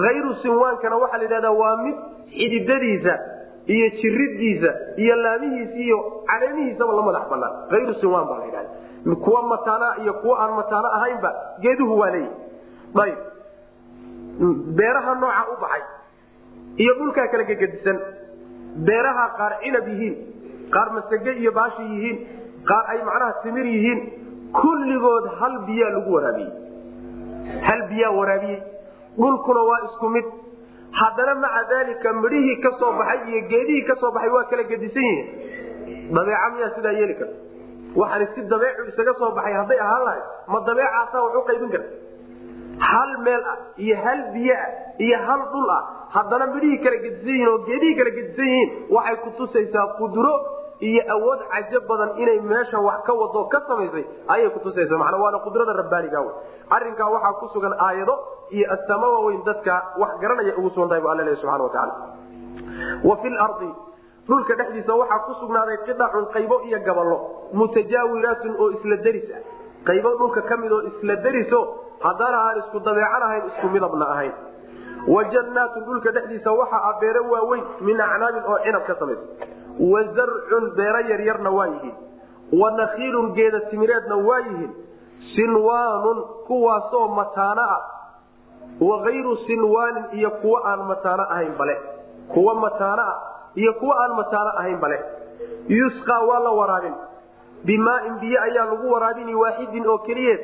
Hayru 0.05 0.31
sinwaankana 0.43 0.95
waxaa 1.03 1.17
la 1.17 1.23
yidhahdaa 1.27 1.51
waa 1.61 1.75
mid 1.85 1.95
xididadiisa 2.37 3.13
iyo 3.75 3.87
jiridiisa 4.01 4.71
iyo 5.03 5.15
laamihiisa 5.23 5.77
iyo 5.87 5.97
caleemihiisaba 6.29 6.93
la 6.99 7.01
madax 7.07 7.25
banaan 7.33 7.53
hayru 7.73 7.93
sinwaan 8.01 8.25
baa 8.29 8.37
la 8.41 8.45
yidhahda 8.49 9.15
kuwa 9.25 9.41
mataana 9.51 9.87
iyo 10.03 10.13
kuwa 10.21 10.35
aan 10.43 10.53
mataano 10.59 10.87
ahaynba 10.97 11.29
geeduhu 11.63 11.99
waa 12.01 12.11
leeyihi 12.15 12.33
ayb 13.03 13.17
beeraha 14.79 15.13
nooca 15.21 15.43
u 15.53 15.55
baxay 15.63 15.83
iyo 16.83 16.93
dhulkaa 16.99 17.27
kala 17.31 17.43
gegedisan 17.49 17.97
beeraha 18.87 19.25
qaar 19.39 19.53
cinab 19.63 19.87
yihiin 19.93 20.15
qaar 20.75 20.87
masage 20.97 21.31
iyo 21.41 21.51
baashi 21.59 21.83
yihiin 21.93 22.17
qaar 22.69 22.83
ay 22.93 22.99
macnaha 23.09 23.33
timir 23.43 23.65
yihiin 23.75 23.99
kulligood 24.61 25.25
hal 25.39 25.55
biyaa 25.67 25.89
lagu 25.95 26.13
waraabiyey. 26.15 26.51
Hal 27.67 27.81
biyaa 27.89 28.11
waraabiyey. 28.19 28.59
Dhulkuna 29.17 29.61
waa 29.69 29.79
isku 29.87 30.09
mid 30.15 30.25
haddana 31.01 31.35
maca 31.43 31.63
daalika 31.71 32.13
midhihii 32.23 32.57
ka 32.63 32.71
soo 32.79 32.91
baxay 32.99 33.19
iyo 33.31 33.41
geedihii 33.51 33.85
ka 33.89 33.95
soo 34.01 34.11
baxay 34.15 34.29
waa 34.35 34.43
kala 34.51 34.63
gedisan 34.71 35.03
yihiin. 35.03 35.27
Dabeeca 36.15 36.49
miyaa 36.55 36.71
sidaa 36.75 36.91
yeeli 36.99 37.15
karta? 37.19 37.35
Waxaani 38.01 38.27
si 38.35 38.41
dabeecu 38.53 38.81
isaga 38.91 39.13
soo 39.19 39.31
baxay 39.37 39.53
hadday 39.59 39.79
ahaan 39.85 40.03
lahay 40.07 40.21
ma 40.53 40.59
dabeecaasaa 40.69 41.23
wax 41.25 41.35
u 41.35 41.43
qaybin 41.49 41.69
karta? 41.75 41.91
Hal 42.89 43.11
meel 43.25 43.43
ah 43.53 43.57
iyo 43.85 43.95
hal 44.05 44.19
biyo 44.33 44.55
ah 44.55 44.69
iyo 45.05 45.17
hal 45.27 45.41
dhul 45.53 45.69
ah 45.77 45.81
haddana 46.15 46.45
midhihii 46.55 46.79
kala 46.85 46.97
gedisan 47.05 47.27
yihiin 47.33 47.49
oo 47.53 47.57
geedihii 47.69 47.95
kala 47.99 48.11
gedisan 48.17 48.47
yihiin 48.51 48.69
waxay 48.97 49.17
kutusaysaa 49.25 49.87
qudro 49.99 50.33
iyo 50.87 51.01
awood 51.15 51.39
cajo 51.51 51.79
badan 51.89 52.11
inay 52.23 52.39
meesha 52.51 52.79
wax 52.87 52.99
ka 53.07 53.13
wado 53.21 53.41
ka 53.53 53.59
samaysay 53.67 54.05
ayay 54.35 54.49
kutusaysa 54.55 54.97
mana 54.97 55.17
waana 55.23 55.39
qudrada 55.45 55.73
rabbaaniga 55.81 56.21
w 56.21 56.29
arrinkaa 56.77 57.09
waxaa 57.15 57.33
ku 57.41 57.47
sugan 57.53 57.73
aayado 57.87 58.15
iyo 58.57 58.65
astaamo 58.75 59.07
waaweyn 59.15 59.43
dadka 59.49 59.75
wax 60.03 60.11
garanaya 60.23 60.55
ugu 60.57 60.69
sugan 60.75 60.89
tahay 60.89 61.01
bu 61.03 61.09
alla 61.13 61.23
leeya 61.27 61.37
subxana 61.41 61.63
watacaala 61.63 61.93
wa 63.09 63.17
fi 63.23 63.29
lardi 63.29 63.69
dhulka 64.29 64.55
dhexdiisa 64.61 64.93
waxaa 65.01 65.19
ku 65.27 65.33
sugnaaday 65.41 65.77
qidacun 65.87 66.25
qaybo 66.35 66.61
iyo 66.69 66.79
gaballo. 66.87 67.17
Mutajaawiraatun 67.59 68.55
oo 68.63 68.67
isla 68.77 68.97
deris 69.05 69.25
ah. 69.35 69.41
Qaybo 69.89 70.09
dhulka 70.19 70.41
ka 70.49 70.57
mid 70.63 70.71
oo 70.71 70.81
isla 70.89 71.15
deriso 71.25 71.59
haddana 72.03 72.37
aan 72.47 72.57
isku 72.61 72.79
dabeecan 72.87 73.23
ahayn 73.27 73.43
isku 73.51 73.67
midabna 73.75 74.05
ahayn. 74.15 74.33
Wa 75.13 75.23
jannaatun 75.33 75.83
dhulka 75.89 76.11
dhexdiisa 76.17 76.51
waxaa 76.61 76.93
beero 77.01 77.23
waaweyn 77.33 77.63
min 77.87 77.97
acnaabin 78.07 78.43
oo 78.53 78.57
cinab 78.65 78.83
ka 78.89 78.95
samaysa 79.01 79.25
wa 79.79 80.03
zarcun 80.03 80.71
beero 80.75 80.99
yaryarna 81.09 81.49
waa 81.49 81.67
yihiin 81.67 81.95
wa 82.61 82.71
nakhiilun 82.71 83.31
geeda 83.33 83.59
timireedna 83.59 84.15
waa 84.15 84.39
yihiin 84.39 84.71
sinwaanun 85.35 86.23
kuwaasoo 86.47 87.07
mataano 87.07 87.61
ah 87.61 87.81
wa 88.81 89.01
kayru 89.03 89.37
sinwaanin 89.47 90.03
iyo 90.19 90.31
kuwa 90.31 90.65
aan 90.65 90.79
mataano 90.87 91.23
ahayn 91.23 91.53
bale 91.57 91.77
kuwa 92.33 92.55
mataano 92.55 93.01
ah 93.01 93.17
iyo 93.55 93.73
kuwa 93.73 93.95
aan 94.03 94.13
mataano 94.15 94.49
ahayn 94.59 94.77
bale. 94.79 94.99
Yusqaa 95.67 96.19
waa 96.27 96.39
la 96.39 96.49
waraabin 96.51 96.93
bimaain 97.65 98.19
biyo 98.19 98.41
ayaa 98.41 98.65
lagu 98.65 98.91
waraabini 98.91 99.35
waaxidin 99.35 99.87
oo 99.87 99.97
keliyeed 99.97 100.39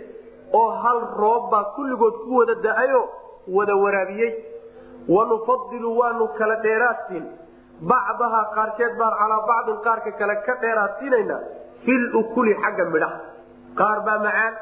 oo 0.54 0.70
hal 0.70 1.00
roob 1.18 1.50
baa 1.52 1.64
kulligood 1.64 2.14
ku 2.14 2.36
wada 2.38 2.56
da'ayo 2.56 3.10
wada 3.48 3.76
waraabiyey. 3.76 4.34
Wanufadilu 5.10 5.98
waanu 5.98 6.28
kala 6.28 6.56
dheeraadsiin 6.56 7.26
bacdahaa 7.92 8.46
qaarkeed 8.56 8.94
baan 9.00 9.14
calaa 9.22 9.42
bacdin 9.52 9.78
qaarka 9.86 10.12
kale 10.20 10.36
ka 10.48 10.54
dheeraadsiinayna 10.64 11.38
fil 11.86 12.06
ukuli 12.22 12.54
xagga 12.64 12.86
midhaha. 12.94 13.18
Qaar 13.80 13.98
baa 14.08 14.18
macaan 14.26 14.54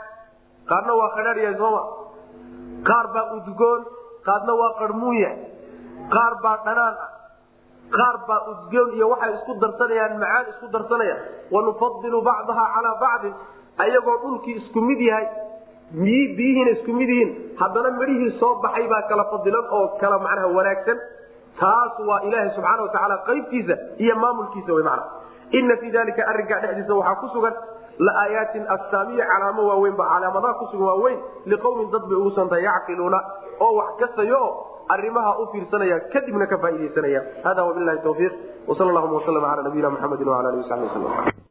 qaarna 0.72 0.94
waa 1.00 1.10
qadhaaryahay 1.18 1.56
sooma 1.62 1.82
qaar 2.90 3.06
baa 3.16 3.26
udgoon 3.38 3.82
qaarna 4.28 4.54
waa 4.62 4.72
qarmuunya 4.80 5.32
qaar 6.16 6.34
baa 6.44 6.58
dhanaan 6.66 6.96
ah. 7.06 7.10
Qaar 7.98 8.16
baa 8.28 8.42
udgoon 8.52 8.90
iyo 8.98 9.06
waxay 9.14 9.32
isku 9.38 9.52
darsanayaan 9.64 10.14
macaan 10.24 10.46
isku 10.54 10.66
darsanayaan. 10.76 11.22
Wanufadilu 11.54 12.20
bacdahaa 12.30 12.68
calaa 12.76 12.96
bacdin 13.06 13.34
ayagoo 13.84 14.18
dhulkii 14.24 14.56
isku 14.62 14.80
mid 14.90 15.00
yahay 15.10 15.28
biyihiina 16.38 16.72
isku 16.82 16.92
mid 17.00 17.10
yihiin 17.14 17.32
haddana 17.62 17.90
midhihii 18.00 18.32
soo 18.42 18.54
baxay 18.66 18.86
baa 18.94 19.04
kala 19.10 19.24
fadilan 19.32 19.66
oo 19.78 19.86
kala 20.02 20.18
macnaha 20.26 20.48
wanaagsan 20.58 20.98
taas 21.62 22.00
waa 22.10 22.20
ilaaha 22.28 22.50
subxaana 22.58 22.82
watacaala 22.88 23.18
qaybtiisa 23.30 23.76
iyo 24.06 24.16
maamulkiisa 24.24 24.74
wy 24.78 24.84
mana 24.90 25.04
ina 25.60 25.78
fii 25.82 25.92
dalika 25.98 26.28
arrinkaa 26.32 26.60
dhexdiisa 26.64 26.94
waxaa 27.00 27.16
ku 27.22 27.28
sugan 27.36 27.54
laaayaatin 28.08 28.66
astaamiya 28.76 29.26
calaamo 29.32 29.68
waaweyn 29.70 29.96
ba 30.02 30.06
calaamadaha 30.14 30.54
kusugan 30.62 30.88
waaweyn 30.92 31.20
liqawmin 31.54 31.92
dad 31.96 32.02
bay 32.10 32.18
ugu 32.22 32.32
santahay 32.40 32.64
yacqiluuna 32.70 33.20
oo 33.66 33.74
wax 33.80 33.92
kasayo 34.02 34.42
arimaha 34.96 35.32
u 35.40 35.48
fiirsanaya 35.52 36.00
kadibna 36.14 36.48
ka 36.54 36.58
faa'idaysanaya 36.64 37.22
hada 37.44 37.64
wabilahi 37.70 38.00
tawfiiq. 38.08 38.34
Wsal 38.68 38.92
llahuma 38.96 39.16
waslm 39.20 39.46
ala 39.52 39.64
nabiyina 39.68 39.90
mxamedi 39.96 40.24
wala 40.30 40.50
alihi 40.50 40.64
waslm 40.64 41.44